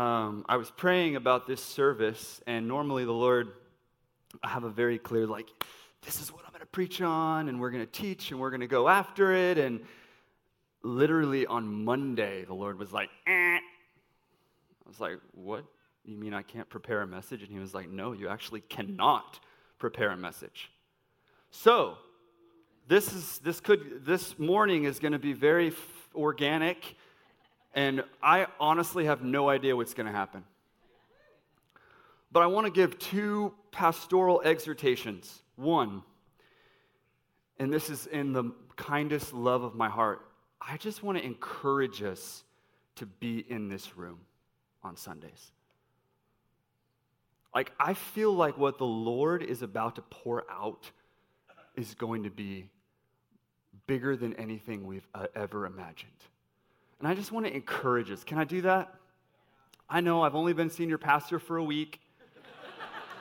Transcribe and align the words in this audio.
um, 0.00 0.46
I 0.48 0.56
was 0.56 0.70
praying 0.70 1.16
about 1.16 1.46
this 1.46 1.62
service, 1.62 2.40
and 2.46 2.66
normally 2.66 3.04
the 3.04 3.12
Lord, 3.12 3.48
I 4.42 4.48
have 4.48 4.64
a 4.64 4.70
very 4.70 4.98
clear, 4.98 5.26
like, 5.26 5.48
this 6.00 6.22
is 6.22 6.32
what 6.32 6.42
I'm 6.46 6.52
going 6.52 6.60
to 6.60 6.66
preach 6.66 7.02
on, 7.02 7.50
and 7.50 7.60
we're 7.60 7.70
going 7.70 7.84
to 7.84 7.92
teach, 7.92 8.30
and 8.30 8.40
we're 8.40 8.48
going 8.48 8.62
to 8.62 8.66
go 8.66 8.88
after 8.88 9.34
it. 9.34 9.58
And 9.58 9.80
literally 10.82 11.44
on 11.44 11.84
Monday, 11.84 12.46
the 12.46 12.54
Lord 12.54 12.78
was 12.78 12.94
like, 12.94 13.10
eh. 13.26 13.58
I 13.58 13.60
was 14.86 15.00
like, 15.00 15.18
what? 15.32 15.64
You 16.06 16.16
mean 16.16 16.32
I 16.32 16.40
can't 16.40 16.70
prepare 16.70 17.02
a 17.02 17.06
message? 17.06 17.42
And 17.42 17.52
he 17.52 17.58
was 17.58 17.74
like, 17.74 17.90
no, 17.90 18.12
you 18.12 18.30
actually 18.30 18.62
cannot 18.62 19.38
prepare 19.78 20.12
a 20.12 20.16
message. 20.16 20.70
So, 21.50 21.98
this 22.88 23.12
is 23.12 23.38
this 23.40 23.60
could 23.60 24.06
this 24.06 24.38
morning 24.38 24.84
is 24.84 24.98
going 24.98 25.12
to 25.12 25.18
be 25.18 25.34
very 25.34 25.68
f- 25.68 26.08
organic 26.14 26.96
and 27.74 28.04
I 28.22 28.46
honestly 28.58 29.04
have 29.04 29.22
no 29.22 29.48
idea 29.48 29.76
what's 29.76 29.94
going 29.94 30.06
to 30.06 30.12
happen. 30.12 30.44
But 32.32 32.42
I 32.42 32.46
want 32.46 32.66
to 32.66 32.72
give 32.72 32.98
two 32.98 33.54
pastoral 33.72 34.40
exhortations. 34.42 35.42
One, 35.56 36.02
and 37.58 37.72
this 37.72 37.90
is 37.90 38.06
in 38.06 38.32
the 38.32 38.52
kindest 38.76 39.32
love 39.32 39.62
of 39.62 39.74
my 39.74 39.88
heart, 39.88 40.26
I 40.60 40.76
just 40.76 41.02
want 41.02 41.18
to 41.18 41.24
encourage 41.24 42.02
us 42.02 42.44
to 42.96 43.06
be 43.06 43.38
in 43.38 43.68
this 43.68 43.96
room 43.96 44.20
on 44.82 44.96
Sundays. 44.96 45.52
Like, 47.54 47.72
I 47.80 47.94
feel 47.94 48.32
like 48.32 48.56
what 48.56 48.78
the 48.78 48.86
Lord 48.86 49.42
is 49.42 49.62
about 49.62 49.96
to 49.96 50.02
pour 50.02 50.44
out 50.50 50.90
is 51.74 51.94
going 51.94 52.24
to 52.24 52.30
be 52.30 52.68
bigger 53.86 54.16
than 54.16 54.34
anything 54.34 54.86
we've 54.86 55.06
uh, 55.14 55.26
ever 55.34 55.66
imagined. 55.66 56.12
And 57.00 57.08
I 57.08 57.14
just 57.14 57.32
want 57.32 57.46
to 57.46 57.54
encourage 57.54 58.10
us. 58.10 58.22
Can 58.24 58.38
I 58.38 58.44
do 58.44 58.60
that? 58.62 58.94
I 59.88 60.02
know 60.02 60.22
I've 60.22 60.34
only 60.34 60.52
been 60.52 60.68
senior 60.68 60.98
pastor 60.98 61.38
for 61.38 61.56
a 61.56 61.64
week, 61.64 61.98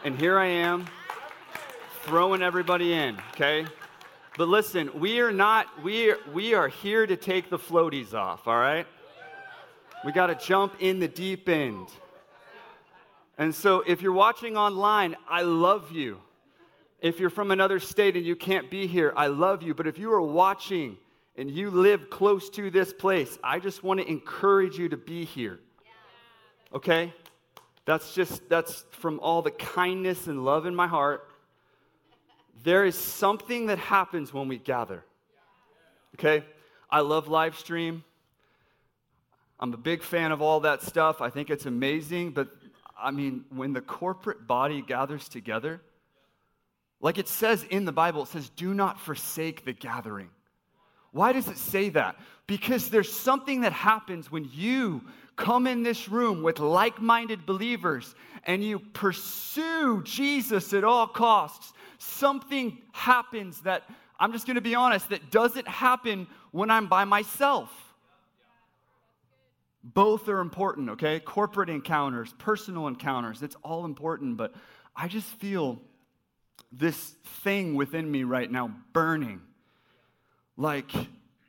and 0.04 0.20
here 0.20 0.38
I 0.38 0.48
am 0.48 0.86
throwing 2.04 2.42
everybody 2.42 2.94
in, 2.94 3.18
okay? 3.32 3.66
But 4.38 4.50
listen, 4.50 4.92
we 5.00 5.22
are 5.22 5.32
not, 5.32 5.66
we 5.82 6.12
are, 6.12 6.18
we 6.34 6.54
are 6.54 6.68
here 6.68 7.08
to 7.08 7.16
take 7.16 7.50
the 7.50 7.58
floaties 7.58 8.14
off, 8.14 8.48
all 8.48 8.60
right? 8.60 8.86
We 10.06 10.12
got 10.12 10.28
to 10.28 10.36
jump 10.36 10.76
in 10.80 11.00
the 11.00 11.08
deep 11.08 11.48
end. 11.48 11.88
And 13.38 13.56
so 13.56 13.82
if 13.88 14.02
you're 14.02 14.14
watching 14.14 14.58
online, 14.58 15.16
I 15.30 15.42
love 15.44 15.92
you. 15.92 16.20
If 17.02 17.20
you're 17.20 17.30
from 17.30 17.50
another 17.50 17.80
state 17.80 18.18
and 18.18 18.26
you 18.26 18.36
can't 18.36 18.70
be 18.70 18.88
here, 18.88 19.14
I 19.16 19.28
love 19.28 19.64
you. 19.64 19.74
But 19.74 19.88
if 19.88 19.98
you 19.98 20.12
are 20.12 20.22
watching, 20.22 20.98
and 21.40 21.50
you 21.50 21.72
live 21.72 22.10
close 22.10 22.50
to 22.50 22.70
this 22.70 22.92
place, 22.92 23.40
I 23.42 23.60
just 23.60 23.82
want 23.82 24.02
to 24.02 24.08
encourage 24.10 24.78
you 24.78 24.90
to 24.90 24.98
be 24.98 25.24
here. 25.24 25.62
Okay? 26.74 27.14
That's 27.86 28.14
just, 28.14 28.50
that's 28.50 28.84
from 28.92 29.22
all 29.22 29.42
the 29.42 29.52
kindness 29.52 30.28
and 30.28 30.44
love 30.44 30.66
in 30.66 30.76
my 30.76 30.86
heart. 30.86 31.32
There 32.64 32.84
is 32.84 32.96
something 32.96 33.68
that 33.68 33.80
happens 33.80 34.34
when 34.34 34.50
we 34.50 34.58
gather. 34.58 35.06
Okay? 36.16 36.44
I 36.90 37.00
love 37.00 37.30
live 37.30 37.58
stream. 37.58 38.04
I'm 39.62 39.74
a 39.74 39.78
big 39.78 40.04
fan 40.04 40.34
of 40.34 40.42
all 40.42 40.60
that 40.60 40.82
stuff. 40.82 41.22
I 41.22 41.30
think 41.30 41.50
it's 41.50 41.66
amazing. 41.66 42.32
But 42.32 42.50
I 43.02 43.12
mean, 43.12 43.46
when 43.50 43.72
the 43.72 43.82
corporate 43.82 44.46
body 44.46 44.82
gathers 44.82 45.30
together, 45.30 45.80
like 47.00 47.18
it 47.18 47.30
says 47.30 47.64
in 47.64 47.86
the 47.86 47.94
Bible, 47.94 48.24
it 48.24 48.28
says, 48.28 48.50
do 48.50 48.74
not 48.74 49.00
forsake 49.00 49.64
the 49.64 49.72
gathering. 49.72 50.32
Why 51.12 51.34
does 51.34 51.48
it 51.48 51.58
say 51.58 51.90
that? 51.90 52.18
Because 52.48 52.90
there's 52.90 53.12
something 53.12 53.62
that 53.62 53.74
happens 53.74 54.32
when 54.32 54.50
you 54.54 55.02
come 55.36 55.68
in 55.68 55.84
this 55.84 56.10
room 56.10 56.44
with 56.44 56.60
like 56.60 57.02
minded 57.02 57.46
believers 57.46 58.14
and 58.44 58.64
you 58.64 58.80
pursue 58.80 60.04
Jesus 60.04 60.74
at 60.74 60.84
all 60.84 61.08
costs. 61.08 61.74
Something 61.98 62.78
happens 62.92 63.62
that, 63.62 63.84
I'm 64.20 64.32
just 64.32 64.46
going 64.46 64.56
to 64.56 64.62
be 64.62 64.76
honest, 64.76 65.10
that 65.10 65.32
doesn't 65.32 65.68
happen 65.68 66.28
when 66.52 66.70
I'm 66.70 66.88
by 66.88 67.06
myself. 67.06 67.72
Both 69.84 70.28
are 70.28 70.40
important, 70.40 70.90
okay? 70.92 71.20
Corporate 71.20 71.70
encounters, 71.70 72.34
personal 72.38 72.88
encounters, 72.88 73.42
it's 73.42 73.56
all 73.64 73.86
important, 73.86 74.38
but 74.38 74.54
I 74.96 75.08
just 75.08 75.28
feel 75.28 75.82
this 76.72 77.16
thing 77.44 77.76
within 77.76 78.10
me 78.12 78.24
right 78.26 78.52
now 78.52 78.76
burning 78.92 79.42
like 80.60 80.92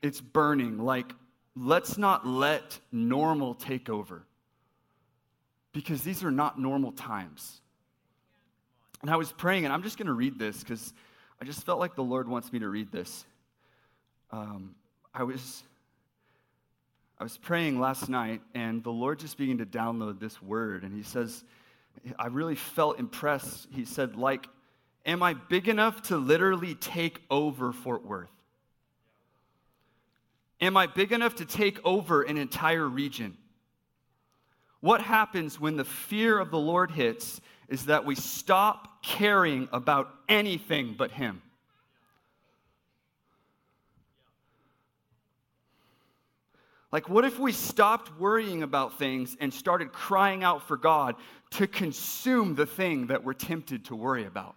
it's 0.03 0.21
burning, 0.21 0.79
like 0.79 1.13
let's 1.57 1.99
not 1.99 2.27
let 2.27 2.79
normal 2.93 3.55
take 3.55 3.91
over. 3.91 4.23
Because 5.73 6.03
these 6.03 6.25
are 6.25 6.31
not 6.31 6.59
normal 6.59 6.93
times. 6.93 7.61
And 9.03 9.11
I 9.11 9.17
was 9.17 9.33
praying, 9.33 9.65
and 9.65 9.75
I'm 9.75 9.83
just 9.83 9.99
going 9.99 10.07
to 10.07 10.13
read 10.13 10.39
this 10.39 10.61
because 10.61 10.93
I 11.41 11.45
just 11.45 11.65
felt 11.65 11.79
like 11.79 11.95
the 11.95 12.03
Lord 12.03 12.29
wants 12.29 12.53
me 12.53 12.59
to 12.61 12.69
read 12.69 12.91
this. 12.93 13.25
Um, 14.31 14.75
I 15.13 15.25
was 15.25 15.63
I 17.19 17.23
was 17.23 17.37
praying 17.37 17.81
last 17.81 18.09
night, 18.09 18.41
and 18.55 18.83
the 18.83 18.91
Lord 18.91 19.19
just 19.19 19.37
began 19.37 19.59
to 19.59 19.67
download 19.67 20.21
this 20.21 20.41
word, 20.41 20.85
and 20.85 20.95
He 20.95 21.03
says, 21.03 21.45
I 22.19 22.29
really 22.29 22.55
felt 22.55 22.99
impressed. 22.99 23.69
He 23.73 23.85
said, 23.85 24.17
like, 24.17 24.49
am 25.05 25.23
I 25.23 25.35
big 25.35 25.69
enough 25.69 26.03
to 26.03 26.17
literally 26.17 26.75
take 26.77 27.23
over 27.31 27.73
Fort 27.73 28.07
Worth? 28.07 28.31
Am 30.61 30.77
I 30.77 30.87
big 30.87 31.13
enough 31.13 31.37
to 31.37 31.45
take 31.45 31.79
over 31.85 32.23
an 32.23 32.37
entire 32.37 32.87
region? 32.87 33.37
What 34.81 35.01
happens 35.01 35.61
when 35.61 35.77
the 35.77 35.85
fear 35.85 36.39
of 36.39 36.51
the 36.51 36.59
Lord 36.59 36.91
hits 36.91 37.41
is 37.69 37.87
that 37.87 38.05
we 38.05 38.15
stop 38.15 39.03
caring 39.03 39.69
about 39.73 40.13
anything 40.29 40.95
but 40.99 41.13
Him. 41.13 41.41
Like, 46.93 47.09
what 47.09 47.25
if 47.25 47.39
we 47.39 47.53
stopped 47.53 48.19
worrying 48.19 48.65
about 48.65 48.99
things 48.99 49.37
and 49.39 49.55
started 49.55 49.93
crying 49.93 50.43
out 50.43 50.67
for 50.67 50.77
God 50.77 51.15
to 51.51 51.69
consume 51.69 52.57
the 52.57 52.67
thing 52.67 53.07
that 53.07 53.23
we're 53.23 53.33
tempted 53.33 53.85
to 53.87 53.97
worry 53.97 54.25
about? 54.25 54.57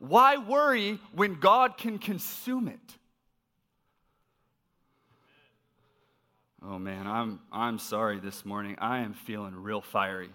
Why 0.00 0.38
worry 0.38 0.98
when 1.12 1.34
God 1.38 1.78
can 1.78 1.98
consume 1.98 2.66
it? 2.66 2.96
Oh 6.62 6.78
man, 6.78 7.06
I'm, 7.06 7.40
I'm 7.50 7.78
sorry 7.78 8.20
this 8.20 8.44
morning. 8.44 8.76
I 8.78 8.98
am 8.98 9.14
feeling 9.14 9.54
real 9.54 9.80
fiery. 9.80 10.28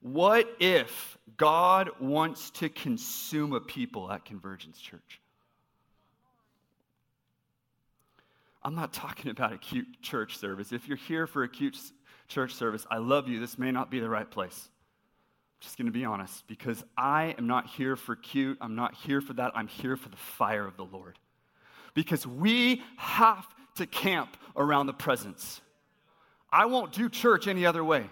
What 0.00 0.48
if 0.58 1.16
God 1.36 1.90
wants 2.00 2.50
to 2.52 2.68
consume 2.68 3.52
a 3.52 3.60
people 3.60 4.10
at 4.10 4.24
Convergence 4.24 4.80
Church? 4.80 5.20
I'm 8.64 8.74
not 8.74 8.92
talking 8.92 9.30
about 9.30 9.52
a 9.52 9.58
cute 9.58 9.86
church 10.02 10.36
service. 10.36 10.72
If 10.72 10.88
you're 10.88 10.96
here 10.96 11.26
for 11.26 11.44
a 11.44 11.48
cute 11.48 11.78
church 12.26 12.54
service, 12.54 12.84
I 12.90 12.98
love 12.98 13.28
you. 13.28 13.38
This 13.38 13.58
may 13.58 13.70
not 13.70 13.90
be 13.90 14.00
the 14.00 14.08
right 14.08 14.28
place. 14.28 14.68
I'm 14.68 15.60
just 15.60 15.78
going 15.78 15.86
to 15.86 15.92
be 15.92 16.04
honest 16.04 16.46
because 16.48 16.84
I 16.96 17.36
am 17.38 17.46
not 17.46 17.68
here 17.68 17.94
for 17.94 18.16
cute. 18.16 18.58
I'm 18.60 18.74
not 18.74 18.94
here 18.94 19.20
for 19.20 19.34
that. 19.34 19.52
I'm 19.54 19.68
here 19.68 19.96
for 19.96 20.08
the 20.08 20.16
fire 20.16 20.66
of 20.66 20.76
the 20.76 20.84
Lord 20.84 21.16
because 21.98 22.24
we 22.24 22.80
have 22.96 23.44
to 23.74 23.84
camp 23.84 24.36
around 24.56 24.86
the 24.86 24.92
presence. 24.92 25.60
I 26.48 26.66
won't 26.66 26.92
do 26.92 27.08
church 27.08 27.48
any 27.48 27.66
other 27.66 27.82
way. 27.82 28.08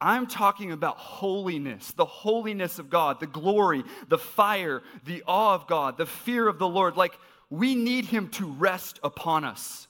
I'm 0.00 0.26
talking 0.26 0.72
about 0.72 0.96
holiness, 0.96 1.92
the 1.92 2.04
holiness 2.04 2.80
of 2.80 2.90
God, 2.90 3.20
the 3.20 3.28
glory, 3.28 3.84
the 4.08 4.18
fire, 4.18 4.82
the 5.04 5.22
awe 5.28 5.54
of 5.54 5.68
God, 5.68 5.96
the 5.96 6.06
fear 6.06 6.48
of 6.48 6.58
the 6.58 6.66
Lord. 6.66 6.96
Like, 6.96 7.16
we 7.48 7.76
need 7.76 8.06
Him 8.06 8.26
to 8.30 8.46
rest 8.46 8.98
upon 9.04 9.44
us. 9.44 9.86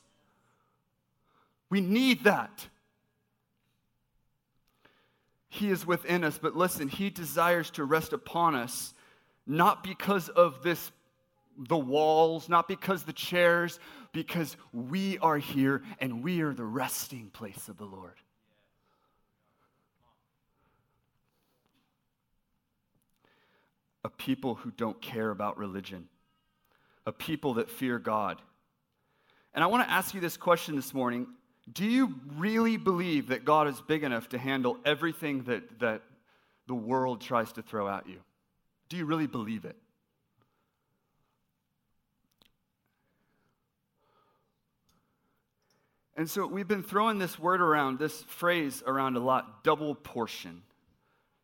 We 1.71 1.81
need 1.81 2.25
that. 2.25 2.69
He 5.49 5.71
is 5.71 5.87
within 5.87 6.25
us, 6.25 6.37
but 6.37 6.55
listen, 6.55 6.89
He 6.89 7.09
desires 7.09 7.71
to 7.71 7.85
rest 7.85 8.13
upon 8.13 8.55
us 8.55 8.93
not 9.47 9.83
because 9.85 10.29
of 10.29 10.63
this 10.63 10.91
the 11.59 11.77
walls, 11.77 12.49
not 12.49 12.69
because 12.69 13.05
the 13.05 13.13
chairs, 13.13 13.79
because 14.13 14.57
we 14.73 15.19
are 15.19 15.39
here 15.39 15.83
and 16.01 16.23
we 16.23 16.43
are 16.43 16.53
the 16.53 16.65
resting 16.65 17.31
place 17.33 17.69
of 17.69 17.79
the 17.79 17.85
Lord. 17.85 18.15
A 24.05 24.09
people 24.09 24.57
who 24.57 24.71
don't 24.71 25.01
care 25.01 25.31
about 25.31 25.59
religion, 25.59 26.09
a 27.07 27.13
people 27.13 27.55
that 27.55 27.71
fear 27.71 27.99
God. 27.99 28.41
And 29.55 29.65
I 29.65 29.67
want 29.67 29.85
to 29.85 29.91
ask 29.91 30.15
you 30.15 30.21
this 30.21 30.37
question 30.37 30.77
this 30.77 30.95
morning 30.95 31.27
Do 31.73 31.85
you 31.85 32.15
really 32.37 32.77
believe 32.77 33.29
that 33.29 33.45
God 33.45 33.67
is 33.67 33.81
big 33.81 34.05
enough 34.05 34.29
to 34.29 34.39
handle 34.39 34.79
everything 34.85 35.43
that, 35.45 35.81
that 35.81 36.03
the 36.69 36.75
world 36.75 37.21
tries 37.21 37.53
to 37.55 37.63
throw 37.63 37.89
at 37.89 38.07
you? 38.07 38.19
Do 38.89 38.97
you 38.97 39.05
really 39.05 39.27
believe 39.27 39.65
it? 39.65 39.77
And 46.17 46.31
so 46.31 46.47
we've 46.47 46.67
been 46.67 46.83
throwing 46.83 47.19
this 47.19 47.39
word 47.39 47.61
around, 47.61 47.99
this 47.99 48.23
phrase 48.23 48.83
around 48.87 49.17
a 49.17 49.21
lot 49.21 49.63
double 49.63 49.95
portion. 49.95 50.63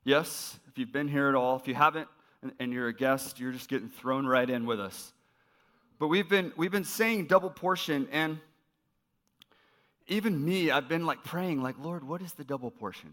Yes, 0.03 0.59
if 0.69 0.79
you've 0.79 0.93
been 0.93 1.09
here 1.09 1.29
at 1.29 1.35
all, 1.35 1.57
if 1.57 1.69
you 1.69 1.75
haven't 1.75 2.09
and, 2.43 2.53
and 2.59 2.73
you're 2.73 2.89
a 2.89 2.95
guest, 2.95 3.39
you're 3.39 3.53
just 3.53 3.69
getting 3.69 3.91
thrown 3.91 4.27
right 4.27 4.49
in 4.49 4.65
with 4.65 4.81
us. 4.81 5.13
But 5.99 6.09
we've 6.09 6.29
been, 6.29 6.53
we've 6.57 6.71
been 6.71 6.85
saying 6.85 7.27
double 7.27 7.51
portion, 7.51 8.09
and 8.11 8.39
even 10.09 10.43
me, 10.43 10.71
I've 10.71 10.89
been 10.89 11.07
like 11.07 11.23
praying, 11.23 11.63
like, 11.63 11.77
Lord, 11.79 12.03
what 12.03 12.23
is 12.23 12.33
the 12.33 12.43
double 12.43 12.71
portion? 12.71 13.13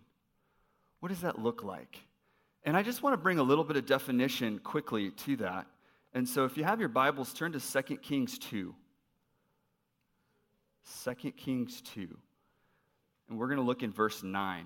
What 1.02 1.10
does 1.10 1.22
that 1.22 1.40
look 1.40 1.62
like? 1.62 2.00
And 2.64 2.76
I 2.76 2.84
just 2.84 3.02
want 3.02 3.14
to 3.14 3.18
bring 3.18 3.40
a 3.40 3.44
little 3.44 3.64
bit 3.64 3.78
of 3.78 3.86
definition 3.86 4.60
quickly 4.60 5.12
to 5.12 5.38
that. 5.38 5.68
And 6.14 6.28
so 6.28 6.46
if 6.46 6.58
you 6.58 6.64
have 6.64 6.80
your 6.80 6.90
Bibles, 6.90 7.34
turn 7.34 7.52
to 7.54 7.60
2 7.60 7.98
Kings 7.98 8.38
2. 8.40 8.76
2 11.04 11.32
Kings 11.32 11.82
2. 11.94 12.18
And 13.30 13.38
we're 13.38 13.48
going 13.48 13.60
to 13.60 13.64
look 13.64 13.84
in 13.84 13.92
verse 13.92 14.24
9. 14.24 14.66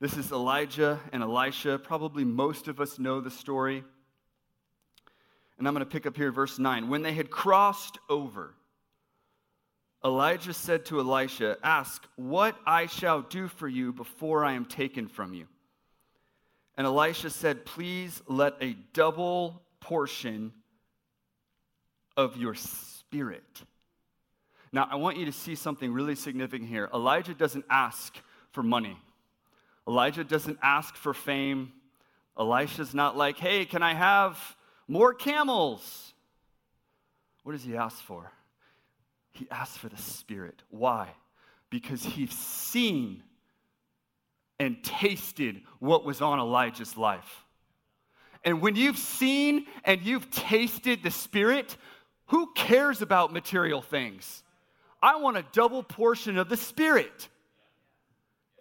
This 0.00 0.16
is 0.16 0.30
Elijah 0.30 1.00
and 1.12 1.24
Elisha. 1.24 1.78
Probably 1.78 2.24
most 2.24 2.68
of 2.68 2.80
us 2.80 3.00
know 3.00 3.20
the 3.20 3.32
story. 3.32 3.82
And 5.58 5.66
I'm 5.66 5.74
going 5.74 5.84
to 5.84 5.90
pick 5.90 6.06
up 6.06 6.16
here 6.16 6.30
verse 6.30 6.58
9. 6.60 6.88
When 6.88 7.02
they 7.02 7.12
had 7.12 7.30
crossed 7.30 7.98
over, 8.08 8.54
Elijah 10.04 10.52
said 10.52 10.84
to 10.86 11.00
Elisha, 11.00 11.56
Ask 11.62 12.06
what 12.16 12.56
I 12.64 12.86
shall 12.86 13.22
do 13.22 13.48
for 13.48 13.66
you 13.68 13.92
before 13.92 14.44
I 14.44 14.52
am 14.52 14.64
taken 14.64 15.08
from 15.08 15.34
you. 15.34 15.46
And 16.76 16.86
Elisha 16.86 17.30
said, 17.30 17.64
Please 17.64 18.22
let 18.28 18.54
a 18.60 18.76
double 18.92 19.62
portion 19.80 20.52
of 22.16 22.36
your 22.36 22.54
spirit. 22.54 23.62
Now, 24.72 24.86
I 24.90 24.96
want 24.96 25.16
you 25.16 25.24
to 25.26 25.32
see 25.32 25.54
something 25.54 25.92
really 25.92 26.14
significant 26.14 26.68
here. 26.68 26.88
Elijah 26.94 27.34
doesn't 27.34 27.64
ask 27.68 28.16
for 28.52 28.62
money, 28.62 28.96
Elijah 29.86 30.24
doesn't 30.24 30.58
ask 30.62 30.94
for 30.94 31.14
fame. 31.14 31.72
Elisha's 32.38 32.94
not 32.94 33.16
like, 33.16 33.36
Hey, 33.36 33.64
can 33.64 33.82
I 33.82 33.94
have 33.94 34.38
more 34.86 35.12
camels? 35.12 36.12
What 37.42 37.52
does 37.52 37.64
he 37.64 37.76
ask 37.76 37.96
for? 37.96 38.30
He 39.38 39.46
asks 39.50 39.76
for 39.76 39.88
the 39.88 39.96
Spirit. 39.96 40.62
Why? 40.70 41.08
Because 41.70 42.02
he's 42.02 42.32
seen 42.32 43.22
and 44.58 44.82
tasted 44.82 45.62
what 45.78 46.04
was 46.04 46.20
on 46.20 46.38
Elijah's 46.40 46.96
life. 46.96 47.44
And 48.44 48.60
when 48.60 48.76
you've 48.76 48.98
seen 48.98 49.66
and 49.84 50.02
you've 50.02 50.30
tasted 50.30 51.02
the 51.02 51.10
Spirit, 51.10 51.76
who 52.26 52.52
cares 52.54 53.02
about 53.02 53.32
material 53.32 53.82
things? 53.82 54.42
I 55.02 55.16
want 55.16 55.36
a 55.36 55.44
double 55.52 55.82
portion 55.82 56.38
of 56.38 56.48
the 56.48 56.56
Spirit. 56.56 57.28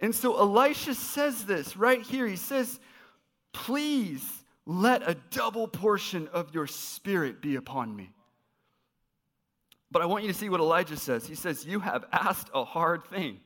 And 0.02 0.14
so 0.14 0.38
Elisha 0.38 0.94
says 0.94 1.46
this 1.46 1.76
right 1.76 2.02
here. 2.02 2.28
He 2.28 2.36
says, 2.36 2.80
Please 3.54 4.24
let 4.66 5.08
a 5.08 5.16
double 5.32 5.68
portion 5.68 6.28
of 6.28 6.54
your 6.54 6.68
Spirit 6.68 7.42
be 7.42 7.56
upon 7.56 7.96
me. 7.96 8.12
But 9.92 10.02
I 10.02 10.06
want 10.06 10.24
you 10.24 10.32
to 10.32 10.38
see 10.38 10.50
what 10.50 10.60
Elijah 10.60 10.98
says. 10.98 11.26
He 11.26 11.36
says, 11.36 11.66
You 11.66 11.80
have 11.80 12.06
asked 12.12 12.50
a 12.54 12.66
hard 12.66 13.06
thing. 13.06 13.40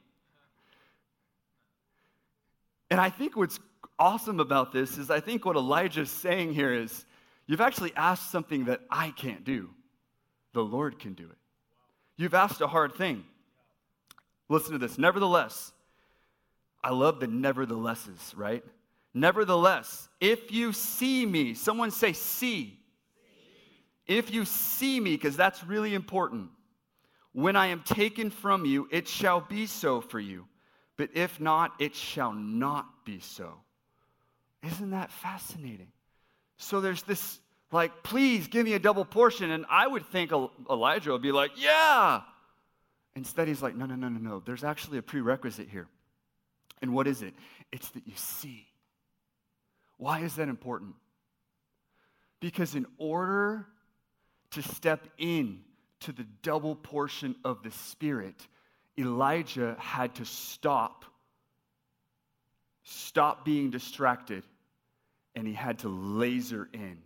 And 2.90 3.00
I 3.00 3.10
think 3.10 3.38
what's 3.38 3.60
awesome 3.98 4.40
about 4.40 4.72
this 4.72 4.98
is 4.98 5.10
I 5.10 5.20
think 5.20 5.46
what 5.46 5.56
Elijah's 5.56 6.12
saying 6.12 6.54
here 6.54 6.74
is, 6.74 7.06
You've 7.48 7.62
actually 7.62 7.92
asked 7.96 8.32
something 8.32 8.66
that 8.66 8.82
I 8.90 9.12
can't 9.12 9.44
do. 9.44 9.72
The 10.54 10.64
Lord 10.64 11.00
can 11.00 11.14
do 11.14 11.26
it. 11.26 11.38
You've 12.16 12.34
asked 12.34 12.62
a 12.62 12.68
hard 12.68 12.94
thing. 12.96 13.26
Listen 14.48 14.74
to 14.74 14.78
this. 14.78 14.98
Nevertheless, 14.98 15.74
I 16.84 16.92
love 16.92 17.20
the 17.20 17.28
neverthelesses, 17.28 18.34
right? 18.36 18.64
Nevertheless, 19.14 20.08
if 20.20 20.52
you 20.52 20.72
see 20.72 21.26
me, 21.26 21.54
someone 21.54 21.92
say, 21.92 22.14
see. 22.14 22.80
If 24.08 24.34
you 24.34 24.46
see 24.46 25.00
me, 25.00 25.12
because 25.12 25.38
that's 25.38 25.64
really 25.64 25.94
important, 25.94 26.50
when 27.34 27.56
I 27.56 27.68
am 27.68 27.82
taken 27.82 28.30
from 28.30 28.66
you, 28.66 28.88
it 28.92 29.08
shall 29.08 29.42
be 29.42 29.66
so 29.66 30.02
for 30.02 30.20
you. 30.20 30.48
But 30.98 31.10
if 31.14 31.40
not, 31.40 31.72
it 31.80 31.96
shall 31.96 32.34
not 32.34 33.06
be 33.06 33.20
so. 33.20 33.54
Isn't 34.64 34.92
that 34.92 35.12
fascinating? 35.12 35.88
So 36.58 36.82
there's 36.82 37.04
this, 37.04 37.40
like, 37.72 38.04
please 38.04 38.48
give 38.48 38.66
me 38.66 38.74
a 38.74 38.80
double 38.80 39.06
portion. 39.06 39.52
And 39.52 39.66
I 39.70 39.88
would 39.88 40.06
think 40.08 40.32
Elijah 40.70 41.12
would 41.12 41.22
be 41.22 41.32
like, 41.32 41.52
yeah. 41.56 42.22
Instead, 43.16 43.48
he's 43.48 43.62
like, 43.62 43.76
no, 43.76 43.86
no, 43.86 43.96
no, 43.96 44.10
no, 44.10 44.20
no. 44.20 44.44
There's 44.46 44.64
actually 44.64 44.98
a 44.98 45.02
prerequisite 45.02 45.70
here. 45.70 45.88
And 46.82 46.94
what 46.94 47.08
is 47.08 47.22
it? 47.22 47.34
It's 47.72 47.90
that 47.90 48.06
you 48.06 48.14
see. 48.16 48.68
Why 49.98 50.20
is 50.20 50.36
that 50.36 50.50
important? 50.50 50.96
Because 52.40 52.76
in 52.76 52.86
order 52.98 53.68
to 54.52 54.62
step 54.62 55.08
in 55.18 55.62
to 56.02 56.12
the 56.12 56.26
double 56.42 56.76
portion 56.76 57.36
of 57.44 57.64
the 57.64 57.72
Spirit, 57.72 58.36
Elijah 58.98 59.76
had 59.80 60.16
to 60.16 60.26
stop, 60.26 61.06
stop 62.84 63.46
being 63.46 63.70
distracted, 63.70 64.44
and 65.36 65.48
he 65.48 65.54
had 65.54 65.80
to 65.80 65.90
laser 65.90 66.70
in 66.74 66.98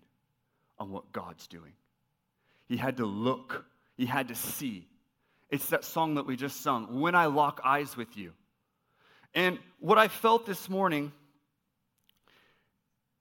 on 0.80 0.92
what 0.92 1.12
God's 1.12 1.47
doing. 1.47 1.74
He 2.68 2.77
had 2.77 2.97
to 2.97 3.06
look, 3.06 3.65
he 3.95 4.06
had 4.06 4.30
to 4.30 4.36
see. 4.36 4.88
It's 5.50 5.68
that 5.69 5.83
song 5.83 6.15
that 6.15 6.25
we 6.25 6.36
just 6.36 6.62
sung, 6.62 7.00
When 7.00 7.13
I 7.15 7.27
Lock 7.27 7.62
Eyes 7.63 7.95
with 7.95 8.18
You. 8.18 8.33
And 9.36 9.59
what 9.80 9.97
I 9.97 10.07
felt 10.07 10.45
this 10.45 10.69
morning 10.69 11.12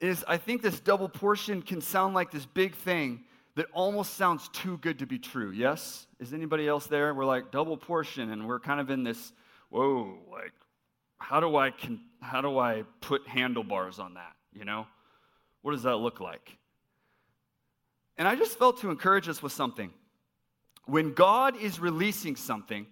is 0.00 0.24
I 0.26 0.38
think 0.38 0.62
this 0.62 0.80
double 0.80 1.08
portion 1.08 1.60
can 1.60 1.80
sound 1.80 2.14
like 2.14 2.30
this 2.30 2.46
big 2.46 2.74
thing 2.74 3.24
that 3.56 3.66
almost 3.72 4.14
sounds 4.14 4.48
too 4.48 4.78
good 4.78 4.98
to 4.98 5.06
be 5.06 5.18
true. 5.18 5.50
Yes? 5.50 6.06
Is 6.18 6.32
anybody 6.32 6.66
else 6.66 6.86
there? 6.86 7.14
We're 7.14 7.24
like 7.24 7.50
double 7.52 7.76
portion 7.76 8.30
and 8.30 8.46
we're 8.48 8.60
kind 8.60 8.80
of 8.80 8.90
in 8.90 9.04
this, 9.04 9.32
whoa, 9.70 10.18
like, 10.30 10.52
how 11.18 11.40
do 11.40 11.56
I 11.56 11.70
can 11.70 12.00
how 12.20 12.40
do 12.40 12.58
I 12.58 12.84
put 13.00 13.26
handlebars 13.28 13.98
on 13.98 14.14
that? 14.14 14.32
You 14.52 14.64
know? 14.64 14.86
What 15.62 15.72
does 15.72 15.82
that 15.84 15.96
look 15.96 16.20
like? 16.20 16.58
And 18.16 18.26
I 18.28 18.34
just 18.34 18.58
felt 18.58 18.80
to 18.80 18.90
encourage 18.90 19.28
us 19.28 19.42
with 19.42 19.52
something. 19.52 19.90
When 20.86 21.14
God 21.14 21.56
is 21.56 21.80
releasing 21.80 22.36
something, 22.36 22.86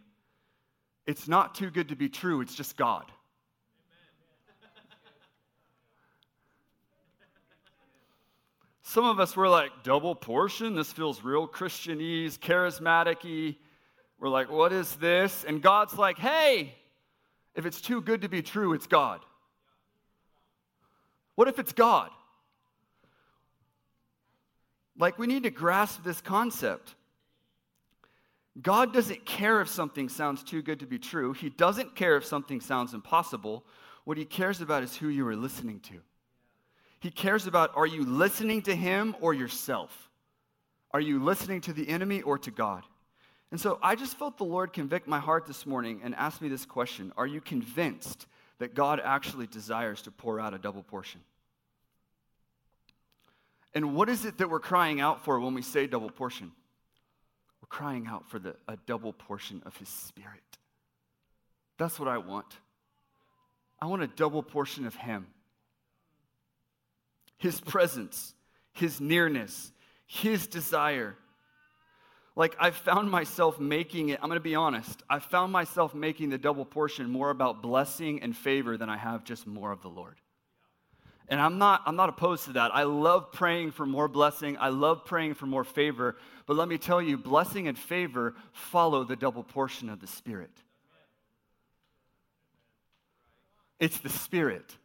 it's 1.06 1.28
not 1.28 1.54
too 1.54 1.70
good 1.70 1.88
to 1.90 1.96
be 1.96 2.08
true, 2.08 2.40
it's 2.40 2.54
just 2.54 2.76
God. 2.76 3.10
Some 8.92 9.06
of 9.06 9.18
us 9.18 9.34
were 9.34 9.48
like, 9.48 9.70
double 9.84 10.14
portion? 10.14 10.74
This 10.74 10.92
feels 10.92 11.24
real 11.24 11.48
Christianese, 11.48 12.38
charismatic 12.38 13.56
We're 14.18 14.28
like, 14.28 14.50
what 14.50 14.70
is 14.70 14.96
this? 14.96 15.44
And 15.44 15.62
God's 15.62 15.96
like, 15.96 16.18
hey, 16.18 16.74
if 17.54 17.64
it's 17.64 17.80
too 17.80 18.02
good 18.02 18.20
to 18.20 18.28
be 18.28 18.42
true, 18.42 18.74
it's 18.74 18.86
God. 18.86 19.20
What 21.36 21.48
if 21.48 21.58
it's 21.58 21.72
God? 21.72 22.10
Like, 24.98 25.18
we 25.18 25.26
need 25.26 25.44
to 25.44 25.50
grasp 25.50 26.04
this 26.04 26.20
concept. 26.20 26.94
God 28.60 28.92
doesn't 28.92 29.24
care 29.24 29.62
if 29.62 29.70
something 29.70 30.10
sounds 30.10 30.44
too 30.44 30.60
good 30.60 30.80
to 30.80 30.86
be 30.86 30.98
true. 30.98 31.32
He 31.32 31.48
doesn't 31.48 31.96
care 31.96 32.18
if 32.18 32.26
something 32.26 32.60
sounds 32.60 32.92
impossible. 32.92 33.64
What 34.04 34.18
he 34.18 34.26
cares 34.26 34.60
about 34.60 34.82
is 34.82 34.94
who 34.94 35.08
you 35.08 35.26
are 35.28 35.34
listening 35.34 35.80
to. 35.80 36.02
He 37.02 37.10
cares 37.10 37.48
about 37.48 37.72
are 37.74 37.86
you 37.86 38.04
listening 38.04 38.62
to 38.62 38.76
him 38.76 39.16
or 39.20 39.34
yourself? 39.34 40.08
Are 40.92 41.00
you 41.00 41.20
listening 41.20 41.60
to 41.62 41.72
the 41.72 41.88
enemy 41.88 42.22
or 42.22 42.38
to 42.38 42.52
God? 42.52 42.84
And 43.50 43.60
so 43.60 43.80
I 43.82 43.96
just 43.96 44.16
felt 44.16 44.38
the 44.38 44.44
Lord 44.44 44.72
convict 44.72 45.08
my 45.08 45.18
heart 45.18 45.46
this 45.46 45.66
morning 45.66 46.00
and 46.04 46.14
ask 46.14 46.40
me 46.40 46.48
this 46.48 46.64
question 46.64 47.12
Are 47.16 47.26
you 47.26 47.40
convinced 47.40 48.28
that 48.60 48.74
God 48.74 49.00
actually 49.02 49.48
desires 49.48 50.02
to 50.02 50.12
pour 50.12 50.38
out 50.38 50.54
a 50.54 50.58
double 50.58 50.84
portion? 50.84 51.20
And 53.74 53.96
what 53.96 54.08
is 54.08 54.24
it 54.24 54.38
that 54.38 54.48
we're 54.48 54.60
crying 54.60 55.00
out 55.00 55.24
for 55.24 55.40
when 55.40 55.54
we 55.54 55.62
say 55.62 55.88
double 55.88 56.10
portion? 56.10 56.52
We're 57.60 57.76
crying 57.76 58.06
out 58.06 58.30
for 58.30 58.38
the, 58.38 58.54
a 58.68 58.76
double 58.86 59.12
portion 59.12 59.60
of 59.66 59.76
His 59.76 59.88
Spirit. 59.88 60.38
That's 61.78 61.98
what 61.98 62.08
I 62.08 62.18
want. 62.18 62.58
I 63.80 63.86
want 63.86 64.02
a 64.02 64.06
double 64.06 64.44
portion 64.44 64.86
of 64.86 64.94
Him. 64.94 65.26
His 67.42 67.60
presence, 67.60 68.34
His 68.72 69.00
nearness, 69.00 69.72
His 70.06 70.46
desire. 70.46 71.16
Like, 72.36 72.54
I 72.60 72.70
found 72.70 73.10
myself 73.10 73.58
making 73.58 74.10
it, 74.10 74.20
I'm 74.22 74.30
to 74.30 74.38
be 74.38 74.54
honest, 74.54 75.02
I 75.10 75.18
found 75.18 75.50
myself 75.50 75.92
making 75.92 76.30
the 76.30 76.38
double 76.38 76.64
portion 76.64 77.10
more 77.10 77.30
about 77.30 77.60
blessing 77.60 78.22
and 78.22 78.36
favor 78.36 78.76
than 78.76 78.88
I 78.88 78.96
have 78.96 79.24
just 79.24 79.44
more 79.44 79.72
of 79.72 79.82
the 79.82 79.88
Lord. 79.88 80.14
And 81.26 81.40
I'm 81.40 81.58
not, 81.58 81.82
I'm 81.84 81.96
not 81.96 82.10
opposed 82.10 82.44
to 82.44 82.52
that. 82.52 82.72
I 82.72 82.84
love 82.84 83.32
praying 83.32 83.72
for 83.72 83.86
more 83.86 84.06
blessing. 84.06 84.56
I 84.60 84.68
love 84.68 85.04
praying 85.04 85.34
for 85.34 85.46
more 85.46 85.64
favor. 85.64 86.16
But 86.46 86.54
let 86.54 86.68
me 86.68 86.78
tell 86.78 87.02
you, 87.02 87.18
blessing 87.18 87.66
and 87.66 87.76
favor 87.76 88.36
follow 88.52 89.02
the 89.02 89.16
double 89.16 89.42
portion 89.42 89.90
of 89.90 90.00
the 90.00 90.06
Spirit. 90.06 90.52
It's 93.80 93.98
the 93.98 94.10
Spirit. 94.10 94.76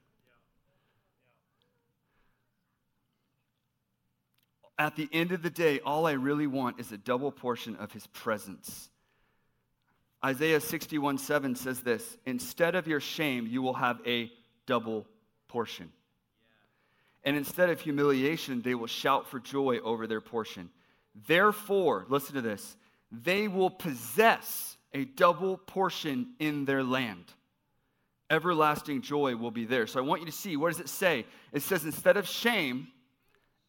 At 4.80 4.96
the 4.96 5.10
end 5.12 5.32
of 5.32 5.42
the 5.42 5.50
day, 5.50 5.80
all 5.80 6.06
I 6.06 6.12
really 6.12 6.48
want 6.48 6.80
is 6.80 6.92
a 6.92 6.98
double 6.98 7.32
portion 7.32 7.76
of 7.78 7.92
His 7.92 8.06
presence. 8.08 8.90
Isaiah 10.24 10.60
61 10.60 11.18
7 11.18 11.56
says 11.56 11.82
this 11.82 12.18
Instead 12.26 12.76
of 12.76 12.88
your 12.88 13.00
shame, 13.00 13.48
you 13.48 13.62
will 13.62 13.74
have 13.74 14.00
a 14.06 14.32
double 14.66 15.08
portion. 15.48 15.92
And 17.24 17.36
instead 17.36 17.70
of 17.70 17.82
humiliation, 17.82 18.62
they 18.62 18.76
will 18.76 18.88
shout 18.88 19.28
for 19.28 19.40
joy 19.40 19.80
over 19.80 20.08
their 20.08 20.22
portion. 20.22 20.70
Therefore, 21.28 22.06
listen 22.10 22.36
to 22.36 22.42
this, 22.42 22.78
they 23.12 23.48
will 23.48 23.70
possess 23.70 24.78
a 24.94 25.06
double 25.06 25.58
portion 25.58 26.34
in 26.40 26.66
their 26.66 26.84
land. 26.84 27.26
Everlasting 28.30 29.02
joy 29.02 29.36
will 29.36 29.52
be 29.52 29.66
there. 29.66 29.88
So 29.88 30.00
I 30.00 30.04
want 30.04 30.22
you 30.22 30.28
to 30.28 30.34
see 30.34 30.58
what 30.58 30.72
does 30.72 30.80
it 30.80 30.90
say? 30.90 31.26
It 31.54 31.62
says, 31.62 31.86
instead 31.86 32.18
of 32.18 32.28
shame 32.28 32.88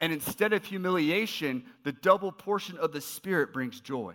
and 0.00 0.12
instead 0.12 0.52
of 0.52 0.64
humiliation, 0.64 1.64
the 1.84 1.92
double 1.92 2.32
portion 2.32 2.76
of 2.78 2.92
the 2.92 3.00
Spirit 3.00 3.52
brings 3.52 3.80
joy. 3.80 4.14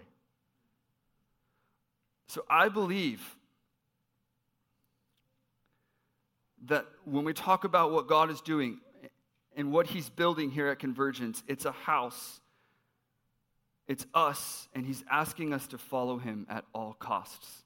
So 2.27 2.45
I 2.49 2.69
believe 2.69 3.35
that 6.65 6.85
when 7.03 7.25
we 7.25 7.33
talk 7.33 7.65
about 7.65 7.91
what 7.91 8.07
God 8.07 8.31
is 8.31 8.39
doing, 8.39 8.79
and 9.55 9.71
what 9.71 9.87
he's 9.87 10.09
building 10.09 10.51
here 10.51 10.67
at 10.67 10.79
Convergence. 10.79 11.43
It's 11.47 11.65
a 11.65 11.71
house, 11.71 12.39
it's 13.87 14.05
us, 14.13 14.67
and 14.73 14.85
he's 14.85 15.03
asking 15.09 15.53
us 15.53 15.67
to 15.67 15.77
follow 15.77 16.17
him 16.17 16.45
at 16.49 16.65
all 16.73 16.93
costs. 16.93 17.63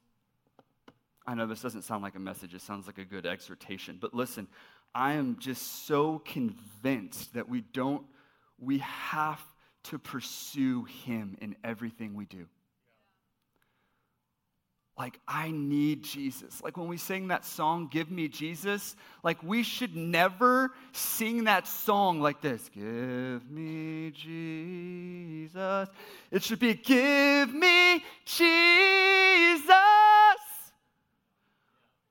I 1.26 1.34
know 1.36 1.46
this 1.46 1.62
doesn't 1.62 1.84
sound 1.84 2.04
like 2.04 2.16
a 2.16 2.20
message, 2.20 2.54
it 2.54 2.62
sounds 2.62 2.88
like 2.88 2.98
a 2.98 3.06
good 3.06 3.26
exhortation, 3.26 3.98
but 4.00 4.14
listen, 4.14 4.48
I 4.94 5.14
am 5.14 5.38
just 5.40 5.86
so 5.88 6.20
convinced 6.20 7.34
that 7.34 7.48
we 7.48 7.62
don't, 7.62 8.04
we 8.60 8.80
have 8.80 9.42
to 9.84 10.00
pursue 10.00 10.86
him 10.86 11.38
in 11.40 11.56
everything 11.64 12.16
we 12.16 12.26
do 12.26 12.48
like, 14.98 15.20
I 15.28 15.52
need 15.52 16.04
Jesus. 16.04 16.62
Like 16.64 16.76
when 16.76 16.88
we 16.88 16.98
sing 16.98 17.28
that 17.28 17.46
song, 17.46 17.88
Give 17.92 18.10
Me 18.10 18.28
Jesus, 18.28 18.96
like 19.24 19.42
we 19.44 19.62
should 19.62 19.96
never 19.96 20.72
sing 20.92 21.44
that 21.44 21.68
song 21.68 22.20
like 22.20 22.42
this 22.42 22.70
Give 22.74 23.50
me 23.50 24.12
Jesus. 24.12 25.90
It 26.32 26.44
should 26.44 26.60
be, 26.60 26.74
Give 26.74 27.54
me 27.54 28.04
Jesus. 28.26 29.72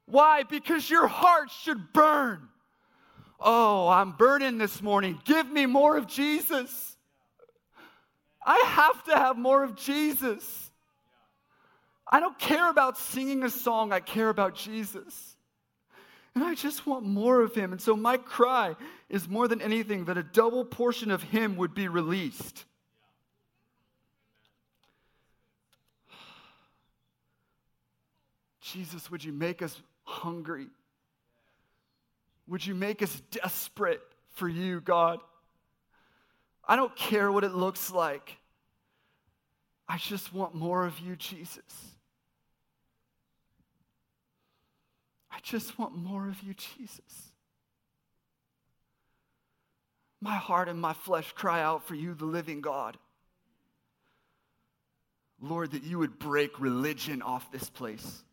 Why? 0.06 0.45
Because 0.45 0.88
your 0.88 1.09
heart 1.09 1.50
should 1.50 1.92
burn. 1.92 2.49
Oh, 3.38 3.88
I'm 3.88 4.12
burning 4.12 4.59
this 4.59 4.83
morning. 4.83 5.21
Give 5.25 5.50
me 5.50 5.66
more 5.66 5.97
of 5.97 6.07
Jesus. 6.07 6.97
I 8.45 8.59
have 8.66 9.05
to 9.05 9.16
have 9.16 9.37
more 9.37 9.64
of 9.64 9.76
Jesus. 9.76 10.71
I 12.11 12.21
don't 12.21 12.38
care 12.38 12.71
about 12.71 12.97
singing 12.97 13.43
a 13.43 13.50
song, 13.50 13.93
I 13.93 13.99
care 14.00 14.28
about 14.28 14.55
Jesus. 14.55 15.37
And 16.35 16.45
I 16.45 16.55
just 16.55 16.87
want 16.87 17.05
more 17.05 17.40
of 17.40 17.55
him. 17.55 17.73
And 17.73 17.81
so 17.81 17.97
my 17.97 18.19
cry 18.19 18.76
is 19.09 19.26
more 19.28 19.49
than 19.49 19.62
anything 19.62 20.05
that 20.05 20.19
a 20.19 20.23
double 20.23 20.64
portion 20.64 21.11
of 21.11 21.23
him 21.23 21.57
would 21.57 21.75
be 21.75 21.88
released. 21.88 22.66
Jesus, 28.61 29.11
would 29.11 29.25
you 29.25 29.33
make 29.33 29.62
us 29.62 29.81
hungry? 30.05 30.66
Would 32.49 32.65
you 32.65 32.75
make 32.75 33.03
us 33.03 33.23
desperate 33.31 34.00
for 34.31 34.49
you, 34.49 34.81
God? 34.81 35.21
I 36.67 36.76
don't 36.76 36.95
care 36.97 37.31
what 37.31 37.45
it 37.45 37.53
looks 37.53 37.91
like. 37.91 38.37
I 39.88 39.99
just 39.99 40.35
want 40.35 40.55
more 40.55 40.85
of 40.85 40.99
you, 41.00 41.17
Jesus. 41.17 41.62
I 45.31 45.38
just 45.43 45.79
want 45.79 45.97
more 45.97 46.29
of 46.29 46.41
you, 46.43 46.55
Jesus. 46.55 47.33
My 50.21 50.35
heart 50.35 50.69
and 50.69 50.81
my 50.81 50.93
flesh 50.93 51.33
cry 51.33 51.62
out 51.62 51.85
for 51.85 51.95
you, 51.95 52.15
the 52.15 52.25
living 52.25 52.61
God. 52.61 52.97
Lord, 55.41 55.73
that 55.73 55.85
you 55.85 55.99
would 55.99 56.19
break 56.19 56.59
religion 56.59 57.23
off 57.23 57.53
this 57.53 57.69
place, 57.69 58.25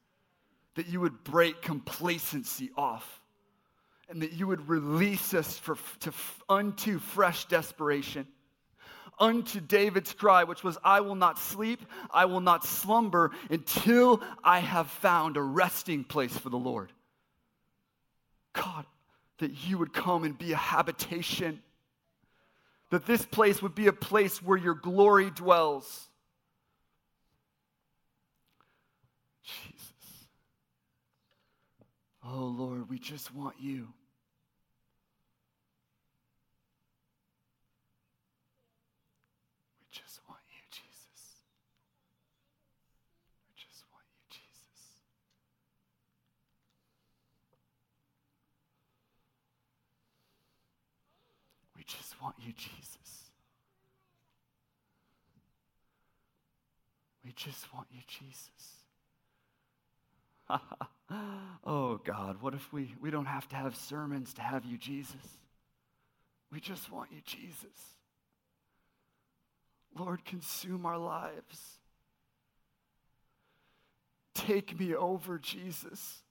that 0.75 0.87
you 0.87 1.01
would 1.01 1.23
break 1.23 1.61
complacency 1.61 2.71
off, 2.77 3.21
and 4.09 4.21
that 4.21 4.33
you 4.33 4.47
would 4.47 4.67
release 4.67 5.33
us 5.33 5.57
for, 5.57 5.77
to, 6.01 6.13
unto 6.49 6.99
fresh 6.99 7.45
desperation 7.45 8.27
unto 9.19 9.59
David's 9.59 10.13
cry, 10.13 10.43
which 10.43 10.63
was, 10.63 10.77
I 10.83 11.01
will 11.01 11.15
not 11.15 11.37
sleep, 11.37 11.81
I 12.11 12.25
will 12.25 12.41
not 12.41 12.65
slumber 12.65 13.31
until 13.49 14.21
I 14.43 14.59
have 14.59 14.87
found 14.87 15.37
a 15.37 15.41
resting 15.41 16.03
place 16.03 16.35
for 16.35 16.49
the 16.49 16.57
Lord. 16.57 16.91
God, 18.53 18.85
that 19.39 19.51
you 19.67 19.77
would 19.77 19.93
come 19.93 20.23
and 20.23 20.37
be 20.37 20.51
a 20.51 20.57
habitation, 20.57 21.61
that 22.89 23.05
this 23.05 23.25
place 23.25 23.61
would 23.61 23.75
be 23.75 23.87
a 23.87 23.93
place 23.93 24.41
where 24.41 24.57
your 24.57 24.75
glory 24.75 25.29
dwells. 25.31 26.07
Jesus. 29.43 30.27
Oh 32.25 32.45
Lord, 32.45 32.89
we 32.89 32.99
just 32.99 33.33
want 33.35 33.55
you. 33.59 33.87
We 39.81 39.87
just 39.91 40.21
want 40.29 40.39
you, 40.49 40.61
Jesus. 40.71 41.43
We 43.49 43.53
just 43.57 43.83
want 43.91 44.05
you, 44.15 44.23
Jesus. 44.29 45.01
We 51.75 51.83
just 51.83 52.21
want 52.21 52.35
you, 52.39 52.53
Jesus. 52.53 53.31
We 57.25 57.33
just 57.33 57.73
want 57.73 57.87
you, 57.91 58.01
Jesus. 58.07 58.82
oh, 61.65 61.99
God, 62.03 62.41
what 62.41 62.53
if 62.53 62.71
we, 62.73 62.95
we 63.01 63.11
don't 63.11 63.25
have 63.25 63.47
to 63.49 63.55
have 63.55 63.75
sermons 63.75 64.33
to 64.35 64.41
have 64.41 64.65
you, 64.65 64.77
Jesus? 64.77 65.15
We 66.51 66.59
just 66.59 66.91
want 66.91 67.11
you, 67.11 67.21
Jesus. 67.25 67.97
Lord, 69.97 70.25
consume 70.25 70.85
our 70.85 70.97
lives. 70.97 71.79
Take 74.33 74.79
me 74.79 74.95
over, 74.95 75.37
Jesus. 75.37 76.22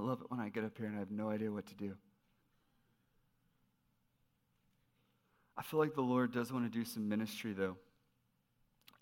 I 0.00 0.02
love 0.02 0.22
it 0.22 0.30
when 0.30 0.40
I 0.40 0.48
get 0.48 0.64
up 0.64 0.78
here 0.78 0.86
and 0.86 0.96
I 0.96 1.00
have 1.00 1.10
no 1.10 1.28
idea 1.28 1.52
what 1.52 1.66
to 1.66 1.74
do. 1.74 1.94
I 5.58 5.62
feel 5.62 5.78
like 5.78 5.94
the 5.94 6.00
Lord 6.00 6.32
does 6.32 6.50
want 6.50 6.64
to 6.64 6.70
do 6.70 6.86
some 6.86 7.06
ministry, 7.06 7.52
though. 7.52 7.76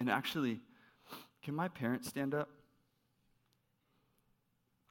And 0.01 0.11
actually, 0.11 0.61
can 1.45 1.55
my 1.55 1.69
parents 1.69 2.09
stand 2.09 2.35
up? 2.35 2.49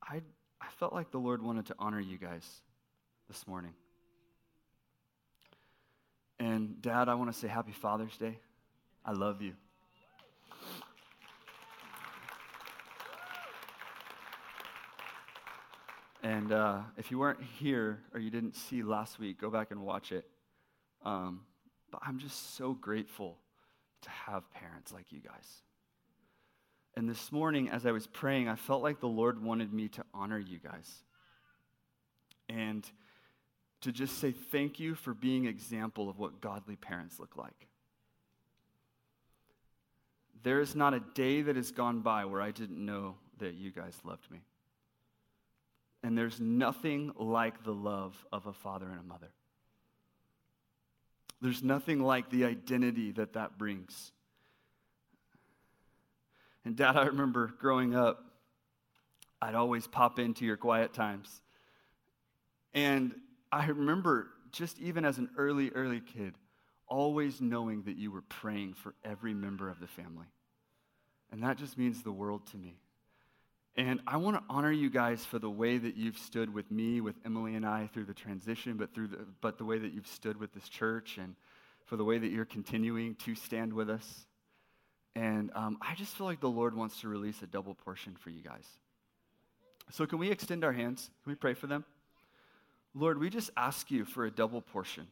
I, 0.01 0.21
I 0.61 0.67
felt 0.79 0.93
like 0.93 1.11
the 1.11 1.17
Lord 1.17 1.43
wanted 1.43 1.65
to 1.65 1.75
honor 1.77 1.99
you 1.99 2.17
guys 2.17 2.45
this 3.27 3.45
morning. 3.45 3.73
And, 6.39 6.81
Dad, 6.81 7.09
I 7.09 7.15
want 7.15 7.33
to 7.33 7.37
say 7.37 7.49
Happy 7.49 7.73
Father's 7.73 8.15
Day. 8.15 8.39
I 9.03 9.11
love 9.11 9.41
you. 9.41 9.55
And 16.27 16.51
uh, 16.51 16.79
if 16.97 17.09
you 17.09 17.19
weren't 17.19 17.39
here 17.57 18.01
or 18.13 18.19
you 18.19 18.29
didn't 18.29 18.53
see 18.53 18.83
last 18.83 19.17
week, 19.17 19.39
go 19.39 19.49
back 19.49 19.71
and 19.71 19.81
watch 19.81 20.11
it. 20.11 20.25
Um, 21.05 21.39
but 21.89 22.01
I'm 22.05 22.19
just 22.19 22.57
so 22.57 22.73
grateful 22.73 23.37
to 24.01 24.09
have 24.09 24.51
parents 24.51 24.91
like 24.91 25.13
you 25.13 25.21
guys. 25.21 25.61
And 26.97 27.07
this 27.07 27.31
morning, 27.31 27.69
as 27.69 27.85
I 27.85 27.91
was 27.91 28.07
praying, 28.07 28.49
I 28.49 28.55
felt 28.55 28.83
like 28.83 28.99
the 28.99 29.07
Lord 29.07 29.41
wanted 29.41 29.71
me 29.71 29.87
to 29.87 30.03
honor 30.13 30.37
you 30.37 30.59
guys. 30.59 30.91
And 32.49 32.85
to 33.79 33.93
just 33.93 34.17
say 34.17 34.33
thank 34.33 34.81
you 34.81 34.95
for 34.95 35.13
being 35.13 35.45
example 35.45 36.09
of 36.09 36.19
what 36.19 36.41
godly 36.41 36.75
parents 36.75 37.21
look 37.21 37.37
like. 37.37 37.67
There 40.43 40.59
is 40.59 40.75
not 40.75 40.93
a 40.93 40.99
day 41.13 41.41
that 41.43 41.55
has 41.55 41.71
gone 41.71 42.01
by 42.01 42.25
where 42.25 42.41
I 42.41 42.51
didn't 42.51 42.85
know 42.85 43.15
that 43.37 43.53
you 43.53 43.71
guys 43.71 43.97
loved 44.03 44.29
me. 44.29 44.41
And 46.07 46.17
there's 46.17 46.39
nothing 46.39 47.11
like 47.17 47.65
the 47.65 47.73
love 47.73 48.15
of 48.31 48.47
a 48.47 48.53
father 48.53 48.85
and 48.89 48.97
a 48.97 49.03
mother. 49.03 49.27
There's 51.41 51.61
nothing 51.61 51.99
like 51.99 52.29
the 52.29 52.45
identity 52.45 53.11
that 53.11 53.33
that 53.33 53.57
brings. 53.57 54.13
And, 56.63 56.77
Dad, 56.77 56.95
I 56.95 57.07
remember 57.07 57.53
growing 57.59 57.93
up, 57.93 58.23
I'd 59.41 59.53
always 59.53 59.85
pop 59.85 60.17
into 60.17 60.45
your 60.45 60.55
quiet 60.55 60.93
times. 60.93 61.41
And 62.73 63.13
I 63.51 63.67
remember 63.67 64.29
just 64.53 64.79
even 64.79 65.03
as 65.03 65.17
an 65.17 65.29
early, 65.37 65.71
early 65.71 65.99
kid, 65.99 66.35
always 66.87 67.41
knowing 67.41 67.83
that 67.83 67.97
you 67.97 68.11
were 68.11 68.21
praying 68.21 68.75
for 68.75 68.95
every 69.03 69.33
member 69.33 69.69
of 69.69 69.81
the 69.81 69.87
family. 69.87 70.27
And 71.33 71.43
that 71.43 71.57
just 71.57 71.77
means 71.77 72.01
the 72.01 72.13
world 72.13 72.47
to 72.51 72.57
me. 72.57 72.79
And 73.77 74.01
I 74.07 74.17
want 74.17 74.35
to 74.37 74.43
honor 74.49 74.71
you 74.71 74.89
guys 74.89 75.23
for 75.23 75.37
the 75.37 75.49
way 75.49 75.77
that 75.77 75.95
you've 75.95 76.17
stood 76.17 76.51
with 76.51 76.71
me, 76.71 76.99
with 76.99 77.15
Emily 77.23 77.53
and 77.53 77.63
I 77.63 77.87
through 77.93 78.05
the 78.05 78.13
transition, 78.13 78.75
but 78.75 78.91
through 78.91 79.09
the, 79.09 79.19
but 79.39 79.59
the 79.59 79.65
way 79.65 79.77
that 79.77 79.93
you've 79.93 80.07
stood 80.07 80.37
with 80.37 80.51
this 80.51 80.67
church 80.67 81.19
and 81.19 81.35
for 81.85 81.95
the 81.95 82.03
way 82.03 82.17
that 82.17 82.31
you're 82.31 82.45
continuing 82.45 83.13
to 83.15 83.35
stand 83.35 83.71
with 83.71 83.89
us. 83.89 84.25
And 85.15 85.51
um, 85.53 85.77
I 85.79 85.93
just 85.93 86.15
feel 86.15 86.25
like 86.25 86.41
the 86.41 86.49
Lord 86.49 86.75
wants 86.75 87.01
to 87.01 87.07
release 87.07 87.41
a 87.43 87.47
double 87.47 87.75
portion 87.75 88.15
for 88.19 88.31
you 88.31 88.41
guys. 88.41 88.65
So, 89.91 90.05
can 90.05 90.17
we 90.17 90.31
extend 90.31 90.63
our 90.63 90.73
hands? 90.73 91.09
Can 91.23 91.31
we 91.31 91.35
pray 91.35 91.53
for 91.53 91.67
them? 91.67 91.85
Lord, 92.93 93.19
we 93.19 93.29
just 93.29 93.51
ask 93.55 93.91
you 93.91 94.05
for 94.05 94.25
a 94.25 94.31
double 94.31 94.61
portion. 94.61 95.07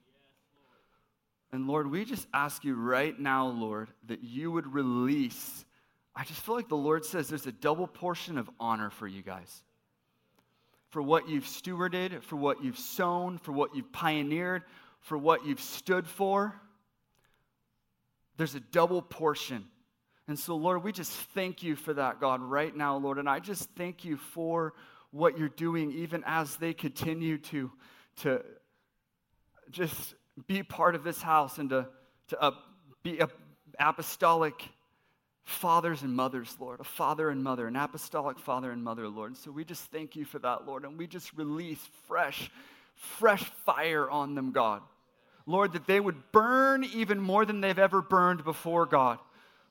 And 1.52 1.68
Lord, 1.68 1.90
we 1.90 2.04
just 2.04 2.28
ask 2.34 2.64
you 2.64 2.76
right 2.76 3.18
now, 3.18 3.48
Lord, 3.48 3.90
that 4.08 4.24
you 4.24 4.52
would 4.52 4.74
release. 4.74 5.66
I 6.16 6.24
just 6.24 6.40
feel 6.42 6.56
like 6.56 6.70
the 6.70 6.78
Lord 6.78 7.04
says 7.04 7.28
there's 7.28 7.46
a 7.46 7.52
double 7.52 7.88
portion 7.88 8.38
of 8.38 8.50
honor 8.60 8.90
for 8.90 9.08
you 9.08 9.22
guys. 9.22 9.64
For 10.90 11.02
what 11.02 11.28
you've 11.28 11.44
stewarded, 11.44 12.24
for 12.24 12.38
what 12.38 12.64
you've 12.64 12.80
sown, 12.80 13.38
for 13.38 13.52
what 13.52 13.76
you've 13.76 13.92
pioneered, 13.92 14.64
for 15.02 15.18
what 15.18 15.46
you've 15.46 15.60
stood 15.60 16.08
for. 16.08 16.56
There's 18.38 18.56
a 18.56 18.60
double 18.60 19.02
portion. 19.02 19.66
And 20.28 20.40
so, 20.40 20.56
Lord, 20.56 20.84
we 20.84 20.92
just 20.92 21.12
thank 21.12 21.64
you 21.64 21.76
for 21.76 21.94
that, 21.94 22.20
God, 22.20 22.42
right 22.42 22.76
now, 22.76 22.98
Lord. 22.98 23.18
And 23.18 23.30
I 23.30 23.40
just 23.40 23.70
thank 23.78 24.06
you 24.06 24.18
for 24.18 24.74
what 25.12 25.38
you're 25.38 25.50
doing, 25.50 25.92
even 25.92 26.24
as 26.26 26.56
they 26.56 26.74
continue 26.74 27.38
to, 27.38 27.72
to 28.18 28.42
just 29.70 30.16
be 30.48 30.64
part 30.64 30.96
of 30.96 31.04
this 31.04 31.22
house 31.22 31.58
and 31.58 31.70
to, 31.70 31.88
to 32.30 32.42
uh, 32.42 32.52
be 33.04 33.22
apostolic 33.80 34.62
fathers 35.46 36.02
and 36.02 36.16
mothers, 36.16 36.58
Lord, 36.60 36.80
a 36.80 36.84
father 36.84 37.30
and 37.30 37.44
mother, 37.44 37.68
an 37.68 37.76
apostolic 37.76 38.40
father 38.40 38.72
and 38.72 38.84
mother, 38.84 39.08
Lord. 39.08 39.32
And 39.32 39.38
so 39.38 39.52
we 39.52 39.64
just 39.64 39.84
thank 39.92 40.16
you 40.16 40.26
for 40.26 40.40
that, 40.40 40.66
Lord. 40.66 40.84
And 40.84 40.98
we 40.98 41.08
just 41.08 41.34
release 41.34 41.80
fresh, 42.08 42.50
fresh 42.96 43.44
fire 43.66 44.10
on 44.10 44.36
them, 44.36 44.52
God. 44.52 44.82
Lord, 45.46 45.74
that 45.74 45.86
they 45.86 46.00
would 46.00 46.32
burn 46.32 46.84
even 46.84 47.20
more 47.22 47.46
than 47.46 47.62
they've 47.62 47.78
ever 47.78 48.02
burned 48.02 48.44
before, 48.44 48.88
God. 48.88 49.20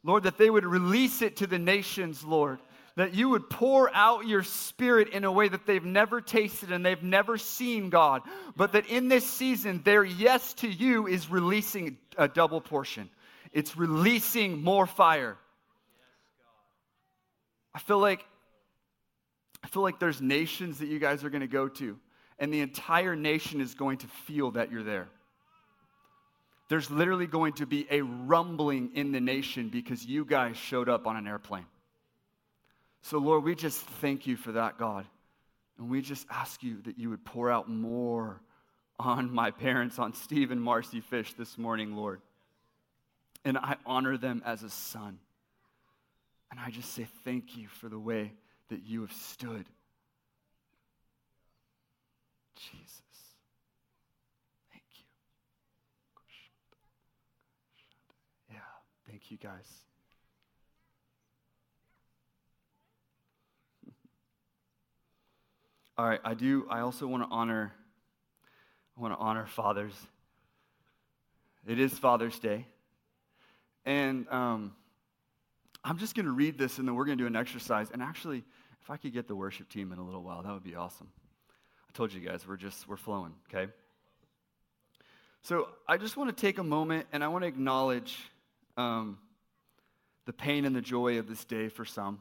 Lord, 0.05 0.23
that 0.23 0.39
they 0.39 0.49
would 0.49 0.65
release 0.65 1.23
it 1.23 1.39
to 1.39 1.47
the 1.49 1.59
nations, 1.59 2.23
Lord. 2.23 2.61
That 2.95 3.15
you 3.15 3.31
would 3.31 3.51
pour 3.51 3.93
out 3.93 4.29
your 4.29 4.45
spirit 4.45 5.09
in 5.09 5.25
a 5.25 5.33
way 5.33 5.49
that 5.49 5.67
they've 5.67 5.85
never 5.85 6.21
tasted 6.21 6.71
and 6.71 6.87
they've 6.87 7.03
never 7.03 7.37
seen, 7.37 7.91
God. 7.91 8.23
But 8.57 8.73
that 8.73 8.87
in 8.87 9.09
this 9.09 9.27
season, 9.27 9.83
their 9.85 10.05
yes 10.05 10.55
to 10.55 10.69
you 10.69 11.09
is 11.09 11.29
releasing 11.29 11.99
a 12.17 12.29
double 12.29 12.61
portion, 12.61 13.11
it's 13.53 13.77
releasing 13.77 14.63
more 14.63 14.87
fire. 14.87 15.37
I 17.75 17.79
feel 17.79 17.99
like 17.99 18.25
I 19.63 19.67
feel 19.69 19.83
like 19.83 19.99
there's 19.99 20.21
nations 20.21 20.79
that 20.79 20.87
you 20.87 20.99
guys 20.99 21.25
are 21.25 21.31
going 21.31 21.41
to 21.41 21.47
go 21.47 21.69
to, 21.69 21.99
and 22.39 22.53
the 22.53 22.61
entire 22.61 23.17
nation 23.17 23.61
is 23.61 23.75
going 23.75 23.99
to 23.99 24.07
feel 24.07 24.51
that 24.53 24.71
you're 24.71 24.83
there 24.83 25.09
there's 26.69 26.91
literally 26.91 27.27
going 27.27 27.53
to 27.55 27.67
be 27.67 27.87
a 27.91 28.01
rumbling 28.01 28.91
in 28.95 29.13
the 29.13 29.21
nation 29.21 29.69
because 29.69 30.05
you 30.05 30.25
guys 30.25 30.57
showed 30.57 30.89
up 30.89 31.07
on 31.07 31.17
an 31.17 31.27
airplane. 31.27 31.67
So, 33.03 33.19
Lord, 33.19 33.45
we 33.45 33.55
just 33.55 33.81
thank 33.81 34.27
you 34.27 34.37
for 34.37 34.53
that, 34.53 34.79
God. 34.79 35.07
And 35.79 35.91
we 35.91 36.01
just 36.01 36.27
ask 36.31 36.63
you 36.63 36.81
that 36.83 36.99
you 36.99 37.11
would 37.11 37.25
pour 37.25 37.51
out 37.51 37.69
more 37.69 38.41
on 38.99 39.33
my 39.33 39.51
parents, 39.51 39.99
on 39.99 40.15
Steve 40.15 40.51
and 40.51 40.63
Marcy 40.63 41.01
Fish 41.01 41.35
this 41.35 41.59
morning, 41.59 41.95
Lord. 41.95 42.21
And 43.45 43.59
I 43.59 43.77
honor 43.85 44.17
them 44.17 44.43
as 44.47 44.63
a 44.63 44.71
son. 44.71 45.19
And 46.55 46.65
I 46.65 46.71
just 46.71 46.95
say 46.95 47.09
thank 47.25 47.57
you 47.57 47.67
for 47.67 47.89
the 47.89 47.99
way 47.99 48.33
that 48.69 48.85
you 48.85 49.01
have 49.01 49.11
stood. 49.13 49.67
Jesus. 52.55 53.03
Thank 54.71 54.85
you, 54.95 55.05
Yeah, 58.53 58.59
thank 59.09 59.33
you 59.33 59.37
guys. 59.37 59.69
All 65.99 66.07
right, 66.07 66.21
I 66.25 66.35
do. 66.35 66.69
I 66.71 66.83
also 66.83 67.09
want 67.09 67.25
to 67.25 67.29
honor. 67.35 67.73
I 68.97 69.01
want 69.01 69.13
to 69.13 69.19
honor 69.19 69.47
fathers. 69.47 69.95
It 71.67 71.81
is 71.81 71.99
Father's 71.99 72.39
Day, 72.39 72.69
and 73.85 74.29
um, 74.29 74.77
I'm 75.85 75.99
just 75.99 76.15
going 76.15 76.27
to 76.27 76.33
read 76.33 76.57
this, 76.57 76.79
and 76.79 76.89
then 76.89 76.95
we're 76.95 77.05
going 77.05 77.19
to 77.19 77.23
do 77.23 77.29
an 77.29 77.37
exercise. 77.37 77.91
And 77.93 78.03
actually, 78.03 78.43
if 78.83 78.91
I 78.91 78.97
could 78.97 79.13
get 79.13 79.29
the 79.29 79.37
worship 79.37 79.69
team 79.69 79.93
in 79.93 79.99
a 79.99 80.05
little 80.05 80.23
while, 80.23 80.43
that 80.43 80.53
would 80.53 80.65
be 80.65 80.75
awesome. 80.75 81.09
I 81.89 81.93
told 81.93 82.13
you 82.13 82.21
guys, 82.21 82.49
we're 82.49 82.57
just 82.57 82.89
we're 82.89 82.97
flowing. 82.97 83.35
Okay. 83.53 83.71
So 85.43 85.69
I 85.87 85.99
just 85.99 86.17
want 86.17 86.35
to 86.35 86.41
take 86.41 86.57
a 86.57 86.65
moment, 86.65 87.07
and 87.13 87.23
I 87.23 87.29
want 87.29 87.43
to 87.43 87.49
acknowledge 87.49 88.19
um, 88.79 89.19
the 90.25 90.33
pain 90.33 90.65
and 90.65 90.75
the 90.75 90.81
joy 90.81 91.19
of 91.19 91.29
this 91.29 91.45
day 91.45 91.69
for 91.69 91.85
some, 91.85 92.19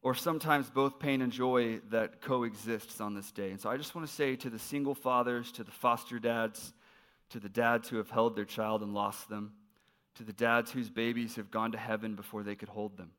or 0.00 0.14
sometimes 0.14 0.70
both 0.70 0.98
pain 0.98 1.20
and 1.20 1.30
joy 1.30 1.80
that 1.90 2.22
coexists 2.22 3.02
on 3.02 3.14
this 3.14 3.30
day. 3.32 3.50
And 3.50 3.60
so 3.60 3.68
I 3.68 3.76
just 3.76 3.94
want 3.94 4.08
to 4.08 4.14
say 4.14 4.36
to 4.36 4.48
the 4.48 4.58
single 4.58 4.94
fathers, 4.94 5.52
to 5.52 5.64
the 5.64 5.72
foster 5.72 6.18
dads, 6.18 6.72
to 7.30 7.38
the 7.38 7.50
dads 7.50 7.88
who 7.88 7.98
have 7.98 8.08
held 8.08 8.34
their 8.34 8.46
child 8.46 8.82
and 8.82 8.94
lost 8.94 9.28
them, 9.28 9.52
to 10.16 10.24
the 10.24 10.32
dads 10.32 10.70
whose 10.70 10.90
babies 10.90 11.36
have 11.36 11.50
gone 11.50 11.72
to 11.72 11.78
heaven 11.78 12.14
before 12.14 12.42
they 12.42 12.54
could 12.54 12.68
hold 12.68 12.96
them, 12.96 13.10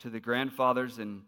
to 0.00 0.10
the 0.10 0.20
grandfathers 0.20 0.98
and 0.98 1.22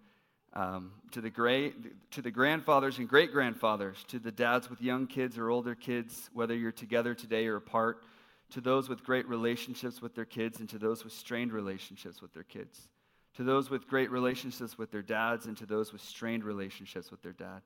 um, 0.57 0.93
to 1.11 1.21
the 1.21 1.29
great, 1.29 2.11
to 2.13 2.23
the 2.23 2.31
grandfathers 2.31 2.99
and 2.99 3.07
great 3.07 3.31
grandfathers, 3.31 4.03
to 4.09 4.19
the 4.19 4.33
dads 4.33 4.71
with 4.71 4.81
young 4.81 5.07
kids 5.07 5.37
or 5.37 5.51
older 5.51 5.75
kids, 5.75 6.31
whether 6.33 6.55
you're 6.55 6.73
together 6.73 7.15
today 7.15 7.47
or 7.47 7.57
apart, 7.57 8.03
to 8.51 8.63
those 8.63 8.89
with 8.89 9.05
great 9.05 9.29
relationships 9.29 10.01
with 10.01 10.15
their 10.15 10.25
kids 10.25 10.61
and 10.61 10.69
to 10.71 10.79
those 10.79 11.05
with 11.05 11.13
strained 11.13 11.53
relationships 11.53 12.23
with 12.23 12.33
their 12.33 12.43
kids, 12.43 12.89
to 13.35 13.43
those 13.45 13.69
with 13.69 13.87
great 13.87 14.11
relationships 14.11 14.79
with 14.79 14.91
their 14.91 15.03
dads 15.03 15.47
and 15.47 15.59
to 15.59 15.67
those 15.67 15.93
with 15.93 16.01
strained 16.01 16.45
relationships 16.45 17.11
with 17.11 17.21
their 17.23 17.35
dad, 17.35 17.61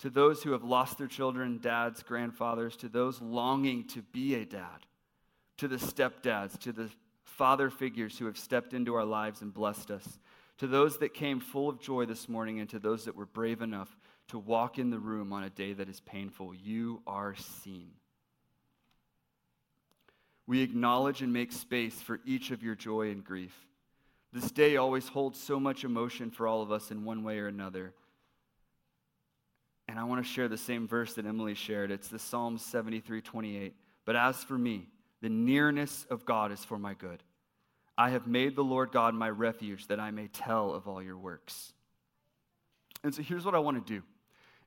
to 0.00 0.10
those 0.10 0.42
who 0.42 0.50
have 0.50 0.64
lost 0.64 0.98
their 0.98 1.06
children, 1.06 1.60
dads, 1.62 2.02
grandfathers, 2.02 2.76
to 2.76 2.88
those 2.88 3.20
longing 3.20 3.86
to 3.86 4.02
be 4.02 4.34
a 4.34 4.44
dad, 4.44 4.86
to 5.58 5.68
the 5.68 5.76
stepdads, 5.76 6.58
to 6.60 6.72
the 6.72 6.90
father 7.24 7.70
figures 7.70 8.18
who 8.18 8.26
have 8.26 8.38
stepped 8.38 8.74
into 8.74 8.94
our 8.94 9.04
lives 9.04 9.42
and 9.42 9.52
blessed 9.52 9.90
us, 9.90 10.18
to 10.58 10.66
those 10.66 10.98
that 10.98 11.14
came 11.14 11.40
full 11.40 11.68
of 11.68 11.80
joy 11.80 12.04
this 12.04 12.28
morning 12.28 12.60
and 12.60 12.68
to 12.70 12.78
those 12.78 13.04
that 13.04 13.16
were 13.16 13.26
brave 13.26 13.60
enough 13.60 13.96
to 14.28 14.38
walk 14.38 14.78
in 14.78 14.90
the 14.90 14.98
room 14.98 15.32
on 15.32 15.44
a 15.44 15.50
day 15.50 15.72
that 15.72 15.88
is 15.88 16.00
painful. 16.00 16.54
You 16.54 17.02
are 17.06 17.34
seen. 17.34 17.90
We 20.46 20.62
acknowledge 20.62 21.22
and 21.22 21.32
make 21.32 21.52
space 21.52 21.94
for 22.00 22.20
each 22.24 22.50
of 22.50 22.62
your 22.62 22.74
joy 22.74 23.10
and 23.10 23.24
grief. 23.24 23.54
This 24.32 24.50
day 24.50 24.76
always 24.76 25.08
holds 25.08 25.40
so 25.40 25.58
much 25.58 25.84
emotion 25.84 26.30
for 26.30 26.46
all 26.46 26.60
of 26.60 26.72
us 26.72 26.90
in 26.90 27.04
one 27.04 27.24
way 27.24 27.38
or 27.38 27.46
another. 27.46 27.94
And 29.88 29.98
I 29.98 30.04
want 30.04 30.24
to 30.24 30.30
share 30.30 30.48
the 30.48 30.58
same 30.58 30.88
verse 30.88 31.14
that 31.14 31.26
Emily 31.26 31.54
shared. 31.54 31.90
It's 31.90 32.08
the 32.08 32.18
Psalm 32.18 32.58
73 32.58 33.20
28. 33.20 33.74
But 34.04 34.16
as 34.16 34.42
for 34.42 34.58
me, 34.58 34.88
the 35.24 35.30
nearness 35.30 36.06
of 36.10 36.26
God 36.26 36.52
is 36.52 36.62
for 36.62 36.78
my 36.78 36.92
good. 36.92 37.22
I 37.96 38.10
have 38.10 38.26
made 38.26 38.56
the 38.56 38.62
Lord 38.62 38.92
God 38.92 39.14
my 39.14 39.30
refuge 39.30 39.86
that 39.86 39.98
I 39.98 40.10
may 40.10 40.26
tell 40.26 40.74
of 40.74 40.86
all 40.86 41.02
your 41.02 41.16
works. 41.16 41.72
And 43.02 43.14
so 43.14 43.22
here's 43.22 43.42
what 43.42 43.54
I 43.54 43.58
want 43.58 43.86
to 43.86 43.94
do. 43.94 44.02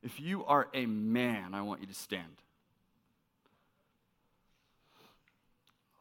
If 0.02 0.20
you 0.20 0.44
are 0.46 0.66
a 0.74 0.84
man, 0.84 1.54
I 1.54 1.62
want 1.62 1.80
you 1.80 1.86
to 1.86 1.94
stand. 1.94 2.42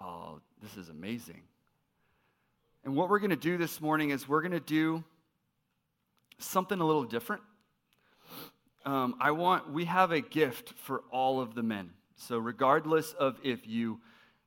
oh, 0.02 0.39
this 0.63 0.76
is 0.76 0.89
amazing. 0.89 1.43
And 2.84 2.96
what 2.96 3.10
we're 3.10 3.20
going 3.20 3.30
to 3.30 3.36
do 3.36 3.60
this 3.60 3.80
morning 3.80 4.10
is 4.10 4.28
we're 4.28 4.41
going 4.41 4.54
to 4.54 4.60
do 4.60 5.04
something 6.39 6.80
a 6.80 6.84
little 6.84 7.04
different. 7.04 7.43
um, 8.88 9.17
I 9.20 9.30
want, 9.30 9.72
we 9.72 9.86
have 9.86 10.12
a 10.12 10.22
gift 10.22 10.74
for 10.80 11.04
all 11.12 11.41
of 11.41 11.54
the 11.54 11.62
men. 11.62 11.91
So, 12.15 12.39
regardless 12.39 13.13
of 13.13 13.38
if 13.43 13.67
you 13.67 14.00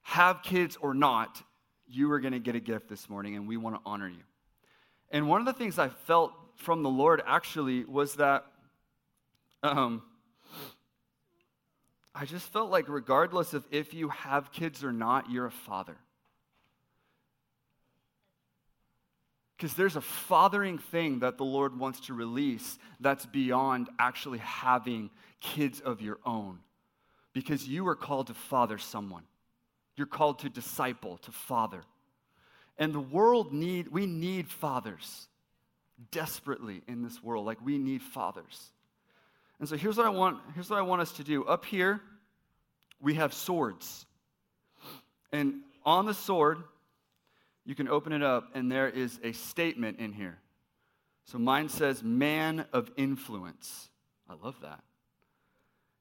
have 0.02 0.42
kids 0.42 0.76
or 0.80 0.94
not, 0.94 1.42
you 1.86 2.10
are 2.12 2.20
going 2.20 2.32
to 2.32 2.38
get 2.38 2.54
a 2.54 2.60
gift 2.60 2.88
this 2.88 3.08
morning, 3.08 3.36
and 3.36 3.48
we 3.48 3.56
want 3.56 3.76
to 3.76 3.82
honor 3.84 4.08
you. 4.08 4.22
And 5.10 5.28
one 5.28 5.40
of 5.40 5.46
the 5.46 5.52
things 5.52 5.78
I 5.78 5.88
felt 5.88 6.32
from 6.56 6.82
the 6.82 6.88
Lord 6.88 7.22
actually 7.26 7.84
was 7.84 8.14
that 8.16 8.44
um, 9.62 10.02
I 12.14 12.24
just 12.24 12.46
felt 12.52 12.70
like, 12.70 12.88
regardless 12.88 13.54
of 13.54 13.64
if 13.70 13.94
you 13.94 14.08
have 14.10 14.52
kids 14.52 14.84
or 14.84 14.92
not, 14.92 15.30
you're 15.30 15.46
a 15.46 15.50
father. 15.50 15.96
Because 19.56 19.74
there's 19.74 19.96
a 19.96 20.00
fathering 20.00 20.78
thing 20.78 21.18
that 21.18 21.36
the 21.36 21.44
Lord 21.44 21.78
wants 21.78 22.00
to 22.06 22.14
release 22.14 22.78
that's 22.98 23.26
beyond 23.26 23.90
actually 23.98 24.38
having 24.38 25.10
kids 25.40 25.80
of 25.80 26.00
your 26.00 26.18
own. 26.24 26.60
Because 27.32 27.68
you 27.68 27.86
are 27.88 27.94
called 27.94 28.28
to 28.28 28.34
father 28.34 28.78
someone. 28.78 29.24
You're 30.00 30.06
called 30.06 30.38
to 30.38 30.48
disciple, 30.48 31.18
to 31.18 31.30
father. 31.30 31.82
And 32.78 32.94
the 32.94 33.00
world 33.00 33.52
need, 33.52 33.88
we 33.88 34.06
need 34.06 34.48
fathers 34.48 35.28
desperately 36.10 36.80
in 36.88 37.02
this 37.02 37.22
world. 37.22 37.44
Like 37.44 37.58
we 37.62 37.76
need 37.76 38.00
fathers. 38.00 38.70
And 39.58 39.68
so 39.68 39.76
here's 39.76 39.98
what 39.98 40.06
I 40.06 40.08
want, 40.08 40.38
here's 40.54 40.70
what 40.70 40.78
I 40.78 40.82
want 40.82 41.02
us 41.02 41.12
to 41.12 41.22
do. 41.22 41.44
Up 41.44 41.66
here, 41.66 42.00
we 42.98 43.12
have 43.16 43.34
swords. 43.34 44.06
And 45.32 45.56
on 45.84 46.06
the 46.06 46.14
sword, 46.14 46.62
you 47.66 47.74
can 47.74 47.86
open 47.86 48.14
it 48.14 48.22
up, 48.22 48.52
and 48.54 48.72
there 48.72 48.88
is 48.88 49.20
a 49.22 49.32
statement 49.32 49.98
in 49.98 50.14
here. 50.14 50.38
So 51.26 51.36
mine 51.36 51.68
says, 51.68 52.02
man 52.02 52.64
of 52.72 52.90
influence. 52.96 53.90
I 54.30 54.32
love 54.42 54.56
that. 54.62 54.80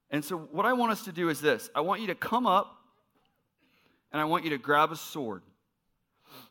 And 0.10 0.24
so, 0.24 0.38
what 0.38 0.66
I 0.66 0.72
want 0.72 0.94
us 0.94 1.04
to 1.04 1.12
do 1.12 1.28
is 1.28 1.42
this 1.42 1.70
I 1.76 1.82
want 1.82 2.00
you 2.00 2.08
to 2.08 2.16
come 2.16 2.48
up, 2.48 2.79
and 4.12 4.22
I 4.22 4.26
want 4.26 4.44
you 4.44 4.52
to 4.52 4.58
grab 4.58 4.92
a 4.92 4.96
sword. 4.96 5.44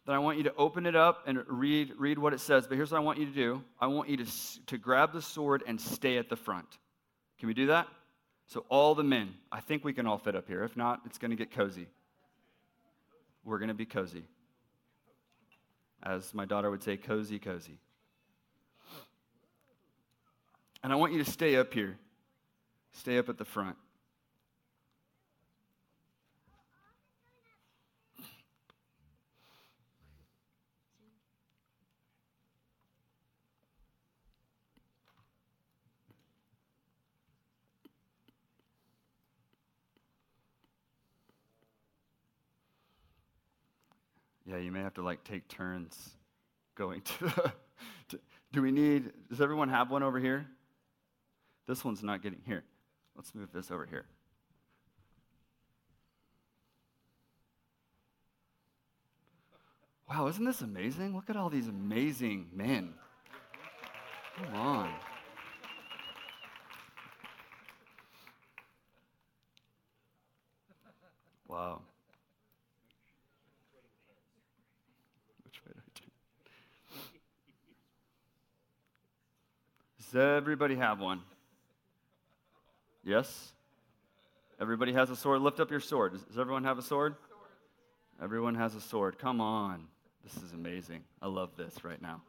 Then 0.06 0.14
I 0.14 0.18
want 0.18 0.38
you 0.38 0.44
to 0.44 0.54
open 0.56 0.86
it 0.86 0.96
up 0.96 1.22
and 1.26 1.42
read, 1.46 1.92
read 1.98 2.18
what 2.18 2.32
it 2.32 2.40
says. 2.40 2.66
But 2.66 2.76
here's 2.76 2.90
what 2.90 2.98
I 2.98 3.04
want 3.04 3.18
you 3.18 3.26
to 3.26 3.32
do 3.32 3.62
I 3.80 3.86
want 3.86 4.08
you 4.08 4.16
to, 4.18 4.26
to 4.66 4.78
grab 4.78 5.12
the 5.12 5.22
sword 5.22 5.62
and 5.66 5.80
stay 5.80 6.18
at 6.18 6.28
the 6.28 6.36
front. 6.36 6.66
Can 7.38 7.46
we 7.46 7.54
do 7.54 7.66
that? 7.66 7.86
So, 8.46 8.64
all 8.70 8.94
the 8.94 9.04
men, 9.04 9.34
I 9.52 9.60
think 9.60 9.84
we 9.84 9.92
can 9.92 10.06
all 10.06 10.18
fit 10.18 10.34
up 10.34 10.48
here. 10.48 10.64
If 10.64 10.76
not, 10.76 11.02
it's 11.04 11.18
going 11.18 11.30
to 11.30 11.36
get 11.36 11.52
cozy. 11.52 11.86
We're 13.44 13.58
going 13.58 13.68
to 13.68 13.74
be 13.74 13.84
cozy 13.84 14.24
as 16.02 16.32
my 16.32 16.44
daughter 16.44 16.70
would 16.70 16.82
say, 16.82 16.96
cozy, 16.96 17.38
cozy. 17.38 17.78
And 20.82 20.92
I 20.92 20.96
want 20.96 21.12
you 21.12 21.22
to 21.22 21.30
stay 21.30 21.56
up 21.56 21.74
here, 21.74 21.98
stay 22.92 23.18
up 23.18 23.28
at 23.28 23.36
the 23.36 23.44
front. 23.44 23.76
Yeah, 44.48 44.56
you 44.56 44.72
may 44.72 44.80
have 44.80 44.94
to 44.94 45.02
like 45.02 45.24
take 45.24 45.46
turns 45.48 46.16
going 46.74 47.02
to 47.18 47.24
the. 47.24 47.52
To, 48.08 48.20
do 48.50 48.62
we 48.62 48.72
need, 48.72 49.12
does 49.28 49.42
everyone 49.42 49.68
have 49.68 49.90
one 49.90 50.02
over 50.02 50.18
here? 50.18 50.46
This 51.66 51.84
one's 51.84 52.02
not 52.02 52.22
getting 52.22 52.40
here. 52.46 52.64
Let's 53.14 53.34
move 53.34 53.52
this 53.52 53.70
over 53.70 53.84
here. 53.84 54.06
Wow, 60.08 60.28
isn't 60.28 60.44
this 60.44 60.62
amazing? 60.62 61.14
Look 61.14 61.28
at 61.28 61.36
all 61.36 61.50
these 61.50 61.68
amazing 61.68 62.46
men. 62.54 62.94
Come 64.36 64.54
on. 64.54 64.90
Wow. 71.46 71.82
Does 80.10 80.16
everybody 80.16 80.76
have 80.76 81.00
one? 81.00 81.20
Yes? 83.04 83.52
Everybody 84.58 84.94
has 84.94 85.10
a 85.10 85.16
sword. 85.16 85.42
Lift 85.42 85.60
up 85.60 85.70
your 85.70 85.80
sword. 85.80 86.12
Does, 86.12 86.38
everyone 86.38 86.64
have 86.64 86.78
a 86.78 86.82
sword? 86.82 87.14
Everyone 88.22 88.54
has 88.54 88.74
a 88.74 88.80
sword. 88.80 89.18
Come 89.18 89.42
on. 89.42 89.84
This 90.24 90.42
is 90.42 90.54
amazing. 90.54 91.04
I 91.20 91.26
love 91.26 91.50
this 91.58 91.84
right 91.84 92.00
now. 92.00 92.22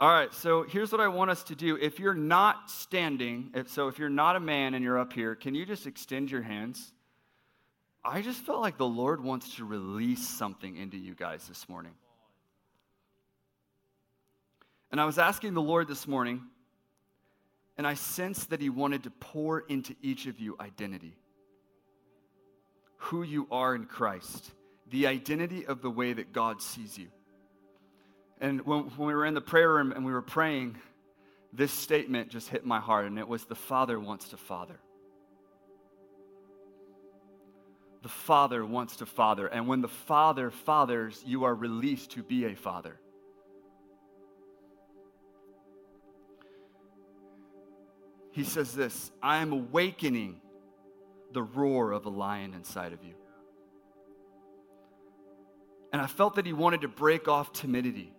All 0.00 0.10
right, 0.10 0.34
so 0.34 0.64
here's 0.64 0.90
what 0.90 1.00
I 1.00 1.06
want 1.06 1.30
us 1.30 1.44
to 1.44 1.54
do. 1.54 1.76
If 1.76 2.00
you're 2.00 2.14
not 2.14 2.68
standing, 2.68 3.50
if, 3.54 3.70
so 3.70 3.86
if 3.86 3.98
you're 3.98 4.10
not 4.10 4.34
a 4.34 4.40
man 4.40 4.74
and 4.74 4.84
you're 4.84 4.98
up 4.98 5.12
here, 5.12 5.36
can 5.36 5.54
you 5.54 5.64
just 5.64 5.86
extend 5.86 6.32
your 6.32 6.42
hands? 6.42 6.92
I 8.04 8.22
just 8.22 8.40
felt 8.40 8.60
like 8.60 8.76
the 8.76 8.86
Lord 8.86 9.22
wants 9.22 9.54
to 9.56 9.64
release 9.64 10.26
something 10.28 10.76
into 10.76 10.96
you 10.96 11.14
guys 11.14 11.46
this 11.46 11.68
morning. 11.68 11.92
And 14.90 15.00
I 15.00 15.04
was 15.04 15.18
asking 15.18 15.54
the 15.54 15.62
Lord 15.62 15.88
this 15.88 16.06
morning, 16.08 16.42
and 17.78 17.86
I 17.86 17.94
sense 17.94 18.46
that 18.46 18.60
he 18.60 18.70
wanted 18.70 19.02
to 19.04 19.10
pour 19.10 19.60
into 19.60 19.94
each 20.02 20.26
of 20.26 20.40
you 20.40 20.56
identity. 20.58 21.16
Who 22.96 23.22
you 23.22 23.46
are 23.50 23.74
in 23.74 23.84
Christ, 23.84 24.50
the 24.90 25.06
identity 25.06 25.66
of 25.66 25.82
the 25.82 25.90
way 25.90 26.12
that 26.12 26.32
God 26.32 26.62
sees 26.62 26.96
you. 26.96 27.08
And 28.40 28.64
when, 28.66 28.84
when 28.96 29.08
we 29.08 29.14
were 29.14 29.26
in 29.26 29.34
the 29.34 29.40
prayer 29.40 29.72
room 29.72 29.92
and 29.92 30.04
we 30.04 30.12
were 30.12 30.22
praying, 30.22 30.76
this 31.52 31.72
statement 31.72 32.30
just 32.30 32.48
hit 32.48 32.64
my 32.64 32.80
heart, 32.80 33.06
and 33.06 33.18
it 33.18 33.28
was 33.28 33.44
the 33.44 33.54
Father 33.54 33.98
wants 33.98 34.30
to 34.30 34.36
father. 34.36 34.78
The 38.02 38.08
Father 38.08 38.64
wants 38.64 38.96
to 38.96 39.06
father. 39.06 39.46
And 39.46 39.66
when 39.66 39.80
the 39.80 39.88
Father 39.88 40.50
fathers, 40.50 41.22
you 41.26 41.44
are 41.44 41.54
released 41.54 42.12
to 42.12 42.22
be 42.22 42.44
a 42.44 42.54
father. 42.54 43.00
He 48.36 48.44
says 48.44 48.74
this 48.74 49.10
I 49.22 49.38
am 49.38 49.52
awakening 49.52 50.42
the 51.32 51.42
roar 51.42 51.92
of 51.92 52.04
a 52.04 52.10
lion 52.10 52.52
inside 52.52 52.92
of 52.92 53.02
you. 53.02 53.14
And 55.90 56.02
I 56.02 56.06
felt 56.06 56.34
that 56.34 56.44
he 56.44 56.52
wanted 56.52 56.82
to 56.82 56.88
break 56.88 57.28
off 57.28 57.54
timidity 57.54 58.12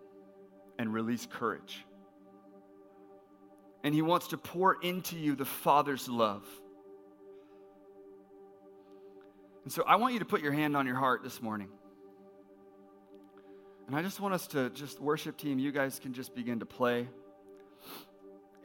and 0.79 0.91
release 0.91 1.27
courage. 1.27 1.85
And 3.83 3.93
he 3.93 4.01
wants 4.01 4.29
to 4.29 4.37
pour 4.37 4.81
into 4.81 5.15
you 5.15 5.35
the 5.35 5.45
Father's 5.45 6.09
love. 6.09 6.43
And 9.65 9.71
so 9.71 9.83
I 9.85 9.97
want 9.97 10.13
you 10.13 10.19
to 10.19 10.25
put 10.25 10.41
your 10.41 10.51
hand 10.51 10.75
on 10.75 10.87
your 10.87 10.95
heart 10.95 11.21
this 11.21 11.43
morning. 11.43 11.69
And 13.85 13.95
I 13.95 14.01
just 14.01 14.19
want 14.19 14.33
us 14.33 14.47
to 14.47 14.71
just 14.71 14.99
worship 14.99 15.37
team, 15.37 15.59
you 15.59 15.71
guys 15.71 15.99
can 15.99 16.13
just 16.13 16.33
begin 16.33 16.59
to 16.59 16.65
play. 16.65 17.07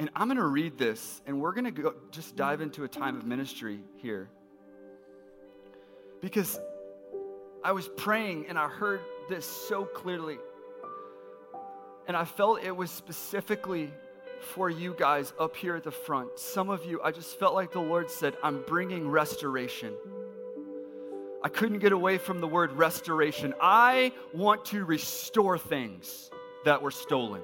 And 0.03 0.11
I'm 0.17 0.27
going 0.27 0.37
to 0.37 0.45
read 0.45 0.79
this, 0.79 1.23
and 1.29 1.41
we're 1.41 1.53
going 1.53 1.73
to 1.73 1.95
just 2.11 2.35
dive 2.35 2.61
into 2.61 2.83
a 2.83 2.89
time 2.89 3.17
of 3.17 3.25
ministry 3.25 3.79
here. 3.99 4.29
Because 6.21 6.59
I 7.63 7.71
was 7.71 7.89
praying 7.97 8.47
and 8.49 8.59
I 8.59 8.67
heard 8.67 8.99
this 9.29 9.47
so 9.47 9.85
clearly. 9.85 10.39
And 12.09 12.17
I 12.17 12.25
felt 12.25 12.65
it 12.65 12.77
was 12.77 12.91
specifically 12.91 13.93
for 14.41 14.69
you 14.69 14.93
guys 14.99 15.33
up 15.39 15.55
here 15.55 15.77
at 15.77 15.85
the 15.85 15.93
front. 15.93 16.37
Some 16.37 16.69
of 16.69 16.85
you, 16.85 17.01
I 17.01 17.13
just 17.13 17.39
felt 17.39 17.55
like 17.55 17.71
the 17.71 17.79
Lord 17.79 18.11
said, 18.11 18.35
I'm 18.43 18.65
bringing 18.67 19.09
restoration. 19.09 19.95
I 21.45 21.49
couldn't 21.49 21.79
get 21.79 21.93
away 21.93 22.19
from 22.19 22.41
the 22.41 22.49
word 22.49 22.73
restoration. 22.73 23.55
I 23.61 24.11
want 24.35 24.65
to 24.65 24.85
restore 24.85 25.59
things 25.59 26.29
that 26.65 26.83
were 26.83 26.91
stolen. 26.91 27.43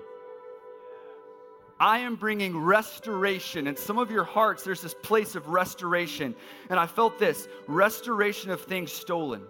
I 1.81 2.01
am 2.01 2.17
bringing 2.17 2.59
restoration. 2.59 3.69
In 3.69 3.77
some 3.77 3.99
of 3.99 4.11
your 4.11 4.25
hearts, 4.25 4.65
there's 4.65 4.83
this 4.83 4.95
place 4.95 5.37
of 5.37 5.49
restoration. 5.49 6.35
And 6.71 6.81
I 6.81 6.87
felt 6.87 7.19
this 7.19 7.47
restoration 7.69 8.51
of 8.51 8.63
things 8.63 8.93
stolen, 8.93 9.43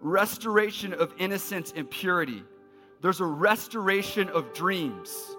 restoration 0.00 0.92
of 0.92 1.14
innocence 1.18 1.72
and 1.76 1.88
purity. 1.88 2.42
There's 3.02 3.20
a 3.20 3.26
restoration 3.26 4.28
of 4.30 4.52
dreams. 4.52 5.36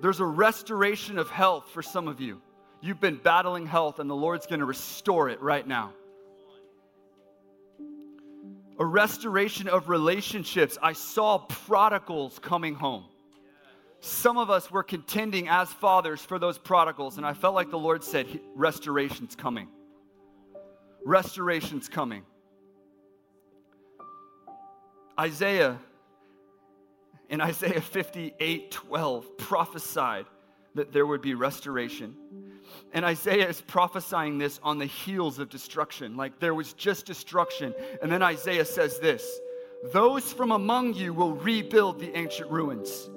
There's 0.00 0.18
a 0.18 0.26
restoration 0.26 1.16
of 1.16 1.30
health 1.30 1.70
for 1.70 1.82
some 1.82 2.08
of 2.08 2.20
you. 2.20 2.42
You've 2.80 3.00
been 3.00 3.16
battling 3.16 3.66
health, 3.66 4.00
and 4.00 4.10
the 4.10 4.16
Lord's 4.16 4.46
going 4.46 4.58
to 4.58 4.66
restore 4.66 5.28
it 5.28 5.40
right 5.40 5.64
now. 5.64 5.92
A 8.80 8.84
restoration 8.84 9.68
of 9.68 9.88
relationships. 9.88 10.76
I 10.82 10.94
saw 10.94 11.38
prodigals 11.38 12.40
coming 12.40 12.74
home 12.74 13.04
some 14.04 14.36
of 14.36 14.50
us 14.50 14.68
were 14.68 14.82
contending 14.82 15.48
as 15.48 15.72
fathers 15.72 16.20
for 16.20 16.40
those 16.40 16.58
prodigals, 16.58 17.18
and 17.18 17.24
I 17.24 17.34
felt 17.34 17.54
like 17.54 17.70
the 17.70 17.78
Lord 17.78 18.02
said, 18.02 18.26
Restoration's 18.56 19.36
coming. 19.36 19.68
Restoration's 21.04 21.88
coming. 21.88 22.24
Isaiah, 25.18 25.78
in 27.28 27.40
Isaiah 27.52 27.80
58 27.80 28.72
12, 28.72 29.38
prophesied 29.38 30.26
that 30.74 30.92
there 30.92 31.06
would 31.06 31.22
be 31.22 31.34
restoration. 31.34 32.16
And 32.92 33.04
Isaiah 33.04 33.48
is 33.48 33.60
prophesying 33.60 34.36
this 34.36 34.58
on 34.64 34.78
the 34.78 34.86
heels 34.86 35.38
of 35.38 35.48
destruction, 35.48 36.16
like 36.16 36.40
there 36.40 36.54
was 36.54 36.72
just 36.72 37.06
destruction. 37.06 37.72
And 38.02 38.10
then 38.10 38.20
Isaiah 38.22 38.64
says 38.64 38.98
this 38.98 39.38
Those 39.92 40.32
from 40.32 40.50
among 40.50 40.94
you 40.94 41.14
will 41.14 41.34
rebuild 41.34 42.00
the 42.00 42.16
ancient 42.16 42.50
ruins. 42.50 43.08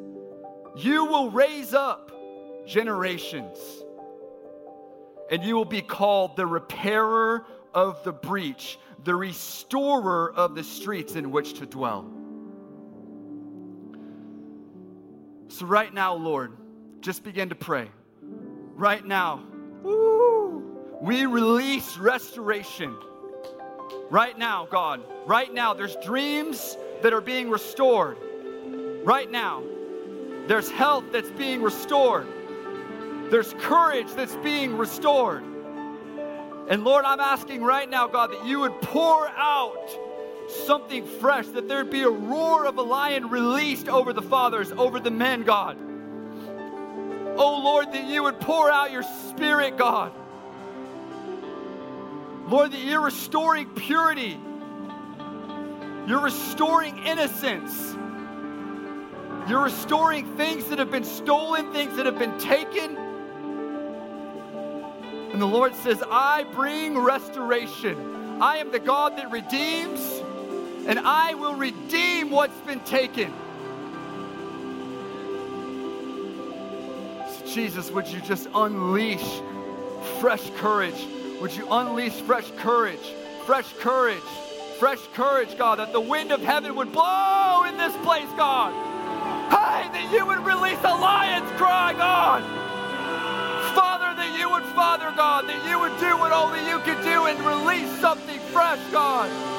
You 0.75 1.05
will 1.05 1.31
raise 1.31 1.73
up 1.73 2.11
generations, 2.65 3.57
and 5.31 5.41
you 5.43 5.55
will 5.55 5.63
be 5.63 5.81
called 5.81 6.35
the 6.35 6.45
repairer 6.45 7.45
of 7.73 8.03
the 8.03 8.11
breach, 8.11 8.77
the 9.03 9.15
restorer 9.15 10.33
of 10.33 10.53
the 10.53 10.63
streets 10.63 11.15
in 11.15 11.31
which 11.31 11.53
to 11.59 11.65
dwell. 11.65 12.11
So, 15.47 15.65
right 15.65 15.93
now, 15.93 16.15
Lord, 16.15 16.51
just 16.99 17.23
begin 17.23 17.49
to 17.49 17.55
pray. 17.55 17.89
Right 18.73 19.05
now, 19.05 19.43
woo, 19.81 20.97
we 21.01 21.25
release 21.25 21.97
restoration. 21.97 22.93
Right 24.09 24.38
now, 24.38 24.67
God, 24.69 25.01
right 25.25 25.53
now, 25.53 25.73
there's 25.73 25.95
dreams 26.03 26.77
that 27.01 27.13
are 27.13 27.21
being 27.21 27.49
restored. 27.49 28.17
Right 29.03 29.31
now, 29.31 29.63
there's 30.47 30.69
health 30.69 31.05
that's 31.12 31.31
being 31.31 31.62
restored. 31.62 32.27
There's 33.31 33.53
courage 33.55 34.13
that's 34.13 34.36
being 34.38 34.77
restored. 34.77 35.43
And 36.67 36.84
Lord, 36.84 37.05
I'm 37.05 37.19
asking 37.19 37.63
right 37.63 37.89
now, 37.89 38.08
God, 38.08 38.31
that 38.31 38.45
you 38.45 38.60
would 38.60 38.79
pour 38.81 39.27
out 39.29 39.89
something 40.65 41.05
fresh, 41.05 41.47
that 41.47 41.67
there'd 41.67 41.89
be 41.89 42.03
a 42.03 42.10
roar 42.10 42.65
of 42.65 42.77
a 42.77 42.81
lion 42.81 43.29
released 43.29 43.88
over 43.88 44.13
the 44.13 44.21
fathers, 44.21 44.71
over 44.71 44.99
the 44.99 45.12
men, 45.12 45.43
God. 45.43 45.77
Oh 47.38 47.62
Lord, 47.63 47.91
that 47.91 48.05
you 48.05 48.23
would 48.23 48.39
pour 48.39 48.71
out 48.71 48.91
your 48.91 49.03
spirit, 49.03 49.77
God. 49.77 50.12
Lord, 52.47 52.71
that 52.71 52.79
you're 52.79 53.01
restoring 53.01 53.67
purity, 53.69 54.39
you're 56.08 56.21
restoring 56.21 56.97
innocence. 56.99 57.94
You're 59.47 59.63
restoring 59.63 60.36
things 60.38 60.65
that 60.65 60.79
have 60.79 60.89
been 60.89 61.03
stolen, 61.03 61.71
things 61.71 61.95
that 61.97 62.08
have 62.08 62.17
been 62.17 62.38
taken. 62.39 62.97
And 65.31 65.39
the 65.39 65.45
Lord 65.45 65.75
says, 65.75 66.01
I 66.10 66.45
bring 66.45 66.97
restoration. 66.97 68.41
I 68.41 68.58
am 68.58 68.71
the 68.71 68.79
God 68.79 69.17
that 69.17 69.29
redeems, 69.31 70.01
and 70.88 70.97
I 70.99 71.36
will 71.36 71.53
redeem 71.53 72.31
what's 72.31 72.60
been 72.62 72.79
taken. 72.81 73.31
So 77.29 77.45
Jesus, 77.45 77.91
would 77.91 78.08
you 78.08 78.21
just 78.21 78.49
unleash 78.55 79.41
fresh 80.19 80.49
courage? 80.58 81.05
Would 81.39 81.55
you 81.55 81.67
unleash 81.71 82.13
fresh 82.13 82.49
courage? 82.58 83.13
Fresh 83.45 83.73
courage, 83.73 84.23
fresh 84.79 85.01
courage, 85.13 85.55
God, 85.55 85.77
that 85.77 85.93
the 85.93 86.01
wind 86.01 86.31
of 86.31 86.41
heaven 86.41 86.75
would 86.77 86.91
blow 86.91 87.63
in 87.65 87.77
this 87.77 87.95
place, 87.97 88.29
God. 88.38 88.94
Hey, 89.49 89.89
that 89.91 90.10
you 90.12 90.25
would 90.25 90.45
release 90.45 90.79
a 90.84 90.95
lion's 90.95 91.49
cry, 91.58 91.93
God. 91.93 92.43
Father, 93.75 94.15
that 94.15 94.38
you 94.38 94.49
would, 94.49 94.63
Father 94.75 95.12
God, 95.15 95.47
that 95.47 95.63
you 95.69 95.79
would 95.79 95.97
do 95.99 96.17
what 96.17 96.31
only 96.31 96.65
you 96.67 96.79
could 96.79 97.01
do 97.03 97.25
and 97.25 97.39
release 97.45 97.89
something 97.99 98.39
fresh, 98.51 98.79
God. 98.91 99.54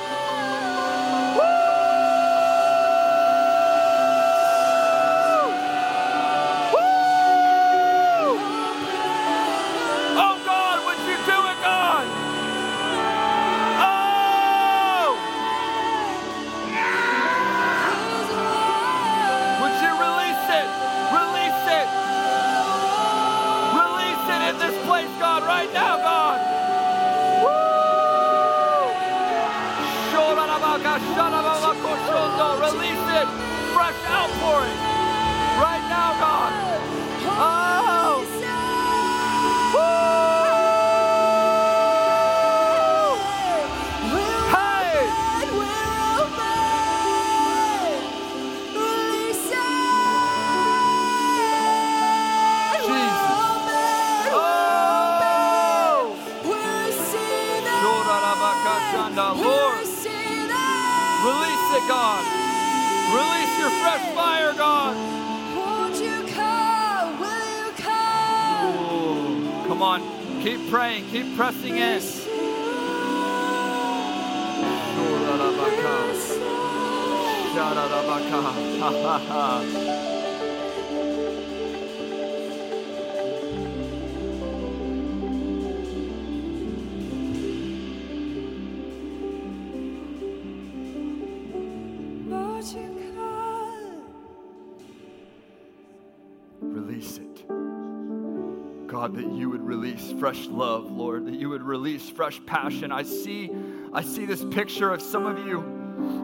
Fresh 100.19 100.47
love, 100.47 100.91
Lord, 100.91 101.27
that 101.27 101.35
you 101.35 101.51
would 101.51 101.63
release 101.63 102.09
fresh 102.09 102.41
passion. 102.47 102.91
I 102.93 103.03
see, 103.03 103.51
I 103.93 104.03
see 104.03 104.25
this 104.25 104.45
picture 104.45 104.91
of 104.91 105.03
some 105.03 105.27
of 105.27 105.47
you 105.47 105.61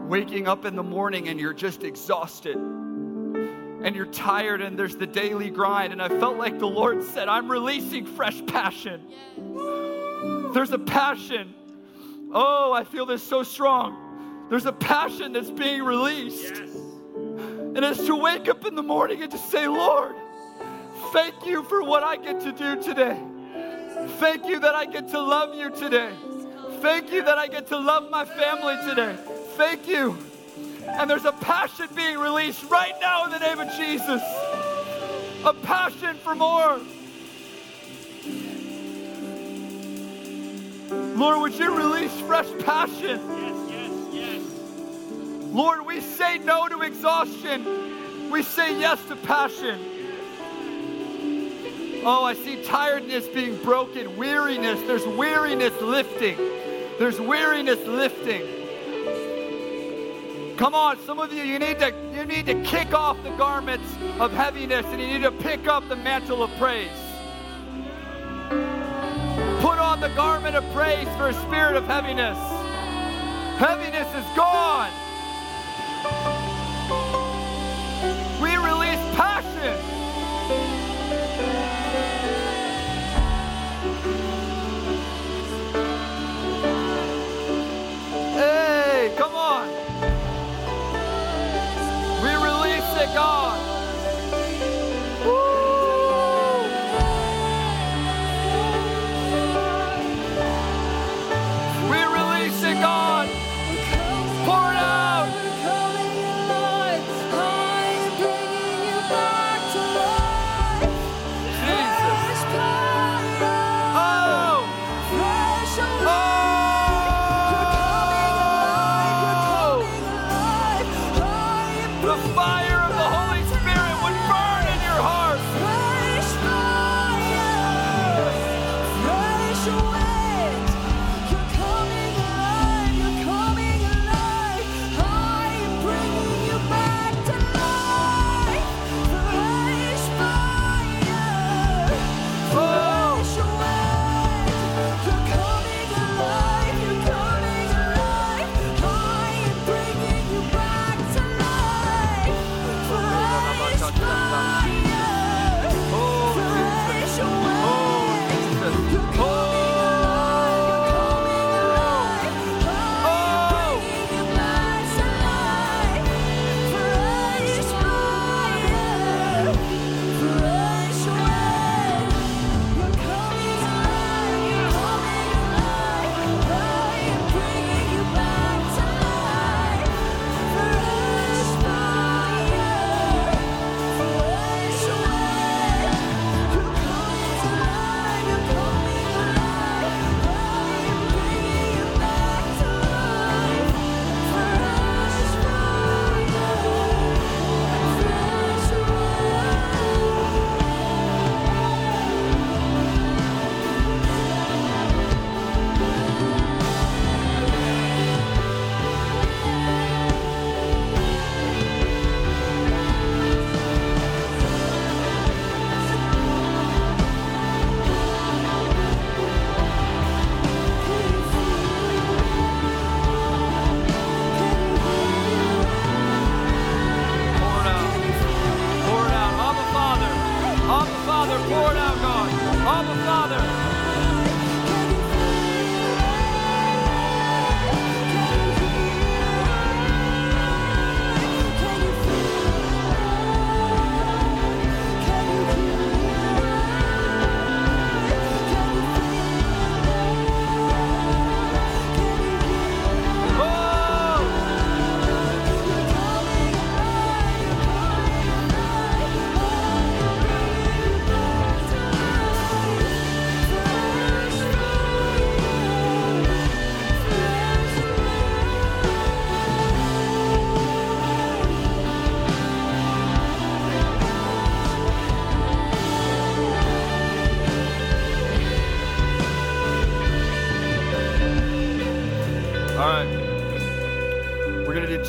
waking 0.07 0.47
up 0.47 0.65
in 0.65 0.75
the 0.75 0.83
morning 0.83 1.29
and 1.29 1.39
you're 1.39 1.53
just 1.53 1.83
exhausted 1.83 2.55
and 2.55 3.95
you're 3.95 4.05
tired 4.05 4.61
and 4.61 4.77
there's 4.79 4.95
the 4.95 5.07
daily 5.07 5.49
grind. 5.49 5.93
And 5.93 6.01
I 6.01 6.09
felt 6.09 6.37
like 6.37 6.57
the 6.57 6.67
Lord 6.67 7.03
said, 7.03 7.27
I'm 7.27 7.49
releasing 7.49 8.05
fresh 8.05 8.43
passion. 8.45 9.01
There's 10.53 10.71
a 10.71 10.79
passion. 10.79 11.53
Oh, 12.33 12.73
I 12.73 12.83
feel 12.83 13.05
this 13.05 13.21
so 13.21 13.43
strong. 13.43 14.47
There's 14.49 14.65
a 14.65 14.73
passion 14.73 15.33
that's 15.33 15.51
being 15.51 15.83
released. 15.83 16.55
And 16.55 17.77
it's 17.77 18.05
to 18.05 18.15
wake 18.15 18.47
up 18.47 18.65
in 18.65 18.75
the 18.75 18.83
morning 18.83 19.21
and 19.21 19.31
to 19.31 19.37
say, 19.37 19.67
Lord, 19.67 20.15
thank 21.11 21.45
you 21.45 21.63
for 21.63 21.83
what 21.83 22.03
I 22.03 22.17
get 22.17 22.39
to 22.41 22.51
do 22.51 22.81
today. 22.81 23.19
Thank 24.19 24.47
you 24.47 24.59
that 24.59 24.75
I 24.75 24.85
get 24.85 25.09
to 25.09 25.21
love 25.21 25.55
you 25.55 25.69
today. 25.69 26.13
Thank 26.81 27.11
you 27.11 27.23
that 27.23 27.37
I 27.37 27.47
get 27.47 27.67
to 27.67 27.77
love 27.77 28.09
my 28.09 28.25
family 28.25 28.75
today. 28.87 29.15
Thank 29.55 29.87
you. 29.87 30.17
And 30.87 31.09
there's 31.09 31.25
a 31.25 31.31
passion 31.31 31.87
being 31.95 32.17
released 32.17 32.63
right 32.69 32.93
now 33.01 33.25
in 33.25 33.31
the 33.31 33.39
name 33.39 33.59
of 33.59 33.71
Jesus. 33.75 34.21
A 35.45 35.53
passion 35.63 36.17
for 36.17 36.35
more. 36.35 36.79
Lord, 41.15 41.41
would 41.41 41.53
you 41.53 41.75
release 41.75 42.11
fresh 42.21 42.47
passion? 42.65 43.19
Yes, 43.29 43.69
yes, 43.69 43.91
yes. 44.13 44.41
Lord, 45.53 45.85
we 45.85 46.01
say 46.01 46.37
no 46.37 46.67
to 46.67 46.81
exhaustion. 46.81 48.29
We 48.29 48.43
say 48.43 48.79
yes 48.79 49.03
to 49.07 49.15
passion. 49.15 49.92
Oh, 52.05 52.25
I 52.25 52.33
see 52.33 52.61
tiredness 52.63 53.27
being 53.27 53.55
broken, 53.63 54.17
weariness. 54.17 54.81
There's 54.81 55.05
weariness 55.07 55.79
lifting. 55.81 56.35
There's 56.99 57.17
weariness 57.21 57.79
lifting. 57.87 58.45
Come 60.57 60.75
on, 60.75 60.99
some 61.05 61.19
of 61.19 61.31
you, 61.31 61.43
you 61.43 61.59
need 61.59 61.79
to 61.79 61.93
you 62.13 62.25
need 62.25 62.45
to 62.47 62.61
kick 62.63 62.93
off 62.93 63.21
the 63.23 63.29
garments 63.31 63.87
of 64.19 64.33
heaviness 64.33 64.85
and 64.87 65.01
you 65.01 65.07
need 65.07 65.23
to 65.23 65.31
pick 65.31 65.65
up 65.67 65.87
the 65.87 65.95
mantle 65.95 66.43
of 66.43 66.51
praise. 66.57 66.89
Put 69.61 69.79
on 69.79 70.01
the 70.01 70.09
garment 70.09 70.57
of 70.57 70.73
praise 70.73 71.07
for 71.15 71.29
a 71.29 71.33
spirit 71.33 71.77
of 71.77 71.85
heaviness. 71.85 72.37
Heaviness 73.57 74.09
is 74.13 74.25
gone. 74.35 74.91
We 78.41 78.57
release 78.57 78.99
passion. 79.15 79.92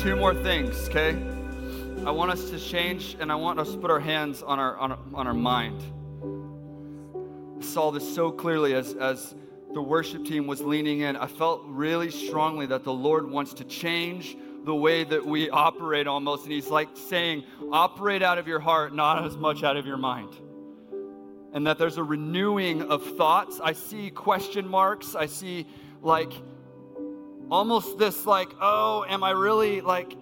Two 0.05 0.15
more 0.15 0.35
things, 0.35 0.87
okay? 0.87 1.17
I 2.05 2.11
want 2.11 2.29
us 2.29 2.51
to 2.51 2.59
change 2.59 3.17
and 3.19 3.31
I 3.31 3.35
want 3.35 3.59
us 3.59 3.71
to 3.71 3.77
put 3.79 3.89
our 3.89 3.99
hands 3.99 4.43
on 4.43 4.59
our, 4.59 4.77
on 4.77 4.91
our, 4.91 4.99
on 5.15 5.25
our 5.25 5.33
mind. 5.33 5.81
I 7.59 7.65
saw 7.65 7.89
this 7.89 8.13
so 8.13 8.29
clearly 8.29 8.75
as, 8.75 8.93
as 8.93 9.33
the 9.73 9.81
worship 9.81 10.23
team 10.23 10.45
was 10.45 10.61
leaning 10.61 10.99
in. 10.99 11.15
I 11.15 11.25
felt 11.25 11.63
really 11.65 12.11
strongly 12.11 12.67
that 12.67 12.83
the 12.83 12.93
Lord 12.93 13.31
wants 13.31 13.55
to 13.55 13.63
change 13.63 14.37
the 14.63 14.75
way 14.75 15.05
that 15.05 15.25
we 15.25 15.49
operate 15.49 16.05
almost. 16.05 16.43
And 16.43 16.53
He's 16.53 16.69
like 16.69 16.89
saying, 16.93 17.43
operate 17.71 18.21
out 18.21 18.37
of 18.37 18.47
your 18.47 18.59
heart, 18.59 18.93
not 18.93 19.25
as 19.25 19.35
much 19.35 19.63
out 19.63 19.75
of 19.75 19.87
your 19.87 19.97
mind. 19.97 20.35
And 21.51 21.65
that 21.65 21.79
there's 21.79 21.97
a 21.97 22.03
renewing 22.03 22.83
of 22.91 23.03
thoughts. 23.17 23.59
I 23.59 23.73
see 23.73 24.11
question 24.11 24.67
marks. 24.67 25.15
I 25.15 25.25
see 25.25 25.65
like 26.03 26.31
almost 27.51 27.97
this 27.97 28.25
like 28.25 28.49
oh 28.59 29.05
am 29.07 29.23
i 29.23 29.31
really 29.31 29.81
like 29.81 30.17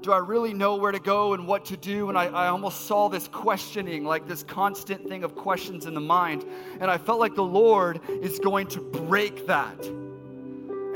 do 0.00 0.12
i 0.12 0.18
really 0.18 0.54
know 0.54 0.76
where 0.76 0.92
to 0.92 0.98
go 0.98 1.34
and 1.34 1.46
what 1.46 1.66
to 1.66 1.76
do? 1.76 2.08
And 2.08 2.16
I, 2.16 2.26
I 2.26 2.48
almost 2.48 2.86
saw 2.86 3.08
this 3.08 3.28
questioning 3.28 4.04
like 4.04 4.26
this 4.26 4.42
constant 4.42 5.06
thing 5.06 5.24
of 5.24 5.34
questions 5.34 5.84
in 5.84 5.94
the 5.94 6.00
mind. 6.00 6.44
And 6.80 6.90
i 6.90 6.96
felt 6.96 7.20
like 7.20 7.34
the 7.34 7.44
lord 7.44 8.00
is 8.08 8.38
going 8.38 8.66
to 8.68 8.80
break 8.80 9.46
that. 9.46 9.84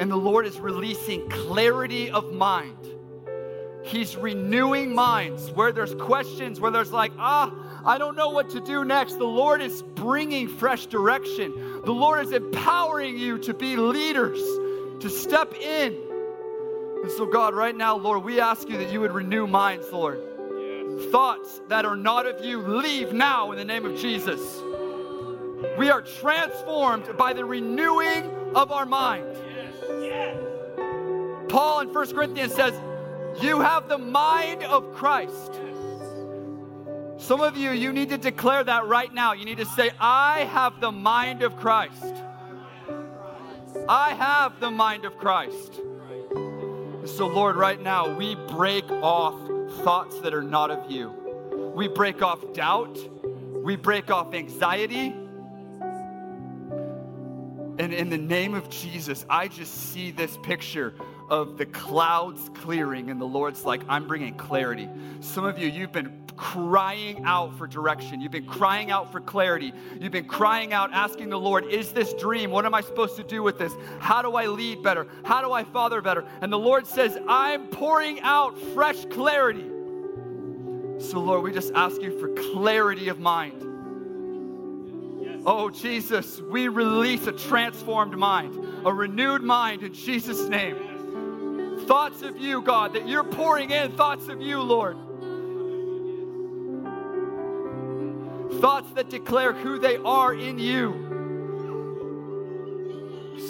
And 0.01 0.11
the 0.11 0.17
lord 0.17 0.47
is 0.47 0.59
releasing 0.59 1.29
clarity 1.29 2.11
of 2.11 2.33
mind. 2.33 2.79
He's 3.85 4.17
renewing 4.17 4.95
minds. 4.95 5.51
Where 5.51 5.71
there's 5.71 5.95
questions 5.97 6.59
where 6.59 6.71
there's 6.71 6.93
like 6.93 7.13
ah 7.19 7.53
i 7.85 7.99
don't 7.99 8.17
know 8.17 8.31
what 8.31 8.49
to 8.51 8.61
do 8.61 8.87
next 8.87 9.19
the 9.19 9.25
lord 9.25 9.61
is 9.61 9.83
bringing 9.83 10.49
fresh 10.49 10.87
direction. 10.87 11.53
The 11.85 11.93
lord 11.93 12.25
is 12.25 12.33
empowering 12.33 13.19
you 13.19 13.37
to 13.41 13.53
be 13.53 13.77
leaders 13.77 14.41
to 15.01 15.11
step 15.11 15.55
in. 15.55 15.93
And 17.03 17.11
so, 17.13 17.27
God, 17.27 17.55
right 17.55 17.77
now, 17.77 17.97
Lord, 17.97 18.25
we 18.25 18.41
ask 18.41 18.69
you 18.69 18.79
that 18.79 18.91
you 18.91 19.01
would 19.01 19.13
renew 19.13 19.47
minds, 19.47 19.87
Lord. 19.93 20.21
Thoughts 21.11 21.61
that 21.69 21.85
are 21.85 21.97
not 21.97 22.27
of 22.27 22.45
you, 22.45 22.61
leave 22.61 23.13
now 23.13 23.53
in 23.53 23.59
the 23.59 23.65
name 23.65 23.85
of 23.85 23.99
Jesus. 23.99 24.41
We 25.77 25.91
are 25.91 26.03
transformed 26.03 27.17
by 27.17 27.33
the 27.33 27.45
renewing 27.45 28.31
of 28.55 28.71
our 28.71 28.87
mind. 28.87 29.27
Yes. 29.35 29.75
Yes. 30.01 30.37
Paul 31.49 31.81
in 31.81 31.93
1 31.93 32.15
Corinthians 32.15 32.55
says, 32.55 32.75
You 33.43 33.61
have 33.61 33.89
the 33.89 33.99
mind 33.99 34.63
of 34.63 34.95
Christ. 34.95 35.61
Some 37.17 37.41
of 37.41 37.57
you, 37.57 37.71
you 37.71 37.93
need 37.93 38.11
to 38.11 38.19
declare 38.19 38.65
that 38.65 38.87
right 38.87 39.13
now. 39.13 39.33
You 39.33 39.45
need 39.45 39.59
to 39.59 39.65
say, 39.65 39.91
I 39.99 40.41
have 40.53 40.81
the 40.81 40.93
mind 40.93 41.43
of 41.43 41.57
Christ. 41.57 42.15
I 43.89 44.14
have 44.14 44.61
the 44.61 44.70
mind 44.70 45.05
of 45.05 45.18
Christ. 45.18 45.80
So, 47.05 47.26
Lord, 47.26 47.57
right 47.57 47.80
now, 47.80 48.14
we 48.16 48.35
break 48.35 48.91
off 48.91 49.35
thoughts 49.82 50.20
that 50.20 50.32
are 50.32 50.43
not 50.43 50.70
of 50.70 50.91
you. 50.91 51.11
We 51.74 51.89
break 51.89 52.22
off 52.22 52.41
doubt. 52.55 52.99
We 53.62 53.76
break 53.76 54.11
off 54.11 54.32
anxiety. 54.32 55.14
And 57.78 57.93
in 57.93 58.09
the 58.09 58.16
name 58.16 58.55
of 58.55 58.70
Jesus, 58.70 59.26
I 59.28 59.49
just 59.49 59.93
see 59.93 60.11
this 60.11 60.39
picture 60.43 60.95
of 61.28 61.59
the 61.59 61.66
clouds 61.66 62.51
clearing, 62.55 63.11
and 63.11 63.20
the 63.20 63.26
Lord's 63.26 63.64
like, 63.64 63.82
I'm 63.89 64.07
bringing 64.07 64.35
clarity. 64.35 64.89
Some 65.20 65.45
of 65.45 65.59
you, 65.59 65.68
you've 65.68 65.93
been 65.93 66.24
crying 66.37 67.24
out 67.24 67.57
for 67.57 67.66
direction. 67.66 68.20
You've 68.20 68.32
been 68.32 68.47
crying 68.47 68.91
out 68.91 69.12
for 69.12 69.20
clarity. 69.20 69.72
You've 70.01 70.12
been 70.12 70.28
crying 70.28 70.72
out, 70.72 70.93
asking 70.93 71.30
the 71.30 71.39
Lord, 71.39 71.66
Is 71.66 71.93
this 71.93 72.12
dream? 72.14 72.51
What 72.51 72.66
am 72.66 72.74
I 72.74 72.80
supposed 72.80 73.16
to 73.16 73.24
do 73.24 73.43
with 73.43 73.59
this? 73.59 73.72
How 73.99 74.22
do 74.22 74.35
I 74.35 74.47
lead 74.47 74.82
better? 74.82 75.07
How 75.24 75.43
do 75.43 75.53
I 75.53 75.64
father 75.64 76.01
better? 76.01 76.24
And 76.41 76.53
the 76.53 76.59
Lord 76.59 76.87
says, 76.87 77.18
I'm 77.28 77.68
pouring 77.68 78.20
out 78.20 78.59
fresh 78.74 79.05
clarity. 79.07 79.70
So, 80.99 81.20
Lord, 81.20 81.43
we 81.43 81.53
just 81.53 81.72
ask 81.74 82.01
you 82.01 82.18
for 82.18 82.28
clarity 82.53 83.09
of 83.09 83.18
mind. 83.18 83.61
Oh, 85.47 85.68
Jesus, 85.68 86.41
we 86.41 86.68
release 86.68 87.26
a 87.26 87.32
transformed 87.32 88.16
mind, 88.16 88.57
a 88.87 88.93
renewed 88.93 89.43
mind 89.43 89.82
in 89.82 89.93
Jesus' 89.93 90.49
name. 90.49 91.80
Thoughts 91.87 92.22
of 92.22 92.39
you, 92.39 92.62
God, 92.62 92.95
that 92.95 93.07
you're 93.07 93.24
pouring 93.24 93.70
in 93.70 93.93
thoughts 93.93 94.28
of 94.28 94.41
you, 94.41 94.62
Lord. 94.62 94.97
Thoughts 98.65 98.91
that 98.93 99.11
declare 99.11 99.53
who 99.53 99.79
they 99.79 99.99
are 99.99 100.33
in 100.33 100.59
you. 100.59 100.95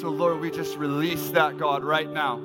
So, 0.01 0.09
Lord, 0.09 0.41
we 0.41 0.51
just 0.51 0.77
release 0.77 1.31
that, 1.31 1.57
God, 1.57 1.85
right 1.85 2.11
now. 2.11 2.41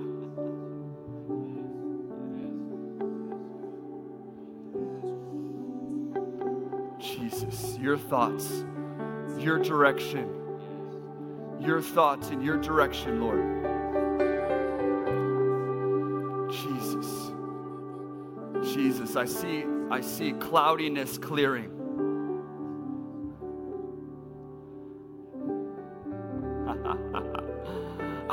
Jesus, 6.99 7.75
your 7.79 7.97
thoughts 7.97 8.63
your 9.39 9.57
direction, 9.57 10.29
your 11.59 11.81
thoughts 11.81 12.29
and 12.29 12.43
your 12.43 12.57
direction, 12.57 13.19
Lord. 13.19 13.41
Jesus. 16.51 17.31
Jesus, 18.75 19.15
I 19.15 19.25
see 19.25 19.65
I 19.89 20.01
see 20.01 20.33
cloudiness 20.33 21.17
clearing. 21.17 21.78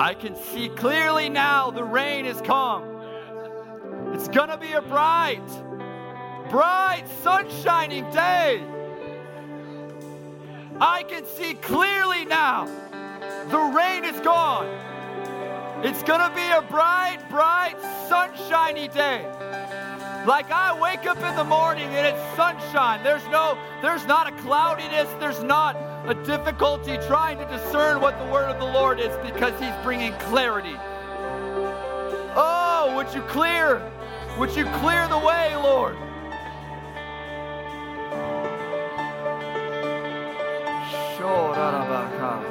I 0.06 0.14
can 0.14 0.36
see 0.36 0.68
clearly 0.68 1.28
now 1.28 1.72
the 1.72 1.82
rain 1.82 2.26
has 2.26 2.40
come. 2.40 2.84
It's 4.14 4.28
going 4.28 4.50
to 4.50 4.56
be 4.56 4.70
a 4.70 4.80
bright, 4.80 5.44
bright, 6.48 7.02
sunshining 7.24 8.08
day. 8.12 8.62
I 10.80 11.02
can 11.02 11.26
see 11.26 11.54
clearly 11.54 12.24
now. 12.24 12.66
The 13.50 13.58
rain 13.58 14.04
is 14.04 14.20
gone. 14.20 14.68
It's 15.84 16.04
going 16.04 16.20
to 16.20 16.32
be 16.36 16.48
a 16.52 16.62
bright, 16.70 17.18
bright, 17.28 17.74
sunshiny 18.08 18.86
day. 18.86 19.26
Like 20.24 20.52
I 20.52 20.78
wake 20.80 21.04
up 21.06 21.18
in 21.18 21.34
the 21.34 21.42
morning 21.42 21.86
and 21.86 22.06
it's 22.06 22.36
sunshine. 22.36 23.02
There's 23.02 23.26
no 23.32 23.58
there's 23.82 24.06
not 24.06 24.28
a 24.28 24.32
cloudiness, 24.42 25.08
there's 25.18 25.42
not 25.42 25.74
a 26.08 26.14
difficulty 26.24 26.96
trying 27.06 27.38
to 27.38 27.44
discern 27.46 28.00
what 28.00 28.18
the 28.18 28.26
word 28.26 28.48
of 28.48 28.58
the 28.58 28.64
Lord 28.64 29.00
is 29.00 29.14
because 29.24 29.58
he's 29.60 29.74
bringing 29.82 30.12
clarity. 30.30 30.76
Oh, 32.38 32.92
would 32.96 33.12
you 33.14 33.22
clear? 33.22 33.82
Would 34.38 34.54
you 34.56 34.64
clear 34.80 35.08
the 35.08 35.18
way, 35.18 35.54
Lord? 35.56 35.96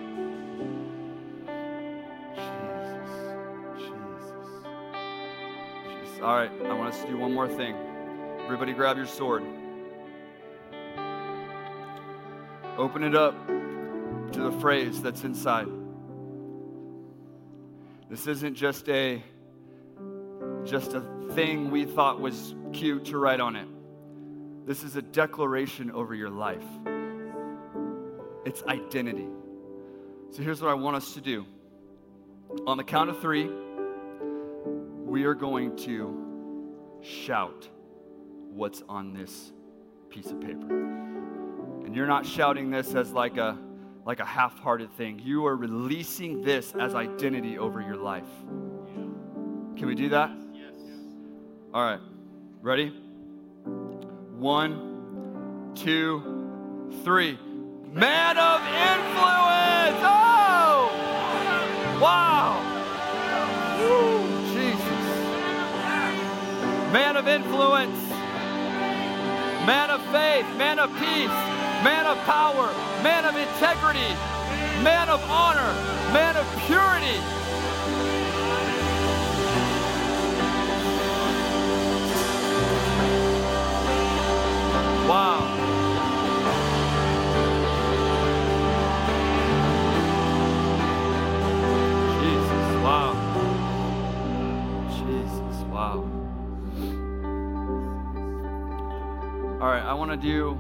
All 6.25 6.35
right, 6.35 6.51
I 6.65 6.73
want 6.73 6.95
us 6.95 7.03
to 7.03 7.07
do 7.07 7.19
one 7.19 7.35
more 7.35 7.47
thing. 7.47 7.77
Everybody 8.45 8.73
grab 8.73 8.97
your 8.97 9.05
sword. 9.05 9.43
Open 12.79 13.05
it 13.05 13.15
up 13.15 13.35
to 13.47 14.41
the 14.41 14.53
phrase 14.59 15.03
that's 15.03 15.23
inside. 15.23 15.69
This 18.09 18.27
isn't 18.27 18.55
just 18.55 18.89
a 18.89 19.23
just 20.65 20.95
a 20.95 21.03
thing 21.35 21.71
we 21.71 21.85
thought 21.85 22.23
was 22.23 22.55
cute 22.73 23.05
to 23.07 23.19
write 23.19 23.41
on 23.41 23.55
it. 23.55 23.69
This 24.67 24.83
is 24.83 24.97
a 24.97 25.03
declaration 25.03 25.91
over 25.91 26.15
your 26.15 26.31
life. 26.31 26.65
It's 28.47 28.63
identity. 28.63 29.29
So 30.31 30.43
here's 30.43 30.63
what 30.63 30.71
I 30.71 30.75
want 30.75 30.97
us 30.97 31.13
to 31.13 31.21
do. 31.21 31.45
On 32.67 32.79
the 32.79 32.85
count 32.85 33.11
of 33.11 33.21
3, 33.21 33.64
we 35.15 35.23
are 35.27 35.35
going 35.35 35.77
to 35.77 36.99
shout 37.01 37.69
what's 38.51 38.83
on 38.89 39.13
this 39.13 39.53
piece 40.11 40.27
of 40.27 40.41
paper. 40.41 40.67
And 41.85 41.95
you're 41.95 42.09
not 42.09 42.27
shouting 42.27 42.69
this 42.69 42.97
as 42.97 43.13
like 43.13 43.37
a 43.37 43.57
like 44.05 44.19
a 44.19 44.25
half 44.25 44.59
hearted 44.59 44.93
thing. 44.97 45.21
You 45.21 45.47
are 45.47 45.55
releasing 45.55 46.43
this 46.43 46.75
as 46.81 46.97
identity 46.97 47.59
over 47.59 47.81
your 47.81 47.95
life. 47.95 48.27
Can 49.77 49.87
we 49.87 49.95
do 49.95 50.09
that? 50.09 50.33
Yes. 50.53 50.75
All 51.73 51.85
right. 51.85 52.01
Ready? 52.61 52.89
One, 54.37 55.71
two, 55.77 56.91
three. 57.05 57.39
Man 57.93 58.37
of 58.37 58.61
influence! 58.63 60.01
Oh! 60.03 60.91
Wow! 62.03 62.74
Of 67.25 67.29
influence. 67.29 67.99
Man 69.67 69.91
of 69.91 70.01
faith. 70.13 70.47
Man 70.57 70.79
of 70.79 70.91
peace 70.99 71.55
man 71.85 72.07
of 72.07 72.17
power, 72.25 72.73
man 73.03 73.27
of 73.27 73.37
integrity, 73.37 74.09
man 74.83 75.11
of 75.11 75.21
honor, 75.29 75.71
man 76.17 76.35
of 76.35 76.47
purity. 76.65 77.44
All 99.65 99.71
right, 99.71 99.83
I 99.83 99.95
want 99.95 100.11
to 100.11 100.17
do 100.19 100.57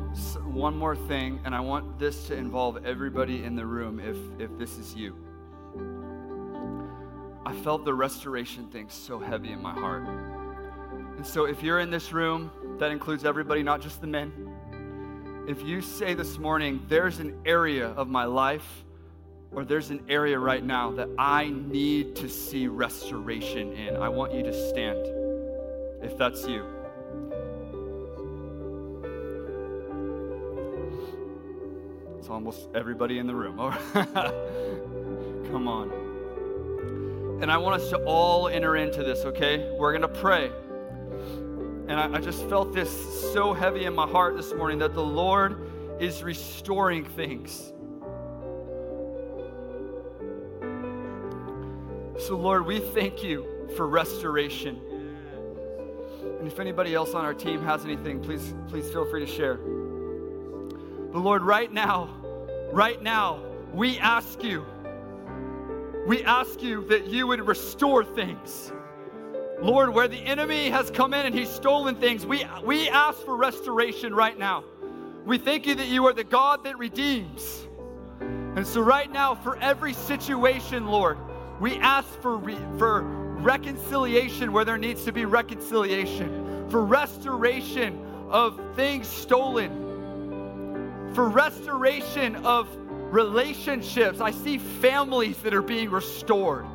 one 0.50 0.74
more 0.74 0.96
thing, 0.96 1.38
and 1.44 1.54
I 1.54 1.60
want 1.60 1.98
this 1.98 2.26
to 2.28 2.34
involve 2.34 2.86
everybody 2.86 3.44
in 3.44 3.54
the 3.54 3.66
room 3.66 4.00
if, 4.00 4.16
if 4.40 4.56
this 4.56 4.78
is 4.78 4.94
you. 4.94 5.14
I 7.44 7.52
felt 7.52 7.84
the 7.84 7.92
restoration 7.92 8.66
thing 8.68 8.88
so 8.88 9.18
heavy 9.18 9.52
in 9.52 9.60
my 9.60 9.74
heart. 9.74 10.08
And 11.18 11.26
so, 11.26 11.44
if 11.44 11.62
you're 11.62 11.80
in 11.80 11.90
this 11.90 12.14
room, 12.14 12.50
that 12.78 12.90
includes 12.90 13.26
everybody, 13.26 13.62
not 13.62 13.82
just 13.82 14.00
the 14.00 14.06
men. 14.06 14.32
If 15.46 15.62
you 15.62 15.82
say 15.82 16.14
this 16.14 16.38
morning, 16.38 16.80
there's 16.88 17.18
an 17.18 17.38
area 17.44 17.88
of 17.88 18.08
my 18.08 18.24
life, 18.24 18.86
or 19.52 19.66
there's 19.66 19.90
an 19.90 20.02
area 20.08 20.38
right 20.38 20.64
now 20.64 20.92
that 20.92 21.10
I 21.18 21.50
need 21.50 22.16
to 22.16 22.28
see 22.30 22.68
restoration 22.68 23.74
in, 23.74 23.96
I 23.96 24.08
want 24.08 24.32
you 24.32 24.42
to 24.44 24.68
stand 24.70 25.06
if 26.02 26.16
that's 26.16 26.48
you. 26.48 26.73
It's 32.24 32.30
almost 32.30 32.70
everybody 32.74 33.18
in 33.18 33.26
the 33.26 33.34
room. 33.34 33.58
Come 35.52 35.68
on. 35.68 35.90
And 37.42 37.52
I 37.52 37.58
want 37.58 37.82
us 37.82 37.90
to 37.90 37.98
all 38.06 38.48
enter 38.48 38.76
into 38.76 39.04
this, 39.04 39.26
okay? 39.26 39.70
We're 39.78 39.92
going 39.92 40.00
to 40.00 40.20
pray. 40.20 40.50
and 41.86 41.92
I, 41.92 42.14
I 42.14 42.20
just 42.20 42.42
felt 42.48 42.72
this 42.72 42.90
so 43.34 43.52
heavy 43.52 43.84
in 43.84 43.94
my 43.94 44.06
heart 44.06 44.38
this 44.38 44.54
morning 44.54 44.78
that 44.78 44.94
the 44.94 45.04
Lord 45.04 45.70
is 46.00 46.22
restoring 46.22 47.04
things. 47.04 47.74
So, 52.26 52.38
Lord, 52.38 52.64
we 52.64 52.80
thank 52.80 53.22
you 53.22 53.68
for 53.76 53.86
restoration. 53.86 54.80
And 56.38 56.48
if 56.48 56.58
anybody 56.58 56.94
else 56.94 57.12
on 57.12 57.26
our 57.26 57.34
team 57.34 57.62
has 57.64 57.84
anything, 57.84 58.22
please, 58.22 58.54
please 58.68 58.90
feel 58.90 59.04
free 59.04 59.26
to 59.26 59.30
share. 59.30 59.60
But 61.14 61.20
Lord, 61.20 61.42
right 61.42 61.72
now, 61.72 62.08
right 62.72 63.00
now, 63.00 63.38
we 63.72 64.00
ask 64.00 64.42
you, 64.42 64.66
we 66.08 66.24
ask 66.24 66.60
you 66.60 66.84
that 66.88 67.06
you 67.06 67.28
would 67.28 67.46
restore 67.46 68.04
things. 68.04 68.72
Lord, 69.62 69.94
where 69.94 70.08
the 70.08 70.18
enemy 70.18 70.70
has 70.70 70.90
come 70.90 71.14
in 71.14 71.24
and 71.24 71.32
he's 71.32 71.48
stolen 71.48 71.94
things, 71.94 72.26
we, 72.26 72.44
we 72.64 72.88
ask 72.88 73.20
for 73.20 73.36
restoration 73.36 74.12
right 74.12 74.36
now. 74.36 74.64
We 75.24 75.38
thank 75.38 75.68
you 75.68 75.76
that 75.76 75.86
you 75.86 76.04
are 76.06 76.12
the 76.12 76.24
God 76.24 76.64
that 76.64 76.78
redeems. 76.78 77.68
And 78.18 78.66
so, 78.66 78.80
right 78.80 79.10
now, 79.10 79.36
for 79.36 79.56
every 79.58 79.92
situation, 79.92 80.88
Lord, 80.88 81.16
we 81.60 81.76
ask 81.76 82.08
for, 82.22 82.38
re- 82.38 82.58
for 82.76 83.02
reconciliation 83.02 84.50
where 84.50 84.64
there 84.64 84.78
needs 84.78 85.04
to 85.04 85.12
be 85.12 85.26
reconciliation, 85.26 86.68
for 86.68 86.84
restoration 86.84 88.04
of 88.30 88.60
things 88.74 89.06
stolen, 89.06 89.83
for 91.14 91.28
restoration 91.28 92.36
of 92.44 92.68
relationships. 93.12 94.20
I 94.20 94.32
see 94.32 94.58
families 94.58 95.36
that 95.38 95.54
are 95.54 95.62
being 95.62 95.90
restored. 95.90 96.66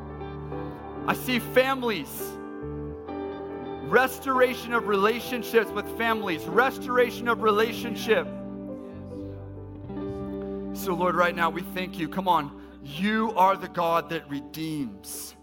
I 1.06 1.14
see 1.14 1.38
families 1.38 2.10
restoration 3.90 4.72
of 4.72 4.86
relationships 4.86 5.68
with 5.72 5.86
families, 5.98 6.44
restoration 6.44 7.26
of 7.26 7.42
relationship. 7.42 8.24
So, 10.74 10.94
Lord, 10.94 11.16
right 11.16 11.34
now 11.34 11.50
we 11.50 11.62
thank 11.62 11.98
you. 11.98 12.08
Come 12.08 12.28
on, 12.28 12.62
you 12.84 13.32
are 13.36 13.56
the 13.56 13.68
God 13.68 14.08
that 14.10 14.30
redeems. 14.30 15.34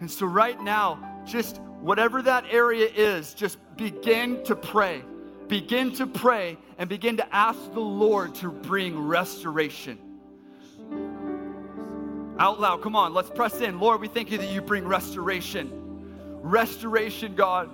And 0.00 0.10
so, 0.10 0.24
right 0.24 0.60
now, 0.62 1.22
just 1.26 1.58
whatever 1.82 2.22
that 2.22 2.44
area 2.50 2.88
is, 2.88 3.34
just 3.34 3.58
begin 3.76 4.42
to 4.44 4.56
pray. 4.56 5.02
Begin 5.50 5.92
to 5.96 6.06
pray 6.06 6.56
and 6.78 6.88
begin 6.88 7.16
to 7.16 7.34
ask 7.34 7.58
the 7.74 7.80
Lord 7.80 8.36
to 8.36 8.52
bring 8.52 8.96
restoration. 8.96 9.98
Out 12.38 12.60
loud, 12.60 12.82
come 12.82 12.94
on, 12.94 13.12
let's 13.12 13.30
press 13.30 13.60
in. 13.60 13.80
Lord, 13.80 14.00
we 14.00 14.06
thank 14.06 14.30
you 14.30 14.38
that 14.38 14.52
you 14.52 14.62
bring 14.62 14.86
restoration. 14.86 15.68
Restoration, 16.40 17.34
God. 17.34 17.68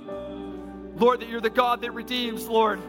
Lord, 0.99 1.21
that 1.21 1.29
you're 1.29 1.43
the 1.43 1.51
God 1.51 1.83
that 1.83 1.93
redeems, 1.93 2.49
Lord. 2.49 2.81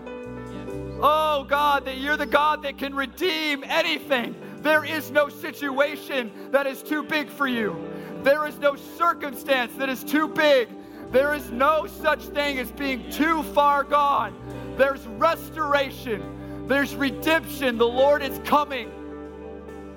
Oh, 1.02 1.46
God, 1.50 1.84
that 1.84 1.98
you're 1.98 2.16
the 2.16 2.26
God 2.26 2.64
that 2.64 2.78
can 2.78 2.96
redeem 2.96 3.66
anything. 3.66 4.36
There 4.62 4.86
is 4.86 5.12
no 5.12 5.28
situation 5.28 6.32
that 6.52 6.66
is 6.66 6.82
too 6.82 7.04
big 7.04 7.30
for 7.30 7.46
you. 7.46 7.76
There 8.24 8.48
is 8.48 8.58
no 8.58 8.78
circumstance 8.78 9.74
that 9.76 9.90
is 9.90 10.02
too 10.02 10.30
big. 10.30 10.70
There 11.12 11.34
is 11.34 11.52
no 11.52 11.88
such 11.88 12.22
thing 12.28 12.58
as 12.58 12.72
being 12.72 13.12
too 13.12 13.44
far 13.44 13.84
gone. 13.84 14.34
There's 14.78 15.06
restoration, 15.08 16.68
there's 16.68 16.96
redemption. 16.96 17.78
The 17.78 17.88
Lord 17.88 18.22
is 18.22 18.40
coming 18.46 18.92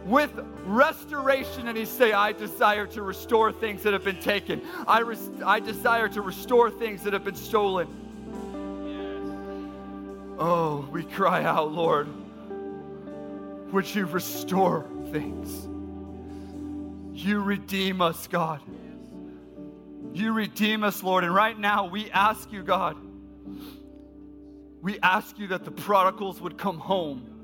with 0.06 0.32
restoration. 0.64 1.68
And 1.68 1.76
he 1.76 1.84
say 1.84 2.12
i 2.12 2.32
desire 2.32 2.86
to 2.86 3.02
restore 3.02 3.52
things 3.52 3.82
that 3.82 3.92
have 3.92 4.04
been 4.04 4.20
taken. 4.20 4.62
I, 4.86 5.00
res- 5.00 5.30
I 5.44 5.60
desire 5.60 6.08
to 6.08 6.22
restore 6.22 6.70
things 6.70 7.02
that 7.02 7.12
have 7.12 7.24
been 7.24 7.34
stolen. 7.34 7.88
Oh 10.38 10.88
we 10.90 11.04
cry 11.04 11.44
out 11.44 11.70
lord 11.70 12.08
would 13.72 13.94
you 13.94 14.06
restore 14.06 14.84
things? 15.12 15.68
You 17.12 17.40
redeem 17.40 18.00
us 18.00 18.26
god. 18.26 18.60
You 20.12 20.32
redeem 20.32 20.82
us 20.82 21.02
lord. 21.02 21.24
And 21.24 21.34
right 21.34 21.58
now 21.58 21.84
we 21.86 22.10
ask 22.10 22.50
you 22.50 22.62
god 22.62 22.96
we 24.82 24.98
ask 25.00 25.38
you 25.38 25.46
that 25.48 25.64
the 25.64 25.70
prodigals 25.70 26.40
would 26.40 26.56
come 26.56 26.78
home 26.78 27.40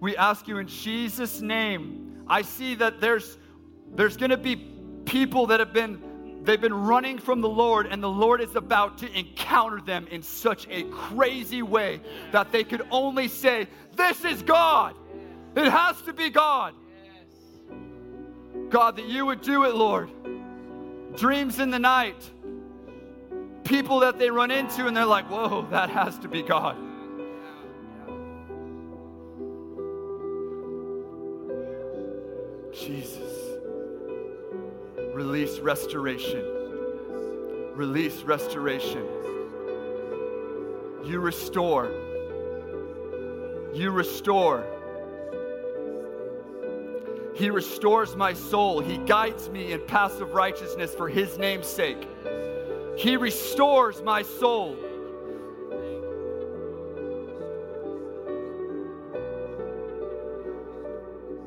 we 0.00 0.16
ask 0.16 0.46
you 0.46 0.58
in 0.58 0.68
Jesus' 0.68 1.40
name. 1.40 2.22
I 2.28 2.42
see 2.42 2.74
that 2.76 3.00
there's 3.00 3.36
there's 3.94 4.16
going 4.16 4.30
to 4.30 4.36
be 4.36 4.56
people 5.04 5.46
that 5.46 5.60
have 5.60 5.72
been 5.72 6.00
they've 6.42 6.60
been 6.60 6.74
running 6.74 7.18
from 7.18 7.40
the 7.40 7.48
Lord 7.48 7.86
and 7.86 8.02
the 8.02 8.08
Lord 8.08 8.40
is 8.40 8.54
about 8.54 8.98
to 8.98 9.18
encounter 9.18 9.80
them 9.80 10.06
in 10.10 10.22
such 10.22 10.68
a 10.70 10.84
crazy 10.84 11.62
way 11.62 12.00
that 12.32 12.52
they 12.52 12.62
could 12.62 12.86
only 12.90 13.28
say, 13.28 13.66
"This 13.96 14.24
is 14.24 14.42
God." 14.42 14.94
It 15.56 15.68
has 15.68 16.00
to 16.02 16.12
be 16.12 16.30
God. 16.30 16.74
God, 18.68 18.96
that 18.96 19.06
you 19.06 19.26
would 19.26 19.40
do 19.40 19.64
it, 19.64 19.74
Lord. 19.74 20.10
Dreams 21.16 21.58
in 21.58 21.70
the 21.70 21.78
night. 21.78 22.30
People 23.68 24.00
that 24.00 24.18
they 24.18 24.30
run 24.30 24.50
into 24.50 24.86
and 24.86 24.96
they're 24.96 25.04
like, 25.04 25.30
whoa, 25.30 25.66
that 25.70 25.90
has 25.90 26.18
to 26.20 26.26
be 26.26 26.40
God. 26.42 26.74
Jesus. 32.72 33.58
Release 35.12 35.58
restoration. 35.58 36.42
Release 37.74 38.22
restoration. 38.22 39.04
You 41.04 41.20
restore. 41.20 41.90
You 43.74 43.90
restore. 43.90 44.64
He 47.34 47.50
restores 47.50 48.16
my 48.16 48.32
soul. 48.32 48.80
He 48.80 48.96
guides 48.96 49.50
me 49.50 49.72
in 49.72 49.82
paths 49.82 50.20
of 50.20 50.32
righteousness 50.32 50.94
for 50.94 51.10
his 51.10 51.36
name's 51.36 51.66
sake. 51.66 52.08
He 52.98 53.16
restores 53.16 54.02
my 54.02 54.22
soul. 54.22 54.76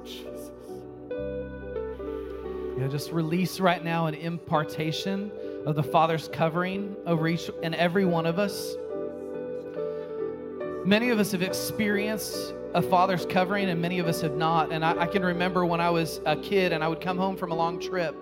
Jesus. 0.06 0.52
Just 2.90 3.12
release 3.12 3.60
right 3.60 3.84
now 3.84 4.06
an 4.06 4.14
impartation 4.14 5.30
of 5.66 5.76
the 5.76 5.84
Father's 5.84 6.30
covering 6.30 6.96
over 7.06 7.28
each 7.28 7.52
and 7.62 7.76
every 7.76 8.06
one 8.06 8.26
of 8.26 8.40
us. 8.40 8.76
Many 10.86 11.10
of 11.10 11.20
us 11.20 11.34
have 11.34 11.42
experienced 11.42 12.54
a 12.74 12.82
father's 12.82 13.26
covering, 13.26 13.70
and 13.70 13.82
many 13.82 14.00
of 14.00 14.08
us 14.08 14.22
have 14.22 14.36
not. 14.36 14.72
And 14.72 14.84
I, 14.84 15.02
I, 15.02 15.08
can 15.08 15.24
remember 15.24 15.66
when 15.66 15.82
I 15.82 15.90
was 15.90 16.22
a 16.26 16.36
kid 16.36 16.72
and 16.72 16.84
I 16.84 16.88
would 16.88 17.02
come 17.02 17.18
home 17.18 17.36
from 17.36 17.52
a 17.52 17.56
long 17.56 17.80
trip, 17.80 18.16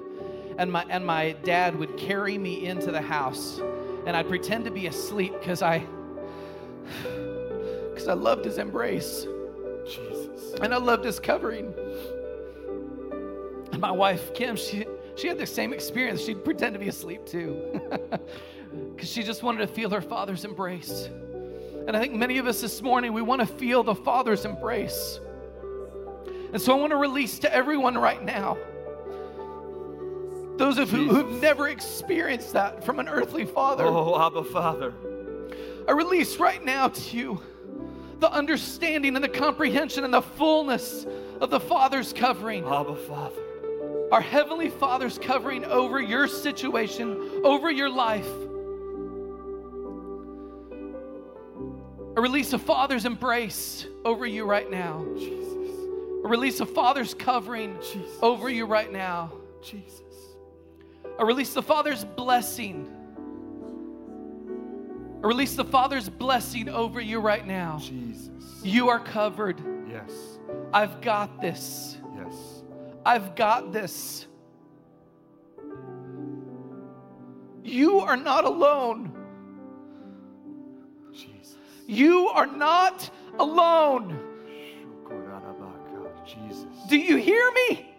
and 0.59 0.71
my 0.71 0.85
and 0.89 1.05
my 1.05 1.31
dad 1.43 1.75
would 1.79 1.95
carry 1.95 2.37
me 2.37 2.65
into 2.65 2.91
the 2.91 3.01
house, 3.01 3.59
and 4.05 4.15
I'd 4.15 4.27
pretend 4.27 4.65
to 4.65 4.71
be 4.71 4.87
asleep 4.87 5.33
because 5.39 5.61
I 5.61 5.85
because 7.89 8.09
I 8.09 8.13
loved 8.13 8.43
his 8.45 8.57
embrace. 8.57 9.25
Jesus. 9.85 10.53
And 10.61 10.73
I 10.73 10.77
loved 10.77 11.05
his 11.05 11.19
covering. 11.19 11.73
And 13.71 13.79
my 13.79 13.91
wife, 13.91 14.33
Kim, 14.33 14.55
she, 14.55 14.85
she 15.15 15.27
had 15.27 15.37
the 15.37 15.47
same 15.47 15.73
experience. 15.73 16.21
She'd 16.21 16.43
pretend 16.43 16.73
to 16.73 16.79
be 16.79 16.89
asleep 16.89 17.25
too, 17.25 17.81
because 18.95 19.09
she 19.09 19.23
just 19.23 19.41
wanted 19.41 19.59
to 19.59 19.67
feel 19.67 19.89
her 19.89 20.01
father's 20.01 20.43
embrace. 20.43 21.09
And 21.87 21.95
I 21.95 21.99
think 21.99 22.13
many 22.13 22.37
of 22.37 22.45
us 22.45 22.61
this 22.61 22.81
morning, 22.81 23.13
we 23.13 23.21
want 23.21 23.39
to 23.41 23.47
feel 23.47 23.81
the 23.81 23.95
father's 23.95 24.45
embrace. 24.45 25.19
And 26.51 26.61
so 26.61 26.75
I 26.75 26.79
want 26.79 26.91
to 26.91 26.97
release 26.97 27.39
to 27.39 27.53
everyone 27.53 27.97
right 27.97 28.23
now 28.23 28.57
those 30.59 30.77
of 30.77 30.93
you 30.93 31.09
who've 31.09 31.41
never 31.41 31.69
experienced 31.69 32.53
that 32.53 32.83
from 32.83 32.99
an 32.99 33.09
earthly 33.09 33.45
father. 33.45 33.85
Oh, 33.85 34.23
Abba, 34.23 34.43
Father. 34.43 34.93
I 35.87 35.91
release 35.93 36.37
right 36.37 36.63
now 36.63 36.89
to 36.89 37.17
you 37.17 37.41
the 38.19 38.31
understanding 38.31 39.15
and 39.15 39.23
the 39.23 39.29
comprehension 39.29 40.03
and 40.03 40.13
the 40.13 40.21
fullness 40.21 41.07
of 41.41 41.49
the 41.49 41.59
Father's 41.59 42.13
covering. 42.13 42.63
Abba, 42.65 42.95
Father 42.95 43.41
our 44.11 44.21
Heavenly 44.21 44.69
Father's 44.69 45.19
covering 45.19 45.65
over 45.65 46.01
your 46.01 46.27
situation, 46.27 47.41
over 47.43 47.69
your 47.69 47.89
life. 47.89 48.27
A 52.17 52.21
release 52.21 52.53
of 52.53 52.61
Father's 52.61 53.05
embrace 53.05 53.85
over 54.03 54.25
you 54.25 54.45
right 54.45 54.69
now. 54.69 55.05
Jesus. 55.15 55.75
A 56.23 56.27
release 56.27 56.59
of 56.59 56.69
Father's 56.71 57.13
covering 57.13 57.77
Jesus. 57.81 58.17
over 58.21 58.49
you 58.49 58.65
right 58.65 58.91
now. 58.91 59.31
Jesus. 59.61 60.08
A 61.19 61.25
release 61.25 61.53
the 61.53 61.61
Father's 61.61 62.05
blessing. 62.05 62.87
A 65.21 65.27
release 65.27 65.53
the 65.55 65.65
Father's 65.65 66.07
blessing 66.07 66.69
over 66.69 67.01
you 67.01 67.19
right 67.19 67.45
now. 67.45 67.77
Jesus. 67.77 68.61
You 68.63 68.87
are 68.87 69.01
covered. 69.01 69.61
Yes. 69.89 70.11
I've 70.71 71.01
got 71.01 71.41
this. 71.41 71.97
Yes. 72.15 72.63
I've 73.05 73.35
got 73.35 73.73
this. 73.73 74.27
You 77.65 77.99
are 77.99 78.15
not 78.15 78.45
alone. 78.45 79.11
Jesus. 81.11 81.57
You 81.85 82.29
are 82.29 82.47
not 82.47 83.09
alone. 83.37 84.19
Jesus. 86.25 86.65
Do 86.87 86.97
you 86.97 87.17
hear 87.17 87.51
me? 87.51 87.93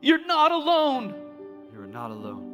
You're 0.00 0.24
not 0.24 0.52
alone. 0.52 1.14
You 1.72 1.80
are 1.80 1.86
not 1.86 2.10
alone. 2.10 2.45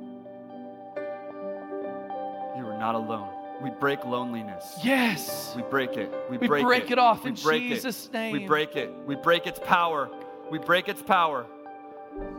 You 2.83 2.89
are 2.89 2.93
not 2.95 3.01
alone. 3.01 3.28
We 3.62 3.70
break 3.70 4.05
loneliness. 4.05 4.76
Yes. 4.83 5.53
We 5.55 5.62
break 5.62 5.97
it. 5.97 6.12
We, 6.28 6.37
We 6.37 6.49
break, 6.49 6.64
break 6.64 6.91
it 6.91 6.99
off 6.99 7.22
we 7.22 7.30
in 7.30 7.37
break 7.37 7.62
Jesus' 7.62 8.07
it. 8.07 8.12
name. 8.12 8.33
We 8.33 8.45
break 8.45 8.74
it. 8.74 8.93
We 9.07 9.14
break 9.14 9.47
its 9.47 9.61
power. 9.61 10.11
We 10.51 10.59
break 10.59 10.89
its 10.89 11.01
power. 11.01 11.47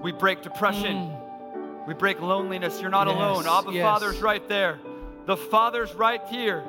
We 0.01 0.11
break 0.11 0.41
depression. 0.41 0.97
Mm. 0.97 1.87
We 1.87 1.93
break 1.93 2.19
loneliness. 2.19 2.81
You're 2.81 2.89
not 2.89 3.07
Yes, 3.07 3.15
alone. 3.15 3.47
Abba 3.47 3.71
yes. 3.71 3.83
Father's 3.83 4.21
right 4.21 4.45
there. 4.49 4.79
The 5.27 5.37
Father's 5.37 5.93
right 5.93 6.21
here. 6.27 6.61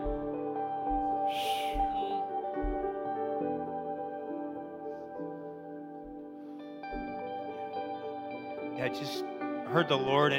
Yeah, 8.76 8.84
I 8.84 8.88
just 8.90 9.24
heard 9.66 9.88
the 9.88 9.98
Lord 9.98 10.32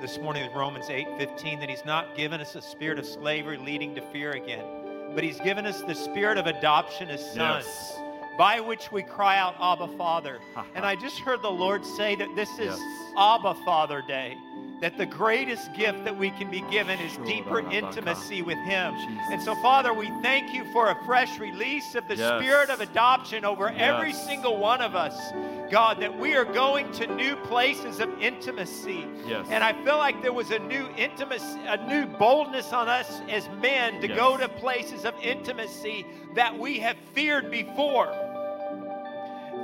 this 0.00 0.18
morning 0.18 0.44
in 0.44 0.52
Romans 0.56 0.88
8 0.88 1.06
15 1.18 1.60
that 1.60 1.68
He's 1.68 1.84
not 1.84 2.16
given 2.16 2.40
us 2.40 2.54
a 2.54 2.62
spirit 2.62 2.98
of 2.98 3.06
slavery 3.06 3.58
leading 3.58 3.94
to 3.94 4.00
fear 4.00 4.32
again, 4.32 4.64
but 5.14 5.22
He's 5.24 5.40
given 5.40 5.66
us 5.66 5.82
the 5.82 5.94
spirit 5.94 6.38
of 6.38 6.46
adoption 6.46 7.08
as 7.10 7.20
sons. 7.24 7.64
Yes. 7.66 7.98
By 8.38 8.60
which 8.60 8.90
we 8.90 9.02
cry 9.02 9.36
out, 9.36 9.54
Abba, 9.60 9.88
Father. 9.98 10.38
and 10.74 10.84
I 10.86 10.96
just 10.96 11.18
heard 11.18 11.42
the 11.42 11.50
Lord 11.50 11.84
say 11.84 12.14
that 12.14 12.34
this 12.34 12.48
is 12.58 12.78
Yes. 12.78 13.12
Abba, 13.18 13.54
Father 13.64 14.02
Day. 14.06 14.36
That 14.80 14.96
the 14.96 15.06
greatest 15.06 15.74
gift 15.74 16.04
that 16.04 16.16
we 16.16 16.30
can 16.30 16.50
be 16.50 16.62
given 16.70 16.98
is 17.00 17.16
deeper 17.26 17.60
intimacy 17.70 18.40
with 18.40 18.56
Him. 18.58 18.94
And 19.30 19.42
so, 19.42 19.54
Father, 19.56 19.92
we 19.92 20.08
thank 20.22 20.54
you 20.54 20.64
for 20.72 20.90
a 20.90 21.04
fresh 21.04 21.38
release 21.38 21.94
of 21.94 22.08
the 22.08 22.16
Yes. 22.16 22.40
spirit 22.40 22.70
of 22.70 22.80
adoption 22.80 23.44
over 23.44 23.68
every 23.68 24.12
single 24.12 24.56
one 24.56 24.80
of 24.80 24.94
us. 24.94 25.32
God, 25.70 26.00
that 26.00 26.18
we 26.18 26.34
are 26.34 26.44
going 26.46 26.90
to 26.92 27.06
new 27.14 27.36
places 27.36 28.00
of 28.00 28.08
intimacy. 28.20 29.06
Yes. 29.26 29.46
And 29.50 29.62
I 29.62 29.72
feel 29.84 29.98
like 29.98 30.20
there 30.22 30.32
was 30.32 30.50
a 30.50 30.58
new 30.58 30.88
intimacy, 30.96 31.60
a 31.66 31.76
new 31.86 32.06
boldness 32.06 32.72
on 32.72 32.88
us 32.88 33.20
as 33.28 33.48
men 33.60 34.00
to 34.00 34.08
Yes. 34.08 34.16
go 34.16 34.36
to 34.36 34.48
places 34.48 35.04
of 35.04 35.14
intimacy 35.22 36.06
that 36.34 36.58
we 36.58 36.78
have 36.80 36.96
feared 37.14 37.50
before. 37.50 38.08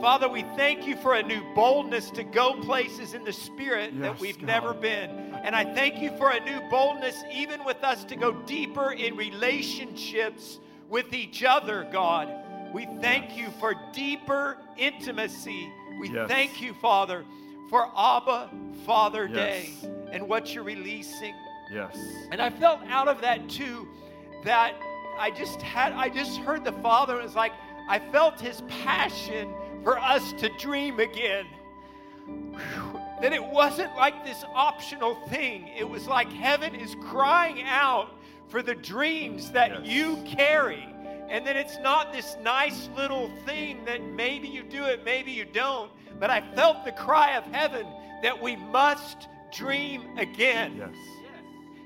Father, 0.01 0.29
we 0.29 0.43
thank 0.57 0.87
you 0.87 0.95
for 0.97 1.15
a 1.15 1.23
new 1.23 1.43
boldness 1.55 2.11
to 2.11 2.23
go 2.23 2.55
places 2.63 3.15
in 3.15 3.25
the 3.25 3.33
Spirit 3.33 3.99
that 4.01 4.19
we've 4.21 4.39
God. 4.39 4.47
never 4.47 4.75
been. 4.75 5.11
And 5.43 5.57
I 5.57 5.65
thank 5.65 6.01
you 6.01 6.11
for 6.17 6.31
a 6.31 6.41
new 6.45 6.61
boldness, 6.71 7.25
even 7.33 7.65
with 7.65 7.83
us, 7.83 8.05
to 8.05 8.17
go 8.17 8.33
deeper 8.33 8.93
in 8.93 9.17
relationships 9.17 10.61
with 10.89 11.13
each 11.13 11.43
other, 11.45 11.89
God. 11.91 12.29
We 12.73 12.87
thank 13.01 13.37
you 13.37 13.49
for 13.59 13.75
deeper 13.93 14.59
intimacy. 14.77 15.69
We 15.99 16.11
Yes. 16.11 16.29
thank 16.29 16.61
you, 16.61 16.75
Father, 16.75 17.25
for 17.71 17.89
Abba 17.97 18.51
Father 18.85 19.27
Yes. 19.33 19.35
Day 19.83 19.89
and 20.13 20.29
what 20.29 20.55
you're 20.55 20.63
releasing. 20.65 21.35
Yes. 21.73 21.97
And 22.31 22.41
I 22.41 22.51
felt 22.51 22.81
out 22.89 23.09
of 23.09 23.21
that 23.23 23.49
too 23.49 23.89
that 24.45 24.75
I 25.19 25.31
just 25.31 25.61
had 25.63 25.93
I 25.95 26.09
just 26.11 26.39
heard 26.39 26.65
the 26.65 26.73
Father 26.73 27.15
and 27.15 27.23
it 27.23 27.27
was 27.27 27.35
like 27.35 27.53
I 27.89 27.99
felt 27.99 28.41
his 28.41 28.63
passion 28.85 29.53
for 29.87 30.01
us 30.01 30.32
to 30.32 30.49
dream 30.59 30.99
again. 30.99 31.47
That 33.22 33.32
it 33.32 33.45
wasn't 33.45 33.95
like 33.95 34.24
this 34.24 34.45
optional 34.53 35.14
thing. 35.28 35.68
It 35.78 35.89
was 35.89 36.09
like 36.09 36.28
heaven 36.32 36.74
is 36.74 36.97
crying 37.03 37.62
out 37.62 38.09
for 38.49 38.62
the 38.62 38.74
dreams 38.74 39.53
that 39.53 39.70
Yes. 39.70 39.80
you 39.84 40.16
carry. 40.26 40.82
And 41.28 41.47
that 41.47 41.55
it's 41.55 41.78
not 41.78 42.12
this 42.12 42.37
nice 42.43 42.89
little 42.97 43.30
thing 43.47 43.84
that 43.84 44.03
maybe 44.03 44.49
you 44.49 44.64
do 44.64 44.82
it, 44.87 45.05
maybe 45.05 45.30
you 45.30 45.45
don't. 45.45 45.93
But 46.18 46.30
I 46.30 46.41
felt 46.57 46.84
the 46.84 46.91
cry 46.91 47.37
of 47.37 47.45
heaven 47.45 47.87
that 48.24 48.43
we 48.43 48.57
must 48.57 49.28
dream 49.53 50.18
again. 50.18 50.78
Yes. 50.78 50.97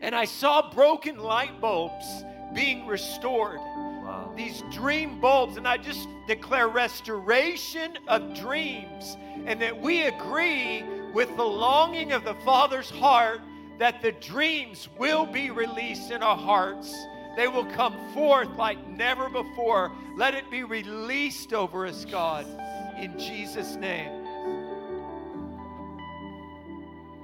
And 0.01 0.15
I 0.15 0.25
saw 0.25 0.73
broken 0.73 1.19
light 1.19 1.61
bulbs 1.61 2.25
being 2.55 2.87
restored. 2.87 3.61
Wow. 4.03 4.33
These 4.37 4.63
dream 4.71 5.21
bulbs, 5.21 5.57
and 5.57 5.67
I 5.69 5.77
just 5.77 6.09
declare 6.27 6.69
restoration 6.69 7.99
of 8.09 8.35
dreams, 8.35 9.17
and 9.47 9.61
that 9.61 9.81
we 9.81 10.03
agree 10.03 10.85
with 11.13 11.35
the 11.37 11.45
longing 11.45 12.13
of 12.13 12.25
the 12.25 12.35
Father's 12.45 12.91
heart 12.91 13.41
that 13.79 14.03
the 14.03 14.13
dreams 14.13 14.89
will 14.99 15.25
be 15.25 15.51
released 15.51 16.11
in 16.11 16.23
our 16.23 16.37
hearts. 16.37 16.95
They 17.37 17.49
will 17.49 17.65
come 17.65 17.97
forth 18.13 18.51
like 18.57 18.87
never 18.89 19.29
before. 19.29 19.93
Let 20.17 20.35
it 20.35 20.51
be 20.51 20.65
released 20.65 21.53
over 21.53 21.87
us, 21.87 22.05
God, 22.05 22.47
in 22.99 23.19
Jesus' 23.19 23.77
name. 23.77 24.21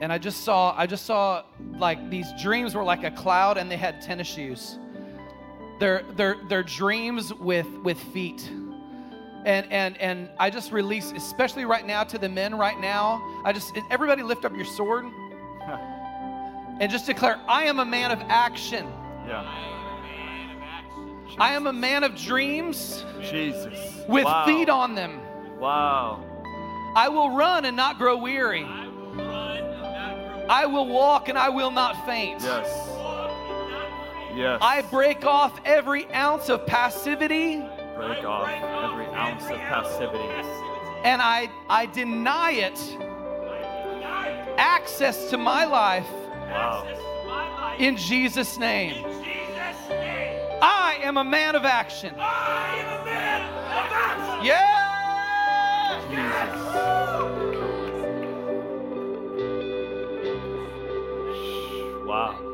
And 0.00 0.12
I 0.12 0.18
just 0.18 0.44
saw, 0.44 0.74
I 0.76 0.86
just 0.86 1.06
saw 1.06 1.44
like 1.78 2.10
these 2.10 2.26
dreams 2.40 2.74
were 2.74 2.84
like 2.84 3.04
a 3.04 3.10
cloud 3.10 3.56
and 3.56 3.70
they 3.70 3.76
had 3.76 4.00
tennis 4.00 4.26
shoes. 4.26 4.78
They're 5.78 6.04
they're 6.16 6.36
they're 6.48 6.62
dreams 6.62 7.32
with 7.34 7.68
with 7.78 7.98
feet. 7.98 8.48
And 9.44 9.70
and 9.70 9.96
and 9.98 10.28
I 10.38 10.50
just 10.50 10.72
release, 10.72 11.12
especially 11.12 11.64
right 11.64 11.86
now 11.86 12.02
to 12.04 12.18
the 12.18 12.28
men 12.28 12.56
right 12.56 12.78
now. 12.80 13.22
I 13.44 13.52
just 13.52 13.78
everybody 13.90 14.22
lift 14.22 14.44
up 14.44 14.54
your 14.56 14.64
sword 14.64 15.04
and 16.80 16.90
just 16.90 17.06
declare, 17.06 17.38
I 17.48 17.64
am 17.64 17.78
a 17.78 17.84
man 17.84 18.10
of 18.10 18.20
action. 18.28 18.86
Yeah. 19.26 19.66
I 21.38 21.52
am 21.52 21.66
a 21.66 21.72
man 21.72 22.02
of 22.02 22.16
dreams 22.16 23.04
Jesus. 23.20 24.04
with 24.08 24.24
wow. 24.24 24.46
feet 24.46 24.70
on 24.70 24.94
them. 24.94 25.20
Wow. 25.58 26.24
I 26.94 27.08
will 27.08 27.30
run 27.30 27.66
and 27.66 27.76
not 27.76 27.98
grow 27.98 28.16
weary. 28.16 28.64
I 30.48 30.64
will 30.66 30.86
walk 30.86 31.28
and 31.28 31.36
I 31.36 31.50
will 31.50 31.70
not 31.70 32.06
faint. 32.06 32.40
Yes. 32.42 32.85
Yes. 34.36 34.58
I 34.60 34.82
break 34.82 35.24
off 35.24 35.58
every 35.64 36.04
ounce 36.12 36.50
of 36.50 36.66
passivity 36.66 37.56
break 37.96 38.22
off 38.24 38.46
every 38.48 39.06
ounce 39.06 39.44
of 39.44 39.56
passivity. 39.56 40.28
and 41.04 41.22
I, 41.22 41.48
I 41.70 41.86
deny 41.86 42.50
it 42.52 42.78
access 44.58 45.30
to 45.30 45.38
my 45.38 45.64
life 45.64 46.06
Wow. 46.50 47.74
in 47.78 47.96
Jesus' 47.96 48.58
name. 48.58 49.04
I 50.62 50.98
am 51.02 51.16
a 51.16 51.24
man 51.24 51.56
of 51.56 51.64
action. 51.64 52.14
I 52.18 52.76
am 52.78 53.00
a 53.00 53.04
man 53.04 53.42
of 53.42 53.92
action. 53.92 54.44
Yeah! 54.46 54.82
Jesus. 56.10 56.56
Wow. 62.06 62.45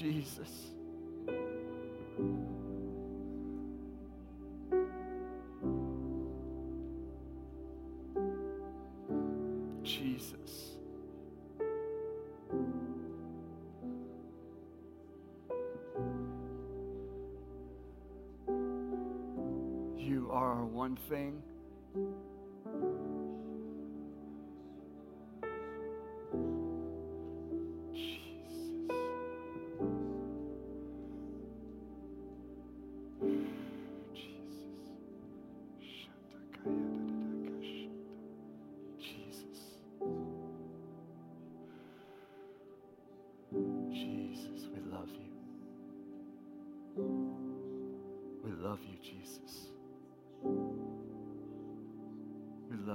Jesus. 0.00 0.79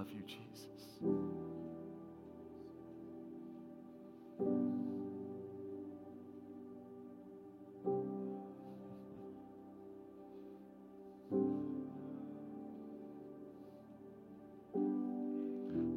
Love 0.05 0.13
you, 0.13 0.21
Jesus. 0.27 0.41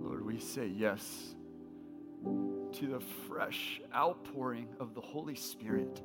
Lord, 0.02 0.24
we 0.24 0.38
say 0.38 0.66
yes 0.66 1.34
to 2.72 2.86
the 2.86 3.00
fresh 3.26 3.80
outpouring 3.94 4.68
of 4.80 4.94
the 4.94 5.00
Holy 5.00 5.34
Spirit. 5.34 6.02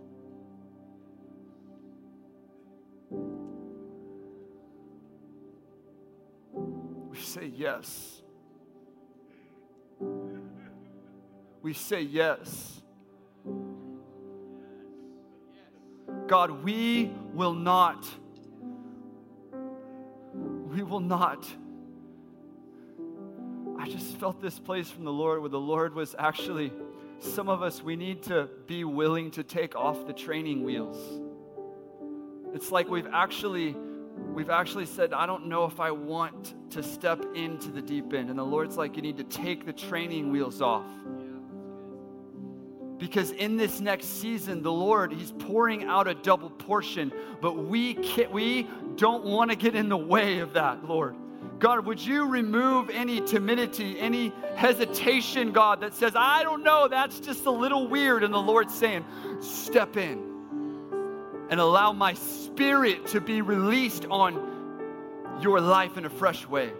Yes. 7.53 8.21
We 11.61 11.73
say 11.73 12.01
yes. 12.01 12.81
God, 16.27 16.63
we 16.63 17.11
will 17.33 17.53
not, 17.53 18.05
we 20.71 20.81
will 20.83 20.99
not. 20.99 21.45
I 23.77 23.89
just 23.89 24.17
felt 24.17 24.41
this 24.41 24.57
place 24.59 24.89
from 24.89 25.03
the 25.03 25.11
Lord 25.11 25.41
where 25.41 25.49
the 25.49 25.59
Lord 25.59 25.93
was 25.93 26.15
actually, 26.17 26.71
some 27.19 27.49
of 27.49 27.61
us, 27.61 27.81
we 27.83 27.95
need 27.95 28.23
to 28.23 28.49
be 28.67 28.83
willing 28.83 29.31
to 29.31 29.43
take 29.43 29.75
off 29.75 30.07
the 30.07 30.13
training 30.13 30.63
wheels. 30.63 30.97
It's 32.53 32.71
like 32.71 32.89
we've 32.89 33.09
actually 33.11 33.75
we've 34.33 34.49
actually 34.49 34.85
said, 34.85 35.13
I 35.13 35.25
don't 35.25 35.47
know 35.47 35.65
if 35.65 35.79
I 35.79 35.91
want 35.91 36.55
to 36.71 36.83
step 36.83 37.23
into 37.35 37.69
the 37.69 37.81
deep 37.81 38.13
end. 38.13 38.29
And 38.29 38.37
the 38.37 38.43
Lord's 38.43 38.77
like, 38.77 38.95
you 38.95 39.01
need 39.01 39.17
to 39.17 39.23
take 39.23 39.65
the 39.65 39.73
training 39.73 40.31
wheels 40.31 40.61
off. 40.61 40.87
Because 42.97 43.31
in 43.31 43.57
this 43.57 43.79
next 43.79 44.21
season, 44.21 44.61
the 44.61 44.71
Lord, 44.71 45.11
He's 45.11 45.31
pouring 45.31 45.85
out 45.85 46.07
a 46.07 46.13
double 46.13 46.49
portion, 46.49 47.11
but 47.41 47.57
we 47.57 47.95
can't, 47.95 48.31
we 48.31 48.67
don't 48.95 49.25
want 49.25 49.51
to 49.51 49.57
get 49.57 49.75
in 49.75 49.89
the 49.89 49.97
way 49.97 50.39
of 50.39 50.53
that, 50.53 50.85
Lord. 50.87 51.15
God, 51.59 51.85
would 51.85 51.99
you 51.99 52.25
remove 52.25 52.89
any 52.89 53.19
timidity, 53.21 53.99
any 53.99 54.31
hesitation, 54.55 55.51
God, 55.51 55.81
that 55.81 55.93
says, 55.93 56.13
I 56.15 56.43
don't 56.43 56.63
know, 56.63 56.87
that's 56.87 57.19
just 57.19 57.45
a 57.45 57.51
little 57.51 57.87
weird. 57.87 58.23
And 58.23 58.33
the 58.33 58.39
Lord's 58.39 58.73
saying, 58.73 59.05
step 59.41 59.97
in 59.97 60.32
and 61.49 61.59
allow 61.59 61.93
my 61.93 62.13
spirit 62.13 63.07
to 63.07 63.21
be 63.21 63.41
released 63.41 64.05
on 64.09 65.37
your 65.41 65.59
life 65.59 65.97
in 65.97 66.05
a 66.05 66.09
fresh 66.09 66.47
way. 66.47 66.71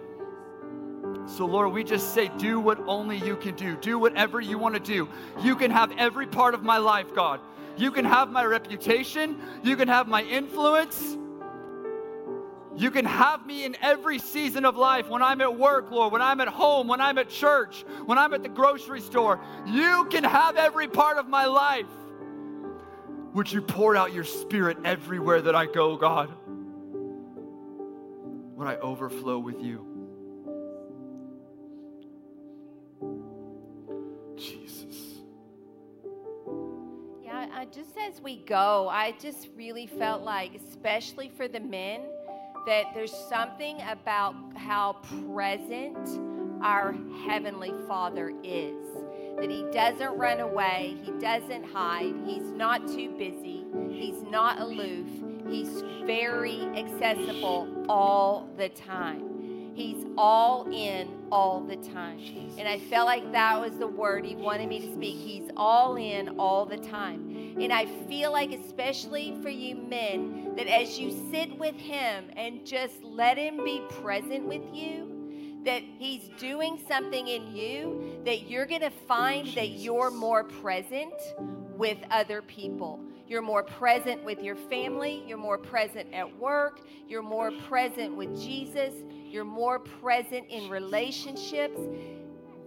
So, 1.26 1.46
Lord, 1.46 1.72
we 1.72 1.84
just 1.84 2.14
say, 2.14 2.30
do 2.38 2.60
what 2.60 2.78
only 2.86 3.18
you 3.18 3.36
can 3.36 3.54
do. 3.54 3.76
Do 3.76 3.98
whatever 3.98 4.40
you 4.40 4.58
want 4.58 4.74
to 4.74 4.80
do. 4.80 5.08
You 5.42 5.56
can 5.56 5.70
have 5.70 5.92
every 5.98 6.26
part 6.26 6.54
of 6.54 6.62
my 6.62 6.78
life, 6.78 7.14
God. 7.14 7.40
You 7.76 7.90
can 7.90 8.04
have 8.04 8.30
my 8.30 8.44
reputation. 8.44 9.40
You 9.62 9.76
can 9.76 9.88
have 9.88 10.06
my 10.06 10.22
influence. 10.22 11.16
You 12.76 12.90
can 12.90 13.04
have 13.04 13.46
me 13.46 13.64
in 13.64 13.76
every 13.80 14.18
season 14.18 14.64
of 14.64 14.76
life 14.76 15.08
when 15.08 15.22
I'm 15.22 15.40
at 15.40 15.56
work, 15.56 15.90
Lord, 15.90 16.12
when 16.12 16.22
I'm 16.22 16.40
at 16.40 16.48
home, 16.48 16.88
when 16.88 17.00
I'm 17.00 17.18
at 17.18 17.28
church, 17.28 17.84
when 18.04 18.18
I'm 18.18 18.34
at 18.34 18.42
the 18.42 18.48
grocery 18.48 19.00
store. 19.00 19.40
You 19.66 20.06
can 20.10 20.24
have 20.24 20.56
every 20.56 20.88
part 20.88 21.18
of 21.18 21.28
my 21.28 21.46
life. 21.46 21.86
Would 23.34 23.50
you 23.50 23.60
pour 23.60 23.96
out 23.96 24.14
your 24.14 24.22
spirit 24.22 24.78
everywhere 24.84 25.42
that 25.42 25.56
I 25.56 25.66
go, 25.66 25.96
God? 25.96 26.32
Would 28.54 28.68
I 28.68 28.76
overflow 28.76 29.40
with 29.40 29.60
you? 29.60 29.84
Jesus. 34.36 35.18
Yeah, 37.24 37.48
I, 37.52 37.64
just 37.64 37.98
as 37.98 38.20
we 38.20 38.36
go, 38.36 38.88
I 38.88 39.16
just 39.20 39.48
really 39.56 39.88
felt 39.88 40.22
like, 40.22 40.52
especially 40.54 41.28
for 41.36 41.48
the 41.48 41.58
men, 41.58 42.02
that 42.68 42.94
there's 42.94 43.12
something 43.28 43.80
about 43.82 44.36
how 44.56 44.92
present 45.28 45.98
our 46.62 46.94
Heavenly 47.26 47.74
Father 47.88 48.32
is. 48.44 48.83
That 49.36 49.50
He 49.50 49.64
doesn't 49.72 50.16
run 50.16 50.40
away, 50.40 50.96
He 51.02 51.12
doesn't 51.12 51.64
hide, 51.64 52.14
He's 52.26 52.50
not 52.52 52.86
too 52.86 53.10
busy, 53.18 53.64
He's 53.90 54.22
not 54.22 54.60
aloof, 54.60 55.06
He's 55.48 55.82
very 56.06 56.62
accessible 56.76 57.68
all 57.88 58.48
the 58.56 58.68
time. 58.70 59.34
He's 59.74 60.06
all 60.16 60.70
in 60.72 61.08
all 61.32 61.60
the 61.60 61.76
time. 61.76 62.20
And 62.56 62.68
I 62.68 62.78
felt 62.78 63.06
like 63.06 63.32
that 63.32 63.60
was 63.60 63.76
the 63.76 63.88
word 63.88 64.24
he 64.24 64.36
wanted 64.36 64.68
me 64.68 64.78
to 64.78 64.94
speak. 64.94 65.16
He's 65.16 65.50
all 65.56 65.96
in 65.96 66.38
all 66.38 66.64
the 66.64 66.76
time. 66.76 67.56
And 67.60 67.72
I 67.72 67.86
feel 68.06 68.30
like, 68.30 68.52
especially 68.52 69.36
for 69.42 69.48
you 69.48 69.74
men, 69.74 70.54
that 70.56 70.68
as 70.68 70.98
you 70.98 71.10
sit 71.32 71.58
with 71.58 71.74
him 71.74 72.26
and 72.36 72.64
just 72.64 73.02
let 73.02 73.36
him 73.36 73.64
be 73.64 73.82
present 74.00 74.46
with 74.46 74.62
you, 74.72 75.13
that 75.64 75.82
he's 75.98 76.28
doing 76.38 76.78
something 76.86 77.26
in 77.28 77.54
you 77.54 78.20
that 78.24 78.48
you're 78.48 78.66
going 78.66 78.80
to 78.82 78.90
find 78.90 79.48
that 79.54 79.70
you're 79.70 80.10
more 80.10 80.44
present 80.44 81.14
with 81.76 81.98
other 82.10 82.42
people. 82.42 83.00
You're 83.26 83.42
more 83.42 83.62
present 83.62 84.22
with 84.22 84.42
your 84.42 84.56
family. 84.56 85.24
You're 85.26 85.38
more 85.38 85.58
present 85.58 86.12
at 86.12 86.38
work. 86.38 86.80
You're 87.08 87.22
more 87.22 87.50
present 87.68 88.14
with 88.14 88.38
Jesus. 88.38 88.92
You're 89.10 89.44
more 89.44 89.78
present 89.78 90.46
in 90.50 90.68
relationships. 90.68 91.80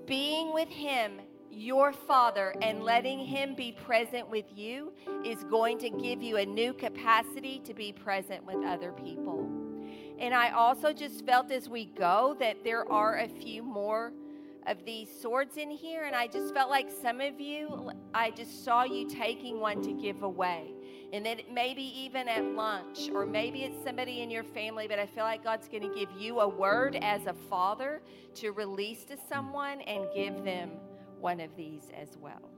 Being 0.08 0.54
with 0.54 0.70
Him, 0.70 1.22
your 1.52 1.94
Father, 1.94 2.56
and 2.62 2.84
letting 2.84 3.20
Him 3.20 3.56
be 3.56 3.72
present 3.72 4.28
with 4.30 4.46
you 4.56 4.94
is 5.24 5.44
going 5.44 5.78
to 5.80 5.90
give 5.90 6.24
you 6.24 6.38
a 6.38 6.46
new 6.46 6.74
capacity 6.74 7.62
to 7.66 7.74
be 7.74 7.92
present 7.92 8.44
with 8.46 8.66
other 8.66 8.92
people. 8.94 9.67
And 10.20 10.34
I 10.34 10.50
also 10.50 10.94
just 10.94 11.26
felt 11.26 11.52
as 11.52 11.70
we 11.70 11.86
go 11.86 12.36
that 12.40 12.64
there 12.64 12.90
are 12.92 13.20
a 13.20 13.28
few 13.28 13.62
more 13.62 14.12
of 14.66 14.84
these 14.84 15.08
swords 15.22 15.56
in 15.58 15.72
here, 15.72 16.04
and 16.04 16.16
I 16.16 16.28
just 16.28 16.54
felt 16.54 16.70
like 16.70 16.90
some 17.02 17.22
of 17.22 17.40
you, 17.40 17.92
I 18.14 18.32
just 18.32 18.66
saw 18.66 18.84
you 18.84 19.08
taking 19.08 19.60
one 19.60 19.82
to 19.84 19.94
give 19.94 20.24
away. 20.24 20.74
And 21.14 21.26
then 21.26 21.40
maybe 21.50 21.84
even 21.84 22.28
at 22.28 22.44
lunch, 22.44 23.10
or 23.14 23.26
maybe 23.26 23.64
it's 23.64 23.82
somebody 23.82 24.22
in 24.22 24.30
your 24.30 24.44
family, 24.44 24.88
but 24.90 25.00
I 25.00 25.06
feel 25.06 25.24
like 25.24 25.42
God's 25.42 25.70
going 25.70 25.84
to 25.84 25.96
give 25.96 26.10
you 26.20 26.42
a 26.42 26.48
word 26.48 26.98
as 27.02 27.28
a 27.28 27.34
father 27.50 28.02
to 28.36 28.52
release 28.52 29.06
to 29.06 29.18
someone 29.30 29.80
and 29.82 30.06
give 30.14 30.44
them 30.44 30.72
one 31.22 31.40
of 31.40 31.56
these 31.56 31.90
as 32.00 32.18
well. 32.20 32.52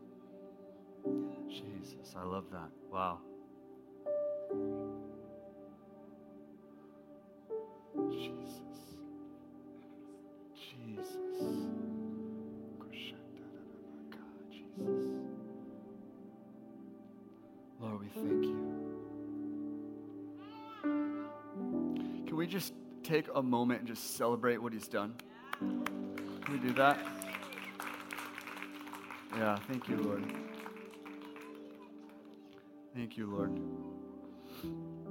Jesus, 1.48 2.16
I 2.18 2.24
love 2.24 2.46
that. 2.52 2.70
Wow. 2.92 3.20
Jesus. 7.96 8.62
Jesus. 10.56 11.18
Jesus. 14.52 15.06
Lord, 17.82 18.00
we 18.00 18.08
thank 18.14 18.46
you. 18.46 18.60
Can 22.28 22.36
we 22.36 22.48
just 22.48 22.74
take 23.04 23.28
a 23.34 23.42
moment 23.42 23.80
and 23.80 23.88
just 23.88 24.16
celebrate 24.16 24.58
what 24.62 24.74
he's 24.74 24.88
done? 24.88 25.16
Can 25.60 26.52
we 26.52 26.58
do 26.60 26.74
that? 26.74 27.00
Yeah, 29.36 29.58
thank 29.68 29.88
you, 29.88 29.98
Lord. 29.98 30.24
Thank 32.94 33.18
you, 33.18 33.28
Lord. 33.28 35.09